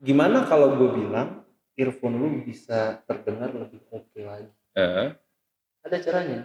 Gimana 0.00 0.48
kalau 0.48 0.72
gue 0.80 0.88
bilang 1.04 1.44
earphone 1.76 2.16
lu 2.16 2.28
bisa 2.48 3.04
terdengar 3.04 3.52
lebih 3.52 3.84
oke 3.92 4.08
okay 4.08 4.24
lagi? 4.24 4.50
Uh. 4.72 5.12
ada 5.84 5.96
caranya. 6.00 6.40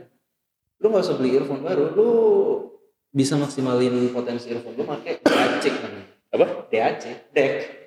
Lu 0.84 0.92
nggak 0.92 1.04
usah 1.08 1.16
beli 1.16 1.40
earphone 1.40 1.64
baru 1.64 1.96
lu 1.96 2.10
bisa 3.16 3.40
maksimalin 3.40 4.12
potensi 4.12 4.52
earphone 4.52 4.76
lu 4.76 4.84
pakai 4.84 5.24
DAC 5.24 5.64
namanya. 5.80 6.08
Apa? 6.36 6.46
DAC 6.68 7.32
DEC 7.32 7.79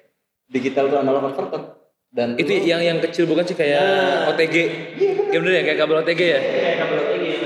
digital 0.49 0.91
to 0.91 0.97
analog 0.99 1.23
converter 1.31 1.83
dan 2.13 2.37
itu 2.37 2.53
yang 2.69 2.85
yang 2.85 2.99
kecil 3.01 3.25
bukan 3.25 3.49
sih 3.49 3.57
kayak 3.57 3.81
nah, 3.81 4.37
OTG 4.37 4.57
iya 5.01 5.11
bener. 5.17 5.33
ya 5.33 5.39
bener 5.41 5.53
ya 5.57 5.63
kayak 5.65 5.79
kabel 5.81 5.97
OTG 6.05 6.21
ya? 6.21 6.29
Iya, 6.29 6.39
kayak 6.45 6.77
kabel 6.77 6.97
OTG 7.01 7.25
yang 7.25 7.45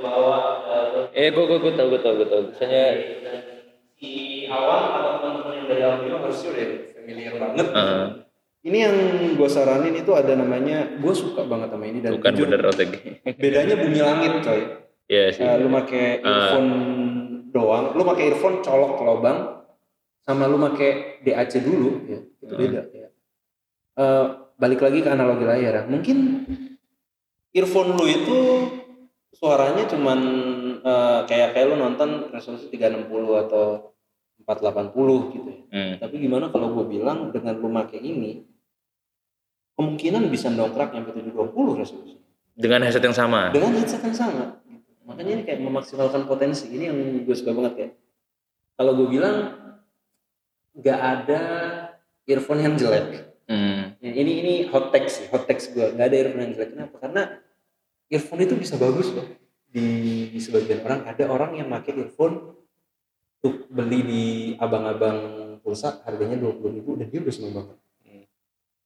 bawa 0.00 0.38
eh 1.12 1.28
gue 1.28 1.44
gue 1.44 1.58
gue 1.60 1.72
tau 1.76 1.86
gue 1.92 2.00
tau 2.00 2.14
gue 2.16 2.28
tau 2.32 2.40
misalnya 2.48 2.86
si 4.00 4.10
awal 4.48 4.80
atau 4.96 5.10
teman-teman 5.20 5.52
yang 5.60 5.66
dari 5.68 5.82
audio 5.84 6.14
harusnya 6.24 6.48
udah 6.56 6.68
familiar 6.96 7.34
banget. 7.36 7.66
Uh. 7.76 8.06
ini 8.64 8.78
yang 8.84 8.96
gue 9.36 9.48
saranin 9.52 9.92
itu 9.92 10.12
ada 10.16 10.32
namanya 10.32 10.96
gue 10.96 11.14
suka 11.16 11.44
banget 11.44 11.68
sama 11.68 11.84
ini 11.84 12.00
dan 12.00 12.16
bukan 12.16 12.32
bener 12.32 12.60
OTG 12.72 12.94
bedanya 13.36 13.76
bunyi 13.76 14.00
langit 14.00 14.32
coy. 14.40 14.60
Iya 15.10 15.20
yeah, 15.20 15.28
sih. 15.36 15.42
Uh, 15.44 15.56
lu 15.60 15.68
pakai 15.74 16.24
earphone 16.24 16.70
uh. 16.72 17.52
doang, 17.52 17.84
lu 17.98 18.02
pakai 18.06 18.24
earphone 18.32 18.62
colok 18.62 18.96
ke 18.96 19.02
lubang, 19.02 19.38
sama 20.30 20.46
lu 20.46 20.58
make 20.62 21.20
DAC 21.26 21.58
dulu. 21.58 21.90
Ya 22.06 22.20
itu 22.40 22.54
hmm. 22.54 22.62
beda. 22.62 22.80
ya 22.94 23.08
uh, 23.98 24.26
balik 24.56 24.80
lagi 24.80 25.02
ke 25.02 25.08
analogi 25.10 25.44
layar 25.44 25.74
ya. 25.74 25.84
Mungkin 25.90 26.16
earphone 27.50 27.98
lu 27.98 28.04
itu 28.06 28.38
suaranya 29.34 29.84
cuman 29.90 30.20
uh, 30.82 31.20
kayak 31.26 31.56
kayak 31.56 31.66
lu 31.70 31.76
nonton 31.78 32.30
resolusi 32.30 32.70
360 32.70 33.10
atau 33.46 33.94
480 34.46 35.34
gitu 35.36 35.48
ya. 35.52 35.60
Hmm. 35.70 35.94
tapi 36.02 36.16
gimana 36.18 36.50
kalau 36.50 36.74
gue 36.74 36.98
bilang 36.98 37.30
dengan 37.30 37.54
lu 37.60 37.70
make 37.70 37.94
ini 37.94 38.42
kemungkinan 39.78 40.26
bisa 40.32 40.50
dongkrak 40.50 40.90
sampai 40.90 41.12
720 41.14 41.80
resolusi. 41.80 42.16
Dengan 42.56 42.84
headset 42.84 43.04
yang 43.04 43.16
sama? 43.16 43.54
Dengan 43.54 43.72
headset 43.78 44.02
yang 44.02 44.16
sama. 44.16 44.44
Makanya 45.06 45.40
ini 45.40 45.42
kayak 45.46 45.60
memaksimalkan 45.64 46.28
potensi. 46.28 46.68
Ini 46.68 46.92
yang 46.92 46.98
gue 47.24 47.36
suka 47.36 47.54
banget 47.54 47.74
ya 47.76 47.88
kalau 48.80 48.96
gue 48.96 49.12
bilang 49.12 49.36
nggak 50.76 51.00
ada 51.00 51.40
earphone 52.26 52.62
yang 52.62 52.74
jelek. 52.78 53.26
Hmm. 53.50 53.98
Ya, 53.98 54.10
ini 54.14 54.32
ini 54.42 54.54
hot 54.70 54.94
text 54.94 55.22
sih, 55.22 55.26
hot 55.34 55.50
text 55.50 55.74
gue 55.74 55.90
nggak 55.94 56.06
ada 56.06 56.16
earphone 56.16 56.42
yang 56.46 56.52
jelek. 56.54 56.70
Kenapa? 56.78 56.96
Karena 57.02 57.22
earphone 58.10 58.42
itu 58.46 58.54
bisa 58.54 58.74
bagus 58.78 59.10
loh. 59.10 59.26
Di, 59.70 59.86
di 60.34 60.40
sebagian 60.42 60.82
orang 60.82 61.06
ada 61.06 61.24
orang 61.30 61.50
yang 61.54 61.70
pakai 61.70 61.94
earphone 61.94 62.58
untuk 63.40 63.70
beli 63.70 64.00
di 64.02 64.24
abang-abang 64.58 65.18
pulsa 65.62 66.02
harganya 66.02 66.34
dua 66.34 66.58
puluh 66.58 66.74
ribu 66.74 66.98
dan 66.98 67.06
dia 67.10 67.22
udah 67.22 67.34
seneng 67.34 67.54
banget. 67.54 67.76
Hmm. 68.06 68.24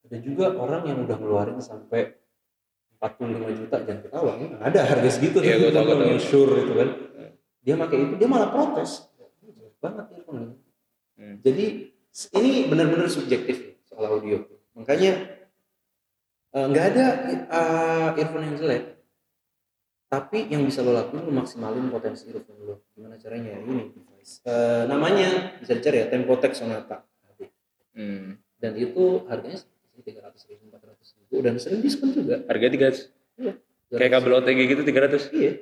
Ada 0.08 0.16
juga 0.20 0.46
orang 0.56 0.82
yang 0.88 0.98
udah 1.04 1.16
ngeluarin 1.16 1.60
sampai 1.60 2.24
45 3.04 3.60
juta 3.60 3.76
jangan 3.84 4.00
ketawa 4.00 4.32
ya 4.40 4.48
ada 4.64 4.80
harga 4.80 5.08
segitu 5.12 5.44
ya, 5.44 5.60
gue 5.60 5.68
tahu, 5.76 5.92
gue 5.92 6.16
sure 6.16 6.56
itu 6.56 6.72
kan 6.72 6.88
dia 7.60 7.74
pakai 7.76 7.96
itu 8.00 8.14
dia 8.16 8.28
malah 8.28 8.48
protes 8.48 9.12
banget 9.76 10.08
earphone 10.16 10.56
Hmm. 11.14 11.38
Jadi 11.42 11.94
ini 12.38 12.50
benar-benar 12.66 13.10
subjektif 13.10 13.78
soal 13.86 14.06
audio. 14.06 14.42
Makanya 14.74 15.12
eh, 16.54 16.66
nggak 16.66 16.84
uh, 16.84 16.90
ada 16.90 17.06
uh, 17.50 18.08
earphone 18.18 18.50
yang 18.50 18.56
jelek. 18.58 18.84
Tapi 20.10 20.46
yang 20.46 20.62
bisa 20.62 20.82
lo 20.82 20.94
lakuin 20.94 21.26
lo 21.26 21.34
maksimalin 21.34 21.90
potensi 21.90 22.30
earphone 22.30 22.60
lo. 22.62 22.74
Gimana 22.94 23.18
caranya? 23.18 23.58
Ini 23.58 23.90
device. 23.94 24.42
Uh, 24.46 24.86
namanya 24.86 25.58
bisa 25.58 25.74
dicari 25.74 26.02
ya 26.02 26.06
Tempotech 26.10 26.54
Sonata. 26.54 27.02
Hmm. 27.94 28.38
Dan 28.58 28.74
itu 28.74 29.22
harganya 29.30 29.62
tiga 30.02 30.26
ratus 30.26 30.50
ribu, 30.50 30.66
empat 30.66 30.82
ratus 30.82 31.14
ribu 31.16 31.34
dan 31.40 31.54
sering 31.62 31.80
diskon 31.80 32.10
juga. 32.10 32.42
Harga 32.50 32.66
tiga 32.70 32.84
ratus. 32.90 33.02
Iya. 33.38 33.52
Kayak 33.94 34.12
kabel 34.18 34.32
OTG 34.42 34.60
gitu 34.66 34.82
tiga 34.82 35.00
ratus. 35.06 35.30
Iya. 35.30 35.52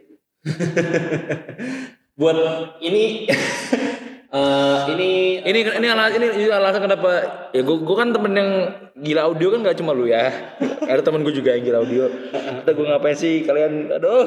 Buat 2.18 2.36
ini 2.80 3.28
Uh, 4.32 4.88
ini 4.96 5.44
ini 5.44 5.60
ini 5.60 5.86
alasan 5.92 6.24
ini 6.24 6.48
alasan 6.48 6.88
kenapa 6.88 7.10
ya 7.52 7.60
gue 7.60 7.76
gue 7.84 7.96
kan 8.00 8.16
temen 8.16 8.32
yang 8.32 8.50
gila 8.96 9.28
audio 9.28 9.52
kan 9.52 9.60
gak 9.60 9.76
cuma 9.76 9.92
lu 9.92 10.08
ya. 10.08 10.56
Ada 10.88 11.04
temen 11.04 11.20
gue 11.20 11.36
juga 11.36 11.52
yang 11.52 11.68
gila 11.68 11.84
audio. 11.84 12.08
Kita 12.32 12.72
gue 12.72 12.86
ngapain 12.88 13.12
sih 13.12 13.44
kalian? 13.44 13.92
Aduh. 13.92 14.24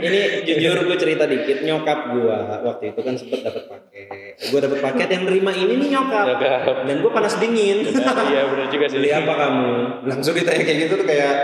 Ini 0.00 0.48
jujur 0.48 0.88
gue 0.88 0.96
cerita 0.96 1.28
dikit 1.28 1.60
nyokap 1.68 2.16
gue 2.16 2.36
waktu 2.64 2.96
itu 2.96 3.00
kan 3.04 3.14
sempet 3.20 3.44
dapat 3.44 3.68
paket. 3.68 4.40
Gue 4.40 4.60
dapat 4.64 4.78
paket 4.88 5.08
yang 5.12 5.22
nerima 5.28 5.52
ini 5.52 5.72
nih 5.76 5.88
nyokap, 6.00 6.24
nyokap. 6.24 6.76
dan 6.88 6.96
gue 7.04 7.10
panas 7.12 7.34
dingin. 7.36 7.78
Iya 7.92 8.42
benar 8.48 8.66
juga 8.72 8.84
sih. 8.88 9.04
Beli 9.04 9.12
apa 9.12 9.32
kamu? 9.36 9.70
Langsung 10.08 10.32
ditanya 10.32 10.64
kayak 10.64 10.78
gitu 10.88 10.96
tuh 10.96 11.04
kayak 11.04 11.34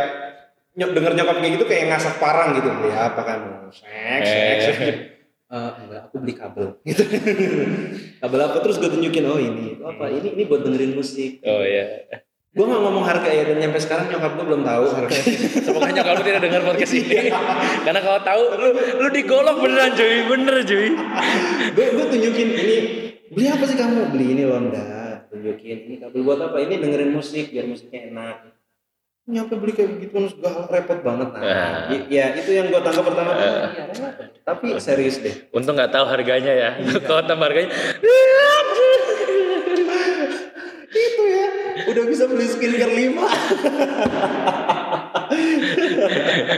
nyok 0.81 0.91
denger 0.97 1.13
nyokap 1.13 1.37
kayak 1.45 1.53
gitu 1.61 1.65
kayak 1.69 1.93
ngasak 1.93 2.17
parang 2.25 2.57
gitu. 2.57 2.73
Beli 2.73 2.97
apa 2.97 3.21
kamu? 3.21 3.69
Seks 3.69 4.29
seks. 4.33 4.65
Eh 4.81 5.16
uh, 5.51 5.71
enggak 5.83 6.01
aku 6.11 6.17
beli 6.23 6.35
kabel. 6.35 6.67
Gitu. 6.87 7.03
Kabel 8.23 8.41
apa? 8.43 8.57
Terus 8.63 8.77
gue 8.83 8.91
tunjukin 8.91 9.25
oh 9.27 9.39
ini 9.39 9.79
apa? 9.83 10.11
Ini 10.11 10.29
ini 10.35 10.43
buat 10.47 10.63
dengerin 10.67 10.93
musik. 10.97 11.43
Oh 11.47 11.63
iya. 11.63 12.07
Gue 12.57 12.65
gak 12.65 12.81
ngomong 12.81 13.05
harga 13.05 13.29
ya 13.29 13.53
dan 13.53 13.61
nyampe 13.61 13.77
sekarang 13.77 14.09
nyokap 14.09 14.33
gue 14.41 14.45
belum 14.49 14.63
tahu 14.65 14.85
harga. 14.89 15.19
Semoga 15.61 15.93
nyokap 15.93 16.15
lu 16.17 16.25
tidak 16.25 16.41
dengar 16.41 16.63
podcast 16.65 16.95
ini. 16.97 17.29
Karena 17.85 18.01
kalau 18.01 18.21
tahu 18.25 18.43
lu 18.57 18.69
lu 18.97 19.09
digolok 19.13 19.57
beneran 19.61 19.93
cuy. 19.93 20.17
Bener 20.25 20.57
cuy. 20.65 20.89
Gue 21.77 21.87
gue 21.93 22.07
tunjukin 22.17 22.49
ini 22.57 22.77
beli 23.29 23.47
apa 23.53 23.65
sih 23.69 23.77
kamu? 23.77 24.09
Beli 24.09 24.27
ini 24.33 24.43
londa. 24.49 24.85
Tunjukin 25.29 25.79
ini 25.85 25.95
kabel 26.01 26.25
buat 26.25 26.41
apa? 26.41 26.57
Ini 26.65 26.81
dengerin 26.81 27.13
musik 27.13 27.53
biar 27.53 27.69
musiknya 27.69 28.09
enak 28.09 28.56
nyampe 29.27 29.59
beli 29.59 29.75
kayak 29.75 29.99
begitu 29.99 30.15
kan 30.15 30.31
segala 30.31 30.71
repot 30.71 31.03
banget 31.03 31.35
nah. 31.35 31.43
Uh, 31.43 31.99
ya 32.07 32.31
itu 32.39 32.55
yang 32.55 32.71
gue 32.71 32.79
tangkap 32.79 33.11
pertama. 33.11 33.35
Uh, 33.35 33.67
ya, 33.75 33.91
tapi 34.47 34.79
serius 34.79 35.19
deh. 35.19 35.51
Untung 35.51 35.75
nggak 35.75 35.91
tahu 35.91 36.07
harganya 36.07 36.55
ya. 36.55 36.71
Iya. 36.79 37.03
kalau 37.11 37.27
tambah 37.27 37.51
harganya. 37.51 37.75
Itu 40.97 41.23
ya. 41.27 41.47
Udah 41.91 42.07
bisa 42.07 42.31
beli 42.31 42.47
skincare 42.47 42.89
5 42.89 43.19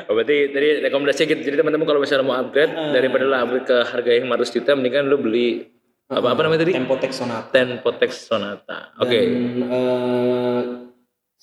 oh, 0.08 0.14
berarti 0.14 0.36
tadi 0.52 0.68
rekomendasi 0.84 1.24
gitu. 1.24 1.40
Jadi 1.40 1.56
teman-teman 1.56 1.88
kalau 1.88 2.04
misalnya 2.04 2.28
mau 2.28 2.36
upgrade 2.36 2.76
uh. 2.76 2.92
daripada 2.92 3.24
lo 3.24 3.34
upgrade 3.34 3.64
ke 3.64 3.76
harga 3.88 4.10
yang 4.12 4.28
500 4.28 4.56
juta 4.60 4.76
mendingan 4.76 5.08
lo 5.08 5.16
beli 5.16 5.64
apa 6.08 6.32
apa 6.36 6.40
namanya 6.44 6.68
tadi? 6.68 6.76
Tempotex 6.76 7.12
Sonata. 7.16 7.48
Tempotex 7.52 8.10
Sonata. 8.28 8.92
Oke. 9.00 9.08
Okay. 9.08 9.24
uh, 9.68 10.87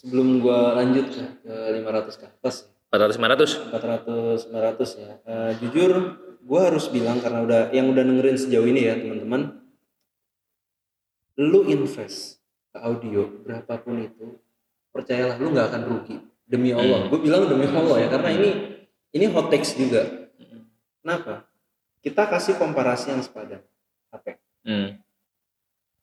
sebelum 0.05 0.45
gua 0.45 0.77
lanjut 0.77 1.09
ke 1.09 1.55
500 1.81 2.21
ke 2.21 2.25
atas. 2.29 2.69
400 2.93 3.17
500 3.17 3.73
400 3.73 4.53
500 4.53 5.01
ya. 5.01 5.11
Uh, 5.25 5.51
jujur 5.57 5.91
gua 6.45 6.69
harus 6.69 6.85
bilang 6.93 7.17
karena 7.17 7.41
udah 7.41 7.61
yang 7.73 7.89
udah 7.89 8.05
dengerin 8.05 8.37
sejauh 8.37 8.69
ini 8.69 8.85
ya 8.85 8.93
teman-teman. 9.01 9.65
Lu 11.41 11.65
invest 11.65 12.37
ke 12.69 12.77
audio 12.77 13.25
berapapun 13.41 14.05
itu 14.05 14.37
percayalah 14.93 15.41
lu 15.41 15.49
nggak 15.49 15.67
akan 15.73 15.81
rugi. 15.89 16.17
Demi 16.45 16.69
Allah. 16.69 17.03
Hmm. 17.03 17.09
gue 17.09 17.19
bilang 17.25 17.49
demi 17.49 17.65
Allah 17.65 18.05
ya 18.05 18.07
karena 18.13 18.29
ini 18.29 18.49
ini 19.17 19.25
hot 19.33 19.49
text 19.49 19.81
juga. 19.81 20.29
Kenapa? 21.01 21.49
Kita 22.05 22.29
kasih 22.29 22.61
komparasi 22.61 23.09
yang 23.09 23.25
sepadan. 23.25 23.65
HP 24.15 24.25
hmm. 24.63 24.89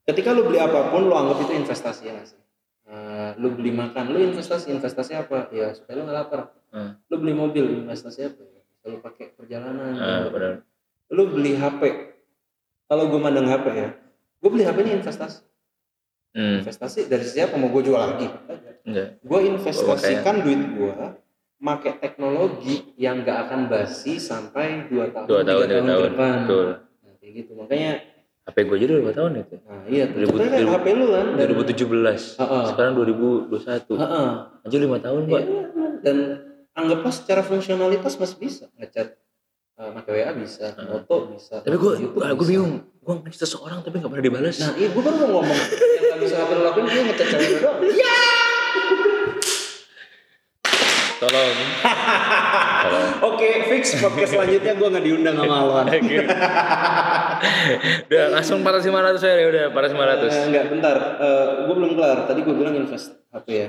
ketika 0.04 0.36
lu 0.36 0.44
beli 0.46 0.60
apa 0.60 0.92
pun 0.92 1.08
lu 1.08 1.14
anggap 1.16 1.48
itu 1.48 1.52
investasi 1.56 2.02
ya 2.12 2.22
sih 2.28 2.41
uh, 2.88 3.30
lu 3.38 3.54
beli 3.54 3.70
makan 3.74 4.14
lu 4.14 4.18
investasi 4.22 4.72
investasi 4.72 5.12
apa? 5.18 5.52
Ya 5.54 5.74
supaya 5.76 6.00
lu 6.00 6.02
nggak 6.08 6.18
lapar. 6.18 6.40
Hmm. 6.72 6.96
lu 7.12 7.20
beli 7.20 7.36
mobil 7.36 7.84
investasi 7.84 8.32
apa? 8.32 8.42
Ya 8.82 8.86
lu 8.90 8.98
pakai 9.04 9.36
perjalanan. 9.36 9.92
Uh, 9.94 10.62
lu 11.12 11.28
beli 11.28 11.58
HP 11.60 12.12
kalau 12.88 13.08
gue 13.12 13.20
mandang 13.20 13.48
HP 13.48 13.66
ya 13.72 13.88
gue 14.42 14.50
beli 14.50 14.64
HP 14.66 14.78
ini 14.82 14.92
investasi. 14.98 15.40
Hmm. 16.32 16.64
investasi 16.64 17.12
dari 17.12 17.26
siapa? 17.28 17.60
Mau 17.60 17.68
gue 17.68 17.82
jual 17.84 18.00
lagi? 18.00 18.26
Gue 19.20 19.40
investasikan 19.46 20.42
duit 20.42 20.58
gue 20.58 20.92
make 21.62 21.94
teknologi 22.02 22.90
yang 22.98 23.22
gak 23.22 23.46
akan 23.48 23.70
basi 23.70 24.18
sampai 24.18 24.90
dua 24.90 25.14
tahun, 25.14 25.26
dua 25.30 25.42
tahun, 25.46 25.66
tahun, 25.70 25.82
tahun 25.86 25.86
ke 25.86 26.08
depan. 26.10 26.32
Betul. 26.42 26.66
Nah, 27.06 27.14
kayak 27.22 27.32
gitu. 27.38 27.52
Makanya 27.54 27.92
HP 28.52 28.58
gue 28.68 28.76
aja 28.76 28.84
udah 28.92 29.04
2 29.08 29.18
tahun 29.18 29.30
itu. 29.40 29.56
Nah, 29.64 29.82
iya, 29.88 30.04
2000, 30.12 30.28
kan 30.36 30.68
HP 30.76 30.86
lu 30.92 31.06
kan 31.08 31.26
2017. 31.40 32.36
Uh 32.36 32.44
-uh. 32.44 32.64
Sekarang 32.68 32.92
2021. 33.00 33.96
Uh 33.96 34.04
-uh. 34.04 34.30
Aja 34.68 34.76
5 34.76 35.04
tahun, 35.08 35.20
Pak. 35.26 35.40
Iya, 35.40 35.64
dan 36.04 36.16
anggaplah 36.76 37.12
secara 37.16 37.40
fungsionalitas 37.40 38.20
masih 38.20 38.36
bisa 38.36 38.64
ngecat 38.76 39.16
uh, 39.80 39.90
pakai 39.96 40.12
WA 40.20 40.30
bisa, 40.36 40.76
uh. 40.76 41.00
foto 41.00 41.32
bisa. 41.32 41.64
Tapi 41.64 41.76
gue 41.80 41.92
gue 42.12 42.46
bingung 42.46 42.92
gue 43.02 43.14
ngasih 43.18 43.40
seseorang 43.42 43.82
tapi 43.82 43.98
gak 43.98 44.14
pernah 44.14 44.22
dibalas 44.22 44.62
nah 44.62 44.78
iya 44.78 44.94
gue 44.94 45.02
baru 45.02 45.26
mau 45.26 45.42
ngomong 45.42 45.58
yang 45.58 46.06
gak 46.06 46.18
bisa 46.22 46.36
apa 46.38 46.54
lakuin 46.54 46.86
dia 46.86 47.02
ngecat 47.02 47.26
cewek 47.34 47.58
doang 47.58 47.78
iya 47.82 48.14
tolong. 51.22 51.56
Oke 53.30 53.48
fix 53.70 53.94
podcast 54.02 54.34
selanjutnya 54.34 54.74
gue 54.74 54.88
gak 54.90 55.04
diundang 55.06 55.36
sama 55.38 55.54
Alwan. 55.62 55.86
Udah 58.10 58.24
langsung 58.34 58.66
para 58.66 58.82
lima 58.82 59.00
ratus 59.06 59.22
ya 59.22 59.46
udah 59.46 59.64
para 59.70 59.86
lima 59.86 60.04
ratus. 60.10 60.32
Uh, 60.34 60.44
enggak 60.50 60.64
bentar. 60.74 60.96
Uh, 60.98 61.22
eh, 61.22 61.46
gue 61.70 61.74
belum 61.78 61.92
kelar. 61.94 62.18
Tadi 62.26 62.40
gue 62.42 62.54
bilang 62.58 62.74
invest 62.74 63.14
HP 63.30 63.46
ya? 63.54 63.68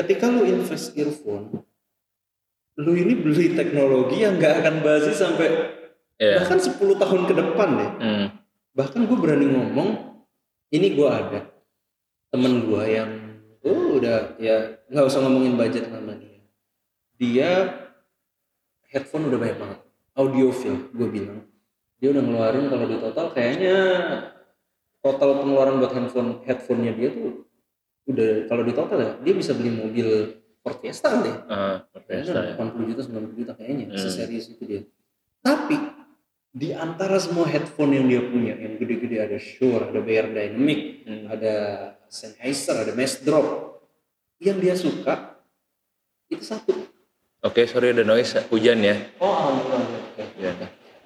Ketika 0.00 0.32
lu 0.32 0.48
invest 0.48 0.96
earphone 0.96 1.60
lu 2.74 2.90
ini 2.98 3.14
beli 3.14 3.54
teknologi 3.54 4.26
yang 4.26 4.34
gak 4.40 4.64
akan 4.64 4.82
basi 4.82 5.14
sampai 5.14 5.46
yeah. 6.18 6.42
bahkan 6.42 6.58
10 6.58 6.74
tahun 6.74 7.22
ke 7.28 7.34
depan 7.36 7.68
deh. 7.78 7.90
Hmm. 8.00 8.26
Bahkan 8.74 9.00
gue 9.06 9.18
berani 9.20 9.46
ngomong 9.46 9.88
ini 10.74 10.98
gue 10.98 11.06
ada 11.06 11.54
temen 12.34 12.66
gue 12.66 12.82
yang 12.90 13.10
oh 13.62 13.94
udah 14.02 14.34
ya 14.42 14.82
nggak 14.90 15.06
usah 15.06 15.22
ngomongin 15.22 15.54
budget 15.54 15.86
sama 15.86 16.18
dia 16.18 16.33
dia 17.18 17.50
headphone 18.90 19.30
udah 19.30 19.38
banyak 19.38 19.58
banget 19.58 19.78
audiophile 20.14 20.90
gue 20.94 21.08
bilang 21.10 21.40
dia 21.98 22.08
udah 22.14 22.22
ngeluarin 22.22 22.66
kalau 22.70 22.84
di 22.86 22.96
total 23.00 23.26
kayaknya 23.32 23.76
total 25.02 25.30
pengeluaran 25.42 25.78
buat 25.82 25.92
handphone 25.94 26.30
headphonenya 26.46 26.92
dia 26.96 27.08
tuh 27.12 27.46
udah 28.04 28.30
kalau 28.50 28.62
di 28.62 28.72
total 28.76 28.98
ya 29.00 29.12
dia 29.22 29.34
bisa 29.34 29.56
beli 29.56 29.72
mobil 29.72 30.08
Ford 30.60 30.78
Fiesta 30.80 31.08
deh 31.20 31.36
uh, 31.48 31.76
Ford 31.88 32.04
Fiesta, 32.04 32.40
80 32.56 32.60
ya. 32.60 32.84
juta 32.92 33.02
90 33.08 33.40
juta 33.40 33.52
kayaknya 33.56 33.86
hmm. 33.90 33.98
seserius 33.98 34.46
itu 34.52 34.62
dia 34.64 34.82
tapi 35.44 35.76
di 36.54 36.70
antara 36.70 37.18
semua 37.18 37.50
headphone 37.50 37.98
yang 37.98 38.06
dia 38.06 38.22
punya 38.22 38.54
yang 38.54 38.78
gede-gede 38.78 39.18
ada 39.18 39.38
Shure, 39.42 39.90
ada 39.90 39.98
BR 39.98 40.30
Dynamic, 40.30 41.02
hmm. 41.02 41.24
ada 41.26 41.54
Sennheiser, 42.06 42.86
ada 42.86 42.94
Mass 42.94 43.18
Drop 43.26 43.82
yang 44.38 44.62
dia 44.62 44.78
suka 44.78 45.34
itu 46.30 46.46
satu. 46.46 46.93
Oke, 47.44 47.60
okay, 47.60 47.64
sorry 47.68 47.92
ada 47.92 48.00
noise 48.08 48.40
hujan 48.48 48.80
ya. 48.80 48.96
Oh, 49.20 49.52
alhamdulillah. 49.52 50.16
Okay. 50.16 50.26
Ya. 50.40 50.52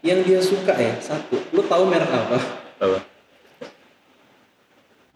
Yang 0.06 0.20
dia 0.22 0.38
suka 0.38 0.74
ya 0.78 0.94
satu. 1.02 1.34
Lu 1.50 1.66
tahu 1.66 1.90
merek 1.90 2.06
apa? 2.06 2.38
Apa? 2.78 2.98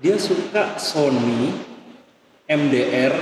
Dia 0.03 0.19
suka 0.19 0.83
Sony 0.83 1.55
MDR 2.51 3.15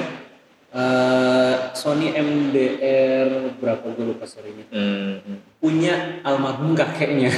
uh, 0.72 1.76
Sony 1.76 2.16
MDR 2.16 3.52
berapa 3.60 3.84
gue 3.92 4.16
lupa 4.16 4.24
serinya 4.24 4.64
hmm. 4.72 5.60
punya 5.60 6.24
almarhum 6.24 6.72
kakeknya 6.72 7.30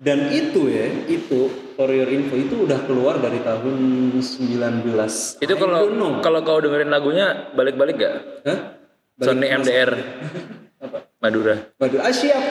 dan 0.00 0.32
itu 0.32 0.72
ya 0.72 0.88
itu 1.04 1.52
for 1.76 1.92
your 1.92 2.08
info 2.08 2.32
itu 2.40 2.64
udah 2.64 2.80
keluar 2.88 3.20
dari 3.20 3.44
tahun 3.44 3.76
19 4.16 4.88
itu 5.44 5.54
kalau 5.60 5.84
kalau 6.24 6.40
kau 6.40 6.58
dengerin 6.64 6.88
lagunya 6.88 7.52
balik-balik 7.52 8.00
gak? 8.00 8.16
Hah? 8.48 8.79
Sony 9.20 9.46
MDR 9.52 9.90
apa? 10.80 10.98
Madura 11.20 11.54
Madura 11.76 12.02
ah, 12.08 12.14
siap 12.14 12.44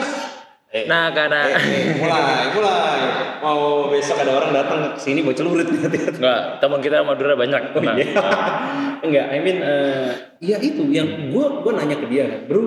Eh, 0.70 0.86
nah 0.86 1.10
karena 1.10 1.50
eh, 1.50 1.58
eh, 1.58 1.98
mulai 1.98 2.54
mulai 2.54 3.02
mau 3.42 3.90
besok 3.90 4.22
ada 4.22 4.38
orang 4.38 4.54
datang 4.54 4.94
ke 4.94 5.02
sini 5.02 5.26
bawa 5.26 5.34
celurit 5.34 5.66
hati-hati. 5.74 6.22
Enggak, 6.22 6.42
teman 6.62 6.78
kita 6.78 7.02
Madura 7.02 7.34
banyak. 7.34 7.74
Oh, 7.74 7.82
iya. 7.82 8.06
Enggak, 9.10 9.26
I 9.34 9.40
mean 9.42 9.66
uh, 9.66 10.14
ya 10.38 10.62
itu 10.62 10.86
yang 10.94 11.34
gua 11.34 11.66
gua 11.66 11.74
nanya 11.74 11.98
ke 11.98 12.06
dia 12.06 12.30
kan, 12.30 12.46
"Bro, 12.46 12.62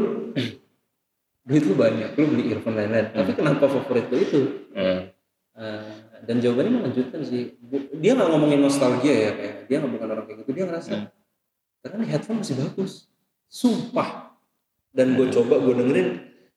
duit 1.47 1.63
lu 1.63 1.75
banyak, 1.79 2.11
lu 2.19 2.25
beli 2.27 2.51
earphone 2.51 2.75
lain-lain. 2.75 3.07
Hmm. 3.07 3.19
Tapi 3.23 3.31
kenapa 3.39 3.71
favorit 3.71 4.11
lu 4.11 4.19
itu?" 4.19 4.41
Hmm. 4.75 5.01
Uh, 5.55 5.95
dan 6.27 6.43
jawabannya 6.43 6.83
melanjutkan 6.83 7.23
sih. 7.23 7.55
Dia 8.03 8.19
nggak 8.19 8.35
ngomongin 8.35 8.67
nostalgia 8.67 9.15
ya 9.15 9.31
kayak 9.31 9.55
dia 9.71 9.79
nggak 9.79 9.93
bukan 9.95 10.09
orang 10.11 10.27
kayak 10.27 10.39
gitu, 10.43 10.51
dia 10.59 10.65
ngerasa 10.67 10.91
hmm. 10.91 11.07
karena 11.87 12.05
headphone 12.11 12.43
masih 12.43 12.59
bagus. 12.59 13.12
Sumpah. 13.53 14.33
Dan 14.97 15.13
gue 15.21 15.29
coba 15.29 15.61
gue 15.61 15.75
dengerin. 15.77 16.09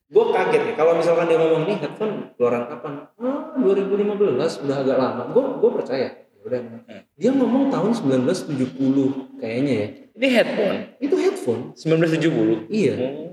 Gue 0.07 0.25
kaget 0.31 0.63
ya 0.63 0.73
kalau 0.79 0.95
misalkan 0.95 1.27
dia 1.27 1.35
ngomong 1.35 1.67
nih 1.67 1.75
headphone 1.83 2.31
keluaran 2.39 2.71
kapan? 2.71 2.93
Ah 3.19 3.51
2015 3.59 4.63
udah 4.63 4.77
agak 4.79 4.95
lama. 4.95 5.23
Gue 5.35 5.43
gue 5.59 5.71
percaya. 5.75 6.07
Ya 6.23 6.39
udah. 6.47 6.59
Hmm. 6.63 7.01
dia 7.19 7.31
ngomong 7.35 7.67
tahun 7.67 7.91
1970 8.23 9.43
kayaknya 9.43 9.73
ya. 9.75 9.87
Ini 10.15 10.27
headphone? 10.31 10.77
Itu 11.03 11.15
headphone. 11.19 11.61
1970 11.75 12.71
iya. 12.71 12.95
Hmm. 12.95 13.29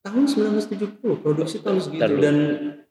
tahun 0.00 0.24
1970 0.24 1.20
produksi 1.20 1.60
tahun 1.60 1.80
segitu. 1.84 2.16
dan 2.20 2.36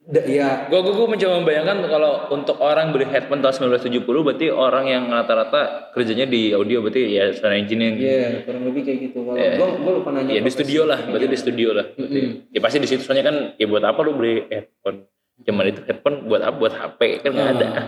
Da, 0.04 0.20
ya. 0.28 0.68
Gue 0.68 0.84
gue 0.84 1.08
mencoba 1.08 1.40
membayangkan 1.40 1.80
kalau 1.88 2.28
untuk 2.36 2.60
orang 2.60 2.92
beli 2.92 3.08
headphone 3.08 3.40
tahun 3.40 3.72
1970 3.72 4.04
berarti 4.04 4.52
orang 4.52 4.92
yang 4.92 5.08
rata-rata 5.08 5.96
kerjanya 5.96 6.28
di 6.28 6.52
audio 6.52 6.84
berarti 6.84 7.08
ya 7.08 7.32
sound 7.32 7.56
engineering. 7.56 8.04
Iya, 8.04 8.12
yeah, 8.12 8.32
kurang 8.44 8.68
lebih 8.68 8.84
kayak 8.84 9.00
gitu. 9.00 9.24
Kalau 9.24 9.40
yeah. 9.40 9.56
gue 9.56 9.68
gue 9.80 9.94
lupa 9.96 10.10
nanya. 10.12 10.32
Ya 10.36 10.42
di 10.44 10.52
studio 10.52 10.82
lah, 10.84 11.00
berarti 11.08 11.28
di 11.32 11.40
studio 11.40 11.70
lah. 11.72 11.86
Mm 11.96 12.08
-hmm. 12.12 12.28
Ya 12.52 12.60
pasti 12.60 12.78
di 12.84 12.88
situ 12.92 13.02
soalnya 13.08 13.32
kan 13.32 13.36
ya 13.56 13.64
buat 13.64 13.84
apa 13.88 14.00
lu 14.04 14.12
beli 14.20 14.44
headphone? 14.52 15.08
Cuman 15.40 15.64
itu 15.72 15.80
headphone 15.88 16.28
buat 16.28 16.42
apa? 16.44 16.56
Buat 16.60 16.74
HP 16.76 17.00
kan 17.24 17.30
nggak 17.32 17.48
nah, 17.48 17.56
ada. 17.56 17.68
Nah, 17.72 17.84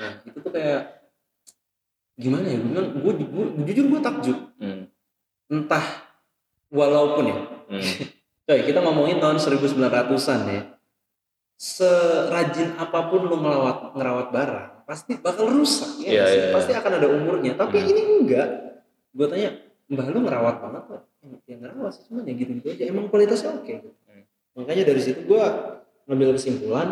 nah, 0.00 0.12
itu 0.24 0.38
tuh 0.40 0.52
kayak 0.56 0.80
gimana 2.16 2.46
ya? 2.48 2.58
Gue 2.64 3.12
gue, 3.20 3.44
gue 3.52 3.64
jujur 3.68 3.84
gue 3.84 4.00
takjub. 4.00 4.38
Hmm. 4.56 4.88
Entah 5.52 5.84
walaupun 6.72 7.24
ya. 7.28 7.36
Hmm. 7.68 7.84
Coy, 8.48 8.64
kita 8.64 8.80
ngomongin 8.80 9.20
tahun 9.20 9.36
1900-an 9.36 10.40
ya 10.48 10.79
serajin 11.60 12.72
apa 12.80 13.12
pun 13.12 13.28
lu 13.28 13.36
ngerawat 13.36 13.92
ngerawat 13.92 14.26
barang 14.32 14.68
pasti 14.88 15.20
bakal 15.20 15.44
rusak 15.52 16.00
ya 16.00 16.08
yeah, 16.08 16.24
yeah, 16.24 16.44
yeah. 16.48 16.52
pasti 16.56 16.72
akan 16.72 16.92
ada 16.96 17.08
umurnya 17.12 17.52
tapi 17.52 17.84
hmm. 17.84 17.90
ini 17.92 18.00
enggak 18.24 18.48
gue 19.12 19.26
tanya 19.28 19.60
mbah 19.92 20.08
lu 20.08 20.24
ngerawat 20.24 20.56
banget 20.56 20.82
kok 20.88 21.02
yang 21.44 21.60
ngerawat 21.60 21.92
sih 21.92 22.02
cuma 22.08 22.24
ya 22.24 22.32
gitu 22.32 22.56
gitu 22.56 22.66
aja 22.72 22.84
emang 22.88 23.12
kualitasnya 23.12 23.60
oke 23.60 23.68
okay. 23.68 23.76
hmm. 23.84 24.24
makanya 24.56 24.84
dari 24.88 25.00
situ 25.04 25.20
gue 25.28 25.44
ngambil 26.08 26.28
kesimpulan 26.40 26.88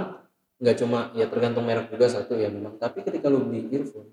nggak 0.60 0.76
cuma 0.84 0.98
ya 1.16 1.24
tergantung 1.32 1.64
merek 1.64 1.88
juga 1.88 2.06
satu 2.12 2.36
ya 2.36 2.52
memang 2.52 2.76
tapi 2.76 3.00
ketika 3.00 3.32
lu 3.32 3.48
beli 3.48 3.72
earphone 3.72 4.12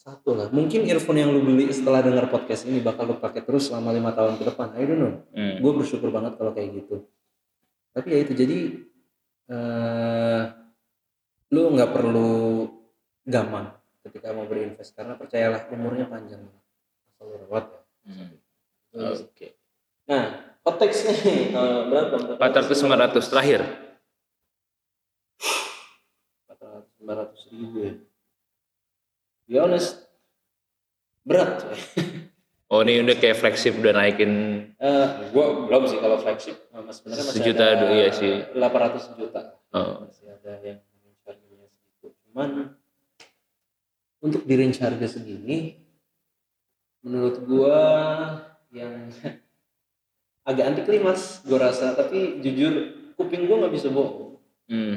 satu 0.00 0.32
lah 0.32 0.48
mungkin 0.48 0.88
earphone 0.88 1.20
yang 1.20 1.28
lu 1.28 1.44
beli 1.44 1.68
setelah 1.76 2.00
dengar 2.00 2.32
podcast 2.32 2.64
ini 2.64 2.80
bakal 2.80 3.04
lu 3.04 3.20
pakai 3.20 3.44
terus 3.44 3.68
selama 3.68 3.92
lima 3.92 4.16
tahun 4.16 4.40
ke 4.40 4.48
depan 4.48 4.72
I 4.80 4.88
don't 4.88 4.96
know 4.96 5.12
hmm. 5.36 5.60
gue 5.60 5.72
bersyukur 5.76 6.08
banget 6.08 6.40
kalau 6.40 6.56
kayak 6.56 6.72
gitu 6.72 7.04
tapi 7.92 8.16
ya 8.16 8.18
itu 8.24 8.32
jadi 8.32 8.56
uh, 9.50 10.42
lu 11.52 11.62
nggak 11.74 11.90
perlu 11.92 12.68
gampang 13.24 13.72
ketika 14.04 14.36
mau 14.36 14.44
berinvest 14.44 14.92
karena 14.92 15.16
percayalah 15.16 15.68
umurnya 15.72 16.06
panjang 16.08 16.44
selalu 17.16 17.34
rawat 17.48 17.66
Hmm. 18.04 18.36
Oke. 18.92 19.56
Nah, 20.04 20.54
konteksnya 20.60 21.16
uh, 21.56 21.88
berapa? 21.88 22.36
400 22.36 22.68
500 22.76 23.32
terakhir. 23.32 23.60
400 26.52 27.00
500 27.00 27.52
ribu 27.56 27.76
ya. 27.80 27.94
Be 29.48 29.56
honest, 29.60 30.04
berat. 31.24 31.64
Oh 32.66 32.80
ini 32.80 33.04
udah 33.04 33.16
kayak 33.16 33.36
flagship 33.36 33.76
udah 33.76 33.92
naikin 33.92 34.32
Eh, 34.80 35.06
gua 35.30 35.68
belum 35.68 35.84
sih 35.84 36.00
kalau 36.00 36.16
flagship 36.16 36.56
uh, 36.72 36.80
mas 36.80 36.98
sebenarnya 36.98 37.24
masih 37.24 37.38
Sejuta, 37.38 37.64
ada 37.68 37.86
iya 37.92 38.08
sih. 38.10 38.34
800 38.56 39.20
juta. 39.20 39.40
oh, 39.70 40.08
Masih 40.08 40.26
ada 40.32 40.52
yang 40.64 40.78
harganya 41.22 41.66
segitu. 41.68 42.06
Cuman 42.24 42.48
untuk 44.18 44.42
di 44.42 44.54
range 44.56 44.80
harga 44.80 45.06
segini 45.06 45.76
menurut 47.00 47.36
gua 47.44 47.78
yang 48.72 49.12
agak 50.48 50.64
anti 50.64 50.82
klimaks 50.82 51.44
gua 51.44 51.68
rasa 51.68 51.92
tapi 51.92 52.40
jujur 52.40 52.72
kuping 53.14 53.44
gua 53.44 53.64
nggak 53.64 53.74
bisa 53.76 53.92
bohong. 53.92 54.40
hmm. 54.68 54.96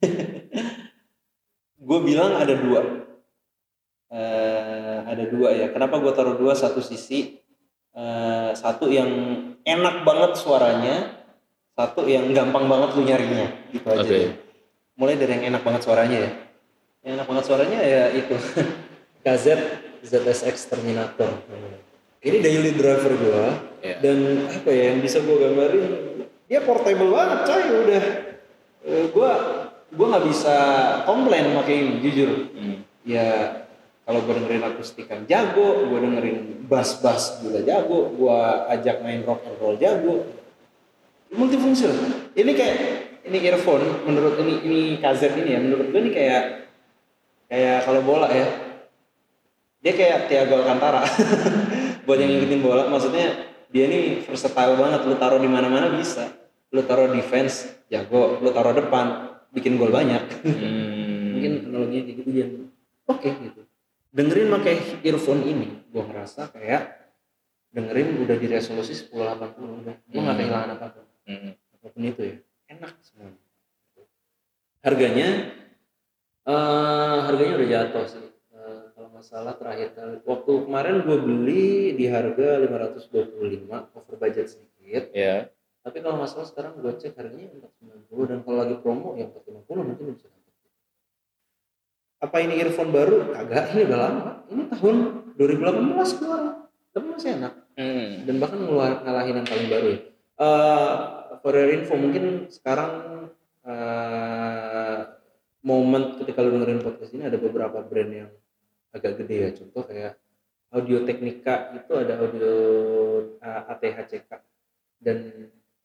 gue 1.80 1.98
bilang 2.00 2.32
ada 2.34 2.56
dua 2.56 2.80
Eh, 4.10 4.96
ada 5.06 5.24
dua 5.30 5.54
ya. 5.54 5.66
Kenapa 5.70 6.02
gue 6.02 6.10
taruh 6.10 6.34
dua? 6.34 6.58
Satu 6.58 6.82
sisi 6.82 7.38
eh, 7.94 8.50
satu 8.52 8.90
yang 8.90 9.06
enak 9.62 10.02
banget 10.02 10.34
suaranya 10.34 11.14
satu 11.78 12.02
yang 12.10 12.26
gampang 12.34 12.66
banget 12.66 12.90
lu 12.98 13.06
nyarinya. 13.06 13.46
Gitu 13.70 13.86
aja 13.86 14.02
Oke. 14.02 14.20
mulai 14.98 15.14
dari 15.14 15.32
yang 15.38 15.54
enak 15.54 15.62
banget 15.62 15.82
suaranya 15.86 16.18
ya. 16.26 16.30
Yang 17.06 17.12
enak 17.22 17.26
banget 17.30 17.44
suaranya 17.46 17.78
ya 17.80 18.02
itu. 18.10 18.34
KZ 19.24 19.46
ZSX 20.02 20.56
Terminator. 20.66 21.30
Ini 22.20 22.36
daily 22.42 22.74
driver 22.74 23.14
gue 23.14 23.44
Iya. 23.80 23.96
dan 24.04 24.18
apa 24.44 24.68
ya 24.68 24.92
yang 24.92 25.00
bisa 25.00 25.24
gue 25.24 25.36
gambarin 25.40 25.86
dia 26.50 26.60
portable 26.60 27.14
banget 27.14 27.40
coy 27.48 27.62
udah. 27.86 28.04
Eh, 28.84 29.04
gue 29.08 29.30
gue 29.88 30.06
nggak 30.10 30.26
bisa 30.28 30.56
komplain 31.06 31.54
pakai 31.54 31.74
ini 31.78 31.94
jujur. 32.02 32.30
Hmm. 32.52 32.76
ya 33.00 33.56
kalau 34.10 34.26
gue 34.26 34.34
dengerin 34.42 34.66
akustikan 34.66 35.22
jago 35.30 35.86
gue 35.86 35.98
dengerin 36.02 36.66
bass 36.66 36.98
bass 36.98 37.38
juga 37.38 37.62
jago 37.62 38.10
gue 38.10 38.38
ajak 38.74 39.06
main 39.06 39.22
rock 39.22 39.46
and 39.46 39.56
roll 39.62 39.78
jago. 39.78 40.26
Multifungsi 41.30 41.86
ini 42.34 42.52
kayak 42.58 42.76
ini 43.22 43.38
earphone 43.46 44.02
menurut 44.02 44.34
ini 44.42 44.66
ini 44.66 44.80
KZ 44.98 45.30
ini 45.38 45.54
ya 45.54 45.62
menurut 45.62 45.94
gue 45.94 46.00
ini 46.02 46.10
kayak 46.10 46.42
kayak 47.46 47.86
kalau 47.86 48.02
bola 48.02 48.26
ya. 48.34 48.50
Dia 49.78 49.94
kayak 49.94 50.26
Thiago 50.26 50.58
Alcantara. 50.58 51.06
Buat 52.04 52.18
yang 52.18 52.34
ngikutin 52.34 52.60
bola 52.66 52.90
maksudnya 52.90 53.46
dia 53.70 53.86
ini 53.86 54.26
versatile 54.26 54.74
banget. 54.74 55.06
Lu 55.06 55.14
taruh 55.22 55.38
di 55.38 55.46
mana-mana 55.46 55.86
bisa. 55.94 56.34
Lu 56.74 56.82
taruh 56.82 57.14
defense 57.14 57.86
jago. 57.86 58.42
Lu 58.42 58.50
taruh 58.50 58.74
depan 58.74 59.38
bikin 59.54 59.78
gol 59.78 59.94
banyak. 59.94 60.26
Hmm. 60.50 61.40
mungkin 61.40 61.52
analoginya 61.72 62.02
kayak 62.04 62.16
gitu. 62.20 62.30
Dan 62.36 62.50
oke 63.08 63.28
gitu 63.30 63.69
dengerin 64.10 64.48
pakai 64.50 64.74
earphone 65.02 65.42
ini 65.44 65.68
gua 65.88 66.02
ngerasa 66.04 66.50
kayak 66.50 66.82
dengerin 67.70 68.18
udah 68.20 68.36
di 68.36 68.46
resolusi 68.46 68.92
1080 68.92 69.14
udah 69.80 69.94
gua 69.94 70.20
nggak 70.20 70.34
Hmm. 70.34 70.36
kehilangan 70.36 70.70
apa 70.74 70.84
apa 70.90 71.00
Hmm. 71.24 71.52
apa 71.54 71.86
pun 71.88 72.02
itu 72.02 72.22
ya 72.24 72.36
enak 72.68 72.92
semuanya 73.00 73.38
harganya 74.80 75.28
eh 76.42 77.18
harganya 77.22 77.54
udah 77.56 77.68
jatuh 77.68 78.06
sih 78.06 78.24
Eh, 78.50 78.92
kalau 78.92 79.08
nggak 79.08 79.24
salah 79.24 79.56
terakhir 79.56 79.96
kali 79.96 80.20
waktu 80.20 80.52
kemarin 80.68 81.00
gue 81.00 81.16
beli 81.16 81.68
di 81.96 82.04
harga 82.04 82.60
525 82.60 83.88
over 83.96 84.14
budget 84.14 84.52
sedikit 84.52 85.08
Ya. 85.16 85.48
tapi 85.80 86.04
kalau 86.04 86.20
nggak 86.20 86.28
salah 86.28 86.44
sekarang 86.44 86.76
gue 86.76 86.92
cek 86.92 87.16
harganya 87.16 87.48
490 87.48 88.28
dan 88.28 88.38
kalau 88.44 88.56
lagi 88.60 88.76
promo 88.76 89.16
ya 89.16 89.32
450 89.32 89.64
mungkin 89.80 90.04
bisa. 90.12 90.28
Apa 92.20 92.36
ini 92.38 92.60
earphone 92.60 92.92
baru? 92.92 93.32
Kagak, 93.32 93.72
ini 93.72 93.88
udah 93.88 93.98
lama. 93.98 94.22
Ini 94.46 94.62
tahun 94.68 94.96
2018 95.34 96.18
keluar. 96.20 96.40
Tapi 96.90 97.06
masih 97.06 97.30
enak 97.38 97.54
Hmm. 97.80 98.26
dan 98.28 98.34
bahkan 98.36 98.60
ngeluar 98.60 99.00
ngalahin 99.00 99.40
yang 99.40 99.48
paling 99.48 99.68
baru 99.70 99.86
ya. 99.88 99.98
Eh, 100.36 100.92
for 101.40 101.54
your 101.54 101.70
info 101.70 101.94
mungkin 101.96 102.24
sekarang 102.50 102.92
eh, 103.62 104.98
momen 105.62 106.18
ketika 106.18 106.42
lu 106.42 106.58
dengerin 106.58 106.82
podcast 106.82 107.12
ini 107.14 107.24
ada 107.24 107.38
beberapa 107.38 107.80
brand 107.80 108.10
yang 108.10 108.30
agak 108.90 109.22
gede 109.22 109.36
ya. 109.38 109.50
Contoh 109.54 109.86
kayak 109.86 110.18
Audio 110.70 111.06
Technica 111.06 111.72
itu 111.72 111.92
ada 111.94 112.14
audio 112.20 112.52
eh, 113.38 113.62
ATHCK 113.70 114.30
dan 114.98 115.16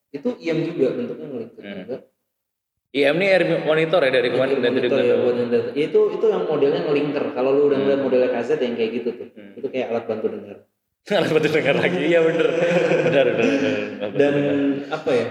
itu 0.09 0.29
IM 0.35 0.57
juga 0.67 0.87
bentuknya 0.91 1.27
ngelingkar 1.29 1.63
Hmm. 1.63 1.77
juga. 1.79 1.97
IM 2.95 3.19
ini 3.19 3.27
air 3.27 3.43
monitor 3.67 3.99
ya 4.07 4.11
dari 4.13 4.31
kemarin 4.31 4.55
Itu 4.55 4.63
dari 4.63 5.07
ya 5.11 5.15
buat. 5.19 5.35
Itu 5.75 5.99
itu 6.15 6.25
yang 6.31 6.47
modelnya 6.47 6.87
ngelinker. 6.87 7.35
Kalau 7.35 7.51
lu 7.51 7.61
udah 7.67 7.75
Hmm. 7.75 7.83
ngeliat 7.83 7.99
modelnya 8.07 8.29
KZ 8.31 8.55
yang 8.63 8.75
kayak 8.79 8.91
gitu 8.95 9.09
tuh. 9.19 9.27
Hmm. 9.35 9.51
Itu 9.59 9.67
kayak 9.67 9.87
alat 9.91 10.05
bantu 10.07 10.25
dengar. 10.31 10.57
Alat 11.11 11.31
bantu 11.35 11.47
dengar 11.51 11.75
lagi. 11.75 11.99
Iya 12.07 12.19
bener. 12.23 12.47
Benar 13.03 13.25
benar. 13.35 13.51
benar. 13.99 14.09
Dan 14.15 14.35
apa 14.87 15.09
ya? 15.11 15.27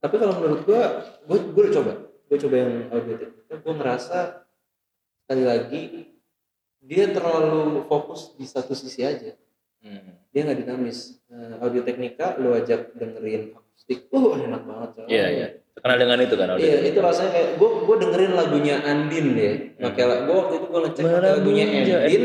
Tapi 0.00 0.14
kalau 0.16 0.34
menurut 0.40 0.60
gua, 0.64 0.82
gua, 1.28 1.38
gua 1.44 1.62
udah 1.68 1.74
coba. 1.76 1.92
Gua 2.24 2.38
coba 2.40 2.54
yang 2.56 2.72
audio 2.88 3.14
technica. 3.20 3.54
Gua 3.60 3.74
ngerasa 3.76 4.18
sekali 5.22 5.44
lagi 5.44 5.82
dia 6.80 7.04
terlalu 7.12 7.84
fokus 7.84 8.32
di 8.32 8.48
satu 8.48 8.72
sisi 8.72 9.04
aja. 9.04 9.36
Hmm. 9.84 10.24
Dia 10.32 10.48
nggak 10.48 10.64
dinamis. 10.64 11.20
Eh, 11.28 11.60
audio 11.60 11.84
technica 11.84 12.40
lu 12.40 12.56
ajak 12.56 12.96
dengerin 12.96 13.52
akustik, 13.52 14.08
uh 14.08 14.40
enak 14.40 14.62
banget. 14.64 14.90
Iya 15.04 15.26
iya. 15.28 15.48
Terkenal 15.76 15.98
dengan 15.98 16.18
itu 16.18 16.34
kan. 16.34 16.46
Iya, 16.56 16.76
itu 16.82 16.98
rasanya 16.98 17.30
kayak 17.30 17.48
gue 17.54 17.70
gue 17.84 17.96
dengerin 18.00 18.32
lagunya 18.32 18.74
Andin 18.80 19.26
deh. 19.32 19.54
Pakai 19.76 20.02
la- 20.02 20.24
gue 20.24 20.34
waktu 20.34 20.54
itu 20.56 20.66
gue 20.66 20.80
ngecek 20.82 21.04
lagunya 21.04 21.64
Andin 21.68 22.22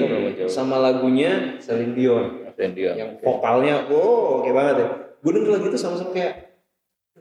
sama 0.48 0.76
lagunya 0.80 1.32
Celine 1.60 1.92
Dion 1.92 2.26
Dan 2.56 2.72
dia. 2.72 2.96
yang 2.96 3.20
vokalnya, 3.20 3.86
wow, 3.86 4.40
oke 4.40 4.50
banget 4.50 4.76
ya. 4.78 4.88
Gue 5.20 5.32
denger 5.34 5.52
lagu 5.52 5.66
itu 5.68 5.78
sama-sama 5.78 6.12
kayak 6.12 6.34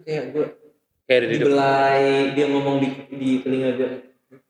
kayak 0.00 0.24
gue 0.30 0.46
Kayak 1.04 1.20
di 1.20 1.28
dibelai 1.34 2.04
dia 2.32 2.46
ngomong 2.46 2.78
di 2.78 2.88
di 3.10 3.30
telinga 3.40 3.74
gue 3.74 3.90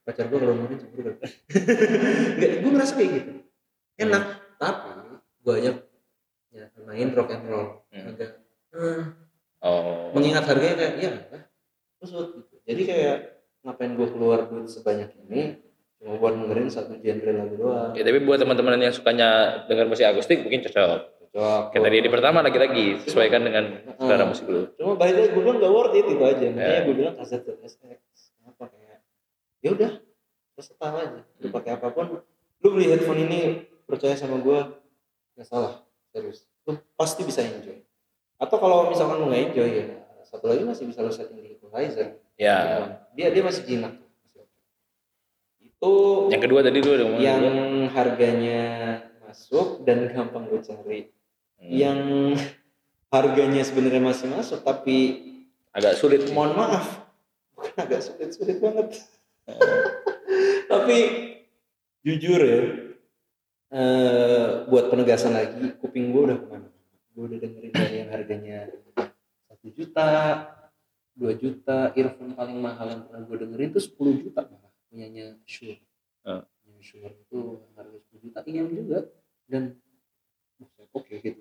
pacar 0.02 0.28
gue 0.28 0.36
kalau 0.36 0.52
ngomongin 0.52 0.78
cemburu 0.78 1.02
kan 1.08 1.16
nggak 2.36 2.50
gue 2.60 2.70
ngerasa 2.70 2.92
kayak 2.94 3.10
gitu 3.16 3.30
enak 3.96 4.24
tapi 4.54 4.88
gue 5.40 5.52
ajak 5.56 5.76
ya 6.50 6.64
main 6.82 7.08
rock 7.10 7.30
and 7.30 7.44
roll 7.46 7.66
Hmm. 7.88 8.06
agak 8.06 8.30
eh, 8.70 9.02
Oh. 9.60 10.08
mengingat 10.12 10.44
harganya 10.46 10.72
kayak 10.74 10.94
ya 10.96 11.10
gitu 11.12 11.29
jadi 12.70 12.82
kayak 12.84 13.16
ngapain 13.60 13.92
gue 13.92 14.08
keluar 14.08 14.38
duit 14.46 14.66
sebanyak 14.66 15.10
ini 15.22 15.58
cuma 15.96 16.16
buat 16.16 16.32
dengerin 16.32 16.66
satu 16.66 16.96
genre 16.96 17.30
lagu 17.34 17.54
doang 17.56 17.90
Ya, 17.92 18.02
tapi 18.02 18.18
buat 18.20 18.38
teman-teman 18.38 18.78
yang 18.78 18.90
sukanya 18.90 19.28
dengar 19.66 19.84
musik 19.84 20.06
akustik 20.06 20.40
mungkin 20.40 20.62
cocok. 20.62 20.88
cocok 21.28 21.62
Kayak 21.68 21.84
tadi 21.84 21.96
di 21.98 22.10
pertama 22.10 22.38
lagi-lagi 22.40 22.86
sesuaikan 23.00 23.42
dengan 23.42 23.64
selera 23.94 24.24
musik 24.24 24.46
lu. 24.46 24.64
cuma 24.74 24.94
by 24.94 25.08
the 25.08 25.18
way 25.18 25.28
gue 25.28 25.40
bilang 25.40 25.58
gak 25.58 25.70
worth 25.70 25.92
it 25.92 26.06
itu 26.06 26.22
aja 26.22 26.46
makanya 26.46 26.72
Ya. 26.72 26.82
gue 26.82 26.94
bilang 26.96 27.14
kaset 27.14 27.42
SX 27.44 28.00
kenapa 28.34 28.64
kayak 28.66 28.98
ya 29.60 29.70
udah 29.70 29.92
versatile 30.52 30.96
aja 30.96 31.20
lu 31.20 31.22
Hmm. 31.42 31.52
pakai 31.52 31.70
apa 31.72 31.88
pun 31.90 32.06
lu 32.56 32.68
beli 32.70 32.86
headphone 32.88 33.20
ini 33.22 33.40
percaya 33.82 34.14
sama 34.14 34.38
gue 34.38 34.58
nggak 35.34 35.46
salah 35.46 35.84
serius 36.08 36.44
lu 36.64 36.76
pasti 36.92 37.22
bisa 37.22 37.40
enjoy 37.40 37.80
atau 38.36 38.56
kalau 38.56 38.86
misalkan 38.86 39.16
lu 39.16 39.28
nggak 39.28 39.42
enjoy 39.48 39.68
ya 39.74 39.84
satu 40.22 40.46
lagi 40.46 40.62
masih 40.62 40.84
bisa 40.86 41.00
lu 41.00 41.10
setting 41.10 41.38
di 41.38 41.56
equalizer 41.56 42.19
Ya. 42.40 42.56
dia 43.12 43.28
dia 43.28 43.42
masih 43.44 43.68
jinak 43.68 44.00
itu 45.60 45.92
Yang 46.32 46.42
kedua 46.48 46.60
tadi 46.64 46.78
lu 46.80 46.90
udah 46.92 47.06
ngomong 47.08 47.20
yang 47.20 47.44
harganya 47.92 48.62
masuk 49.28 49.84
dan 49.84 50.08
gampang 50.12 50.48
gue 50.48 50.60
cari. 50.64 51.00
Hmm. 51.60 51.68
yang 51.68 52.00
harganya 53.12 53.60
sebenarnya 53.60 54.00
masih 54.00 54.32
masuk 54.32 54.64
tapi 54.64 54.96
agak 55.76 56.00
sulit. 56.00 56.24
mohon 56.32 56.56
maaf. 56.56 57.04
Bukan 57.52 57.76
agak 57.76 58.00
sulit 58.00 58.32
sulit 58.32 58.56
banget. 58.58 58.96
Tapi 60.70 60.98
jujur 62.06 62.40
ya 62.40 62.60
eh, 63.74 64.46
buat 64.70 64.88
penegasan 64.88 65.36
lagi 65.36 65.76
kuping 65.82 66.14
gue 66.14 66.22
udah 66.32 66.38
ke 66.40 66.46
mana? 66.48 66.68
Gue 67.12 67.24
udah 67.28 67.38
dengerin 67.42 67.72
dari 67.74 67.96
yang 68.00 68.10
harganya 68.14 68.58
satu 69.50 69.68
juta 69.74 70.08
dua 71.12 71.32
juta 71.34 71.90
earphone 71.92 72.32
paling 72.32 72.58
mahal 72.58 72.86
yang 72.86 73.02
pernah 73.04 73.22
gue 73.22 73.36
dengerin 73.38 73.70
tuh 73.70 73.82
10 73.82 74.22
juta 74.22 74.40
malah 74.44 74.72
punyanya 74.86 75.36
Shure 75.44 75.78
Ah. 76.20 76.44
punya 76.60 76.80
Shure 76.80 77.12
itu 77.12 77.38
harga 77.72 77.96
10 78.12 78.24
juta 78.24 78.38
iya 78.44 78.62
juga 78.64 78.98
dan 79.46 79.74
oke 80.92 81.14
gitu 81.16 81.40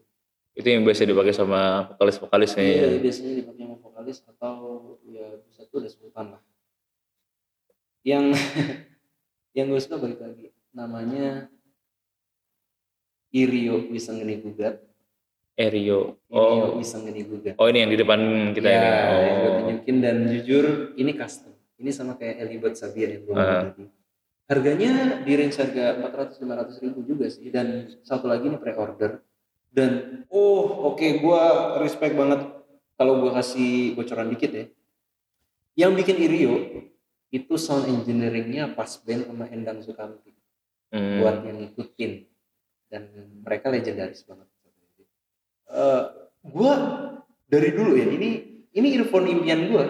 Itu 0.52 0.68
yang 0.68 0.84
biasa 0.84 1.08
dipakai 1.08 1.32
sama 1.32 1.88
vokalis-vokalis 1.94 2.52
Iya, 2.52 2.58
kayaknya. 2.60 3.00
biasanya 3.00 3.34
dipakai 3.38 3.62
sama 3.64 3.78
vokalis 3.80 4.18
atau 4.28 4.56
ya 5.08 5.28
bisa 5.40 5.64
tuh 5.66 5.80
udah 5.80 5.92
sultan 5.94 6.26
lah. 6.36 6.42
Yang 8.04 8.26
yang 9.56 9.66
gue 9.72 9.80
suka 9.80 9.96
balik 9.96 10.20
lagi 10.20 10.52
namanya 10.72 11.48
Irio 13.30 13.88
Wisanggeni 13.88 14.42
Gugat 14.42 14.82
Erio. 15.60 16.24
Irio 16.32 16.80
Wisanggeni 16.80 17.28
Gugat 17.28 17.60
oh 17.60 17.68
ini 17.68 17.84
yang 17.84 17.92
di 17.92 18.00
depan 18.00 18.20
kita 18.56 18.70
ya, 18.72 18.80
ini. 18.80 18.88
oh. 18.88 19.20
yang 19.20 19.36
gue 19.36 19.52
tunjukin. 19.60 19.96
Dan 20.00 20.18
jujur 20.32 20.66
ini 20.96 21.12
custom. 21.20 21.52
Ini 21.76 21.92
sama 21.92 22.16
kayak 22.16 22.48
Elibet 22.48 22.80
Sabia 22.80 23.12
yang 23.12 23.28
gue 23.28 23.36
uh. 23.36 23.64
tadi 23.68 23.86
harganya 24.50 25.22
di 25.22 25.32
range 25.38 25.62
harga 25.62 26.02
400-500 26.10 26.84
ribu 26.88 27.00
juga 27.06 27.28
sih. 27.28 27.52
Dan 27.52 27.92
satu 28.02 28.32
lagi 28.32 28.48
nih 28.48 28.58
pre-order. 28.58 29.20
Dan 29.70 30.24
oh 30.32 30.90
oke 30.90 30.98
okay, 30.98 31.20
gue 31.20 31.42
respect 31.84 32.16
banget 32.16 32.50
kalau 32.96 33.22
gue 33.22 33.32
kasih 33.36 34.00
bocoran 34.00 34.32
dikit 34.32 34.52
ya. 34.56 34.66
Yang 35.86 35.92
bikin 36.04 36.18
Irio 36.24 36.56
itu 37.30 37.54
sound 37.62 37.86
engineeringnya 37.86 38.74
pas 38.74 38.90
band 39.04 39.28
sama 39.28 39.46
Endang 39.52 39.84
Sukamti. 39.84 40.34
Hmm. 40.90 41.22
buat 41.22 41.46
yang 41.46 41.62
ngikutin. 41.62 42.12
Dan 42.90 43.04
mereka 43.46 43.70
legendaris 43.70 44.26
banget 44.26 44.50
uh, 45.74 46.04
gue 46.44 46.74
dari 47.50 47.70
dulu 47.74 47.98
ya 47.98 48.08
ini 48.10 48.30
ini 48.74 48.88
earphone 48.98 49.30
impian 49.30 49.70
gue 49.70 49.86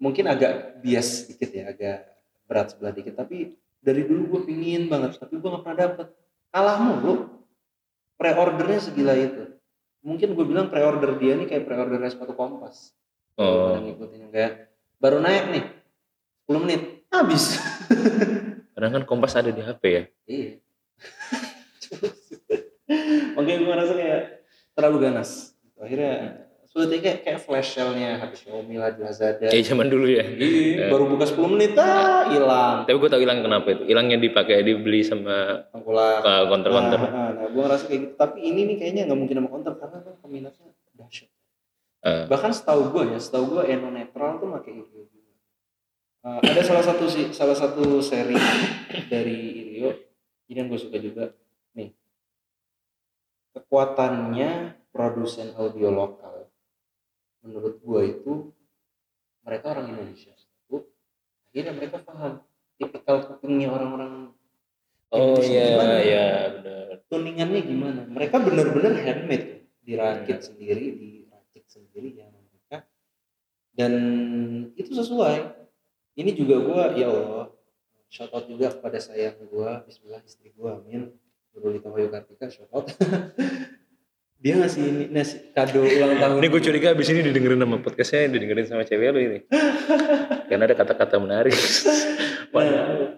mungkin 0.00 0.26
agak 0.26 0.82
bias 0.82 1.30
dikit 1.30 1.50
ya 1.52 1.70
agak 1.70 1.98
berat 2.48 2.74
sebelah 2.74 2.92
dikit 2.92 3.14
tapi 3.16 3.54
dari 3.82 4.06
dulu 4.06 4.38
gue 4.38 4.40
pingin 4.46 4.86
banget 4.86 5.18
tapi 5.18 5.42
gue 5.42 5.48
gak 5.50 5.62
pernah 5.66 5.78
dapet. 5.90 6.08
Kalah 6.52 6.78
mulu 6.78 7.26
pre-ordernya 8.14 8.78
segila 8.78 9.16
itu. 9.18 9.58
Mungkin 10.06 10.38
gue 10.38 10.44
bilang 10.46 10.70
pre-order 10.70 11.18
dia 11.18 11.34
nih 11.34 11.50
kayak 11.50 11.66
pre-order 11.66 11.98
sepatu 12.06 12.38
kompas. 12.38 12.94
Oh. 13.32 13.80
ngikutin 13.80 14.28
kayak 14.28 14.68
baru 15.00 15.16
naik 15.24 15.44
nih 15.50 15.64
10 16.46 16.62
menit 16.68 16.82
habis. 17.08 17.56
Karena 18.76 18.88
kan 18.92 19.02
kompas 19.08 19.34
ada 19.34 19.50
di 19.50 19.64
HP 19.64 19.82
ya. 19.88 20.02
Iya. 20.28 20.52
Makanya 23.34 23.58
gue 23.58 23.68
ngerasa 23.72 23.92
kayak 23.96 24.22
terlalu 24.82 25.06
ganas 25.06 25.54
akhirnya 25.78 26.42
sudah 26.72 26.88
kayak 26.88 27.20
kayak 27.20 27.40
flash 27.44 27.76
sale-nya 27.76 28.16
HP 28.16 28.48
Xiaomi 28.48 28.80
lah 28.80 28.96
di 28.96 29.04
Lazada. 29.04 29.44
Kayak 29.52 29.76
zaman 29.76 29.92
dulu 29.92 30.08
ya. 30.08 30.24
Iya, 30.24 30.88
baru 30.88 31.04
buka 31.04 31.28
10 31.28 31.52
menit 31.52 31.76
ah 31.76 32.24
hilang. 32.32 32.88
Tapi 32.88 32.96
gue 32.96 33.10
tau 33.12 33.20
hilang 33.20 33.44
kenapa 33.44 33.76
itu. 33.76 33.84
Hilangnya 33.92 34.16
dipakai 34.16 34.64
dibeli 34.64 35.04
sama 35.04 35.68
Tengkulak. 35.68 36.24
Uh, 36.24 36.48
counter-counter. 36.48 36.96
Nah, 36.96 37.12
nah, 37.12 37.28
nah 37.36 37.46
gue 37.52 37.60
ngerasa 37.60 37.84
kayak 37.92 38.00
gitu. 38.00 38.14
Tapi 38.16 38.38
ini 38.40 38.60
nih 38.72 38.76
kayaknya 38.80 39.02
nggak 39.04 39.20
mungkin 39.20 39.36
sama 39.36 39.48
counter 39.52 39.72
karena 39.76 39.98
kan 40.00 40.14
peminatnya 40.24 40.68
dahsyat. 40.96 41.30
Uh. 42.08 42.24
Bahkan 42.32 42.50
setahu 42.56 42.82
gue 42.88 43.04
ya, 43.12 43.18
setahu 43.20 43.44
gue 43.52 43.62
Eno 43.68 43.92
Netral 43.92 44.40
tuh 44.40 44.48
pakai 44.56 44.72
Irio 44.72 45.02
juga. 45.12 45.32
Uh, 46.24 46.40
ada 46.40 46.62
salah 46.64 46.84
satu 46.88 47.04
sih, 47.04 47.36
salah 47.36 47.52
satu 47.52 48.00
seri 48.00 48.40
dari 49.12 49.36
Irio 49.60 49.92
ini 50.48 50.56
yang 50.56 50.72
gue 50.72 50.80
suka 50.80 50.96
juga. 50.96 51.36
Kekuatannya 53.52 54.80
produsen 54.92 55.52
audio 55.56 55.92
lokal. 55.92 56.48
Menurut 57.44 57.80
gue 57.84 58.00
itu 58.08 58.32
mereka 59.44 59.76
orang 59.76 59.92
Indonesia. 59.92 60.32
Itu 60.68 60.88
akhirnya 61.52 61.72
mereka 61.76 61.96
paham 62.00 62.40
tipikal 62.80 63.28
kupingnya 63.28 63.68
orang-orang 63.68 64.32
oh 65.12 65.36
iya 65.40 65.76
iya 66.00 66.26
benar. 66.56 66.86
Tuningannya 67.12 67.60
gimana. 67.60 68.00
Mereka 68.08 68.36
benar-benar 68.40 68.96
handmade. 68.96 69.68
Dirakit 69.82 70.38
hmm. 70.38 70.46
sendiri 70.46 70.84
diracik 70.94 71.64
sendiri 71.66 72.08
ya 72.16 72.30
mereka. 72.30 72.86
Dan 73.74 73.92
itu 74.78 74.94
sesuai. 74.94 75.60
Ini 76.16 76.30
juga 76.36 76.56
gue 76.60 76.82
ya 77.00 77.08
Allah 77.08 77.52
shout 78.12 78.28
out 78.36 78.44
juga 78.44 78.68
kepada 78.68 79.00
sayang 79.00 79.40
gue 79.40 79.70
Bismillah 79.88 80.20
istri 80.28 80.52
gue 80.52 80.68
Amin 80.68 81.16
Nurulita 81.52 81.88
Wayu 81.92 82.08
Kartika 82.08 82.48
shout 82.48 82.68
out. 82.72 82.88
Dia 84.42 84.58
ngasih 84.58 84.82
ini 84.82 85.04
nasi 85.14 85.38
kado 85.54 85.86
ulang 85.86 86.18
tahun. 86.18 86.42
Ini 86.42 86.48
gue 86.50 86.60
curiga 86.66 86.90
abis 86.90 87.14
ini 87.14 87.22
didengerin 87.30 87.62
sama 87.62 87.78
podcastnya 87.78 88.26
didengerin 88.26 88.66
sama 88.66 88.82
cewek 88.82 89.14
lo 89.14 89.20
ini. 89.22 89.38
Karena 90.50 90.66
ada 90.66 90.74
kata-kata 90.74 91.22
menarik. 91.22 91.54
Nah, 92.50 92.66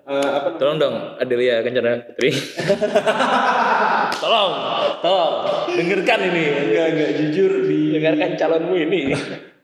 uh, 0.04 0.30
apa 0.36 0.48
tolong 0.60 0.76
dong 0.76 0.96
Adelia 1.16 1.64
Kencana 1.64 2.04
Putri. 2.04 2.28
Tolong 4.22 4.52
tolong. 5.00 5.34
Dengarkan 5.72 6.20
ini. 6.28 6.44
Enggak 6.68 6.86
enggak 6.92 7.10
jujur 7.18 7.50
di 7.72 7.78
dengarkan 7.96 8.30
calonmu 8.36 8.74
ini. 8.76 9.00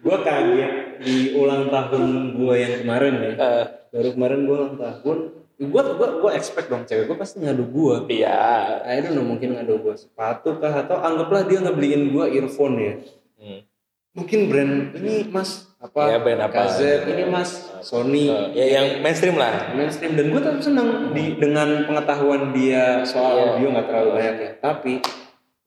Gue 0.00 0.16
kaget 0.24 0.74
di 1.04 1.36
ulang 1.36 1.68
tahun 1.68 2.40
gue 2.40 2.54
yang 2.56 2.74
kemarin 2.80 3.14
ya. 3.20 3.32
Uh, 3.36 3.64
baru 3.92 4.08
kemarin 4.16 4.38
gue 4.48 4.56
ulang 4.56 4.76
tahun 4.80 5.18
gue 5.60 5.82
gue 6.00 6.08
gue 6.24 6.30
expect 6.32 6.72
dong 6.72 6.88
cewek 6.88 7.04
gue 7.04 7.18
pasti 7.20 7.44
ngadu 7.44 7.68
gue 7.68 8.16
iya. 8.16 8.80
I 8.80 9.04
don't 9.04 9.12
know 9.12 9.20
mungkin 9.20 9.60
ngadu 9.60 9.84
gue 9.84 9.92
sepatu 9.92 10.56
kah 10.56 10.72
atau 10.72 10.96
anggaplah 10.96 11.44
dia 11.44 11.60
ngebeliin 11.60 12.16
gue 12.16 12.24
earphone 12.40 12.76
ya. 12.80 12.94
Hmm. 13.40 13.60
mungkin 14.10 14.50
brand 14.50 14.74
ini 14.96 15.28
mas 15.28 15.70
apa? 15.80 16.00
Ya, 16.12 16.18
brand 16.20 16.40
apa? 16.48 16.66
KZ 16.66 16.80
ini 17.12 17.24
mas 17.28 17.72
Sony. 17.84 18.28
Uh, 18.28 18.52
ya 18.52 18.66
yang 18.80 18.86
mainstream 19.04 19.36
lah. 19.36 19.72
Mainstream. 19.72 20.12
Dan 20.16 20.32
gue 20.32 20.40
tetap 20.40 20.60
senang 20.60 21.12
di 21.12 21.36
dengan 21.36 21.88
pengetahuan 21.88 22.52
dia 22.52 23.04
soal 23.04 23.36
yeah. 23.38 23.48
audio 23.54 23.68
nggak 23.76 23.86
terlalu 23.88 24.10
banyak 24.16 24.36
ya. 24.40 24.50
Tapi 24.64 24.92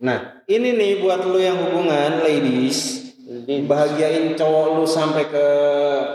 nah 0.02 0.42
ini 0.50 0.70
nih 0.74 0.92
buat 1.06 1.22
lo 1.22 1.38
yang 1.38 1.58
hubungan 1.70 2.26
ladies. 2.26 3.14
Bahagiain 3.46 4.36
cowok 4.36 4.66
lu 4.78 4.86
sampai 4.86 5.26
ke 5.30 5.46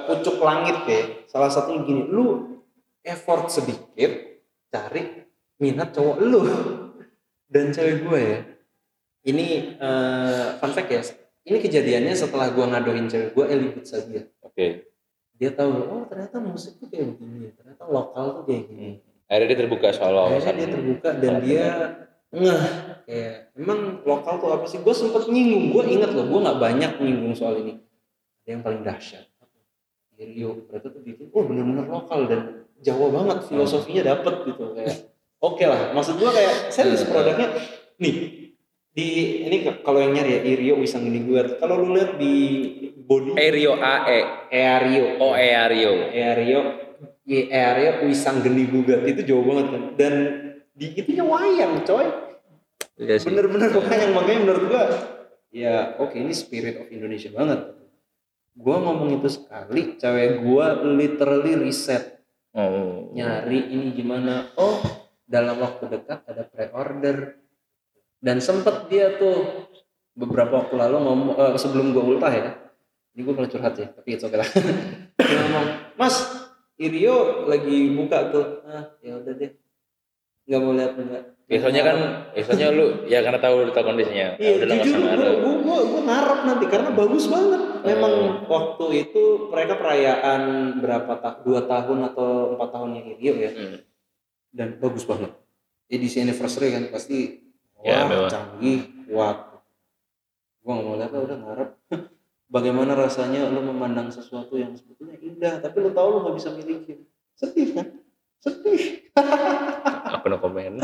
pucuk 0.06 0.38
langit 0.44 0.76
deh 0.84 1.04
salah 1.26 1.50
satunya 1.50 1.82
gini 1.82 2.02
lu 2.06 2.57
effort 3.04 3.50
sedikit 3.52 4.10
cari 4.68 5.24
minat 5.58 5.90
cowok 5.94 6.16
lu 6.22 6.42
dan 7.48 7.72
cewek 7.72 8.04
gue 8.04 8.20
ya. 8.20 8.40
Ini 9.28 9.46
uh, 9.82 10.46
fun 10.62 10.72
fact 10.72 10.90
ya 10.90 11.02
ini 11.48 11.58
kejadiannya 11.64 12.14
setelah 12.14 12.52
gue 12.52 12.64
ngadoin 12.64 13.08
cewek 13.08 13.32
gue 13.32 13.44
Eli 13.48 13.68
Sabia 13.82 14.28
oke. 14.44 14.54
Okay. 14.54 14.70
dia 15.38 15.54
tahu 15.54 15.70
oh 15.70 16.02
ternyata 16.10 16.42
musik 16.42 16.82
tuh 16.82 16.90
kayak 16.90 17.14
begini 17.14 17.54
ternyata 17.54 17.86
lokal 17.88 18.42
tuh 18.42 18.44
kayak 18.44 18.68
gini. 18.68 18.88
Hmm. 18.98 19.28
akhirnya 19.28 19.48
dia 19.48 19.58
terbuka 19.60 19.88
soal 19.92 20.14
akhirnya 20.18 20.54
dia 20.54 20.68
terbuka 20.68 21.10
dan 21.16 21.34
dia 21.44 21.64
ngeh 22.28 22.64
kayak 23.08 23.34
emang 23.56 23.80
lokal 24.04 24.34
tuh 24.40 24.50
apa 24.52 24.64
sih? 24.68 24.78
Gue 24.84 24.94
sempet 24.94 25.30
nyinggung 25.30 25.72
gue 25.72 25.84
inget 25.88 26.10
loh 26.12 26.26
gue 26.28 26.40
nggak 26.44 26.58
banyak 26.60 26.92
nyinggung 27.00 27.34
soal 27.34 27.56
ini. 27.60 27.80
Ada 28.44 28.48
yang 28.58 28.62
paling 28.64 28.82
dahsyat. 28.84 29.28
Rio 30.18 30.66
berarti 30.66 30.90
tuh 30.90 31.02
bikin 31.06 31.30
oh 31.30 31.46
benar-benar 31.46 31.86
lokal 31.86 32.26
dan 32.26 32.57
Jawa 32.78 33.06
banget 33.10 33.38
filosofinya 33.50 34.02
dapet 34.14 34.34
gitu 34.46 34.74
kayak 34.74 35.10
oke 35.42 35.58
okay 35.58 35.66
lah. 35.66 35.90
Maksud 35.94 36.18
gua 36.22 36.30
kayak 36.30 36.70
serius 36.70 37.02
iya. 37.02 37.10
produknya 37.10 37.48
nih 37.98 38.14
di 38.98 39.08
ini 39.46 39.56
kalau 39.86 40.02
yang 40.02 40.10
nyari 40.10 40.38
ya 40.38 40.40
Irio 40.42 40.74
Wisang 40.82 41.06
ini 41.06 41.22
gue 41.22 41.62
kalau 41.62 41.86
lu 41.86 41.94
lihat 41.94 42.18
di 42.18 42.34
body 42.98 43.38
Erio 43.38 43.78
AE 43.78 44.50
Eario 44.50 45.22
oh 45.22 45.38
Eario 45.38 46.10
Eario 46.10 46.60
Eario 47.28 48.08
Wisang 48.08 48.40
Geni 48.40 48.64
Gugat 48.66 49.04
itu 49.04 49.20
jauh 49.22 49.44
banget 49.44 49.66
kan. 49.68 49.82
Dan 50.00 50.14
di 50.72 50.96
itunya 50.96 51.22
wayang 51.22 51.84
coy. 51.84 52.08
Iya 52.98 53.20
bener-bener 53.20 53.68
wayang. 53.70 54.10
Makanya 54.16 54.40
menurut 54.42 54.64
gua 54.66 54.84
ya 55.52 55.94
oke 56.00 56.16
okay, 56.16 56.24
ini 56.24 56.32
spirit 56.32 56.80
of 56.80 56.88
Indonesia 56.88 57.28
banget. 57.30 57.76
Gua 58.58 58.82
ngomong 58.82 59.22
itu 59.22 59.28
sekali 59.30 60.00
cewek 60.00 60.42
gua 60.42 60.80
literally 60.82 61.54
reset 61.68 62.17
oh. 62.58 63.14
nyari 63.14 63.70
ini 63.70 63.94
gimana. 63.94 64.50
Oh 64.58 64.82
dalam 65.28 65.60
waktu 65.60 65.86
dekat 65.86 66.24
ada 66.26 66.42
pre-order. 66.48 67.38
Dan 68.18 68.42
sempet 68.42 68.90
dia 68.90 69.14
tuh 69.14 69.70
beberapa 70.18 70.66
waktu 70.66 70.74
lalu 70.74 70.96
ngomong 70.98 71.28
uh, 71.38 71.54
sebelum 71.54 71.94
gue 71.94 72.02
ultah 72.02 72.32
ya. 72.34 72.50
Ini 73.14 73.20
gue 73.22 73.34
malah 73.34 73.50
curhat 73.50 73.74
ya 73.78 73.86
tapi 73.94 74.18
itu 74.18 74.24
oke 74.26 74.34
okay 74.34 74.38
lah. 74.42 74.48
Dia 75.28 75.36
ngomong 75.46 75.66
mas 75.98 76.16
Irio 76.78 77.46
lagi 77.50 77.94
buka 77.94 78.30
tuh. 78.30 78.62
Ah 78.66 78.94
ya 79.02 79.18
udah 79.18 79.34
deh. 79.34 79.50
Nggak 80.46 80.60
mau 80.62 80.72
lihat 80.74 80.92
enggak. 80.98 81.24
Biasanya 81.48 81.82
kan 81.82 81.96
biasanya 82.34 82.66
lu 82.74 82.86
ya 83.06 83.18
karena 83.22 83.40
tahu 83.42 83.56
tahu 83.70 83.84
kondisinya. 83.86 84.38
Iya 84.38 84.66
jujur 84.66 84.98
gue 85.02 85.54
gue 85.62 85.78
gue 85.94 86.02
ngarep 86.06 86.40
nanti 86.46 86.64
karena 86.66 86.90
bagus 86.94 87.26
banget 87.30 87.62
memang. 87.84 88.12
Hmm. 88.18 88.36
waktu 88.48 88.84
itu 89.06 89.52
mereka 89.52 89.76
perayaan 89.78 90.42
berapa 90.80 91.12
tak 91.20 91.44
dua 91.44 91.66
tahun 91.66 92.12
atau 92.12 92.56
empat 92.56 92.68
tahun 92.72 92.90
yang 92.96 93.06
Rio 93.18 93.34
ya. 93.38 93.50
Hmm. 93.52 93.78
dan 94.48 94.68
bagus 94.80 95.04
banget. 95.04 95.30
Edisi 95.88 96.20
anniversary 96.24 96.72
kan 96.72 96.88
pasti 96.88 97.36
ya, 97.84 98.08
wah 98.08 98.26
ya, 98.26 98.28
canggih 98.32 98.80
kuat. 99.08 99.38
Gue 100.64 100.72
nggak 100.72 100.84
mau 100.84 100.96
lihat 100.96 101.12
udah 101.12 101.38
ngarep 101.38 101.70
bagaimana 102.54 102.92
rasanya 102.96 103.48
lo 103.52 103.60
memandang 103.60 104.08
sesuatu 104.08 104.56
yang 104.56 104.72
sebetulnya 104.72 105.20
indah 105.20 105.60
tapi 105.60 105.84
lo 105.84 105.92
tahu 105.92 106.08
lo 106.08 106.18
nggak 106.24 106.36
bisa 106.36 106.48
miliki. 106.56 107.04
Sedih 107.36 107.76
kan? 107.76 107.86
Sedih. 108.40 109.08
Aku 110.18 110.26
no 110.32 110.38
komen 110.40 110.80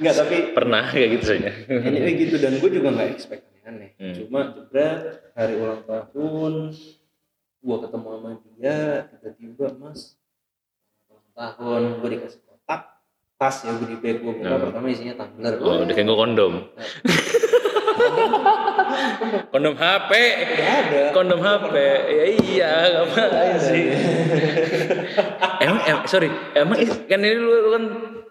nggak 0.00 0.14
tapi 0.16 0.36
pernah 0.56 0.82
kayak 0.88 1.20
gitu 1.20 1.24
saja 1.36 1.50
ini 1.68 2.10
gitu 2.16 2.36
dan 2.40 2.56
gue 2.56 2.70
juga 2.72 2.88
nggak 2.92 3.08
expect 3.12 3.44
aneh 3.70 3.90
hmm. 3.94 4.14
cuma 4.18 4.50
jebret 4.50 5.22
hari 5.38 5.54
ulang 5.62 5.86
tahun 5.86 6.74
gue 7.60 7.76
ketemu 7.86 8.08
sama 8.10 8.30
dia 8.42 8.78
tiba-tiba 9.06 9.66
mas 9.78 10.18
ulang 11.06 11.30
tahun 11.38 11.82
gue 12.02 12.08
dikasih 12.18 12.40
kotak 12.42 12.82
tas 13.38 13.56
ya 13.62 13.72
goodie 13.78 14.00
bag 14.02 14.18
gue 14.18 14.32
buka 14.42 14.56
pertama 14.58 14.86
isinya 14.90 15.14
tumbler 15.14 15.54
Oh, 15.62 15.86
udah 15.86 15.94
kayak 15.94 16.06
gue 16.10 16.18
kondom. 16.18 16.54
kondom 19.52 19.74
HP. 19.76 20.12
Ada 20.56 21.12
Kondom 21.12 21.40
HP. 21.40 21.74
Ya 22.10 22.24
iya, 22.32 22.72
ngapain 23.06 23.56
sih? 23.60 23.84
emang, 25.62 25.80
em, 25.84 25.98
sorry, 26.08 26.28
emang 26.56 26.80
kan 27.06 27.20
ini 27.20 27.36
lu, 27.36 27.52
lu 27.68 27.68
kan 27.76 27.84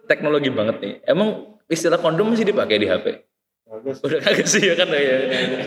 teknologi 0.09 0.49
banget 0.49 0.75
nih. 0.81 0.93
Emang 1.05 1.57
istilah 1.69 2.01
kondom 2.01 2.33
masih 2.33 2.49
dipakai 2.49 2.81
di 2.81 2.89
HP? 2.89 3.28
Bagus. 3.69 4.01
Udah 4.01 4.19
kagak 4.25 4.47
sih 4.49 4.65
ya 4.65 4.73
kan 4.73 4.89
ya. 4.89 5.01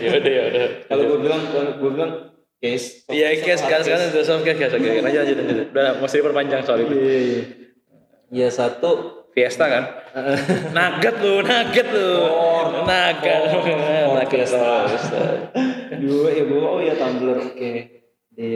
Ya 0.03 0.09
udah 0.19 0.31
ya 0.31 0.43
udah. 0.51 0.65
kalau 0.91 1.03
gue 1.07 1.19
bilang 1.23 1.41
gue 1.79 1.91
bilang 1.95 2.11
case 2.59 3.07
Iya, 3.07 3.27
guys, 3.39 3.63
sekarang 3.63 3.83
sekarang 3.87 4.03
udah 4.11 4.23
soft 4.27 4.43
case, 4.43 4.59
guys. 4.59 4.73
Oke, 4.75 4.89
lanjut 4.99 5.23
lanjut 5.23 5.37
lanjut. 5.39 5.67
Udah 5.71 5.87
mesti 6.03 6.15
diperpanjang 6.19 6.61
soal 6.67 6.79
itu. 6.83 6.95
ya 8.33 8.47
satu 8.51 9.23
Fiesta 9.33 9.65
kan? 9.65 9.83
nugget 10.77 11.15
lu, 11.23 11.41
nugget 11.41 11.87
lu. 11.89 12.11
nugget. 12.85 13.41
nugget. 13.55 14.29
Fiesta. 14.29 14.67
Fiesta. 14.91 15.23
gue 16.03 16.27
ya 16.35 16.43
gue 16.43 16.59
oh 16.59 16.81
ya 16.83 16.93
tumbler 16.99 17.37
oke 17.39 17.71
di 18.33 18.47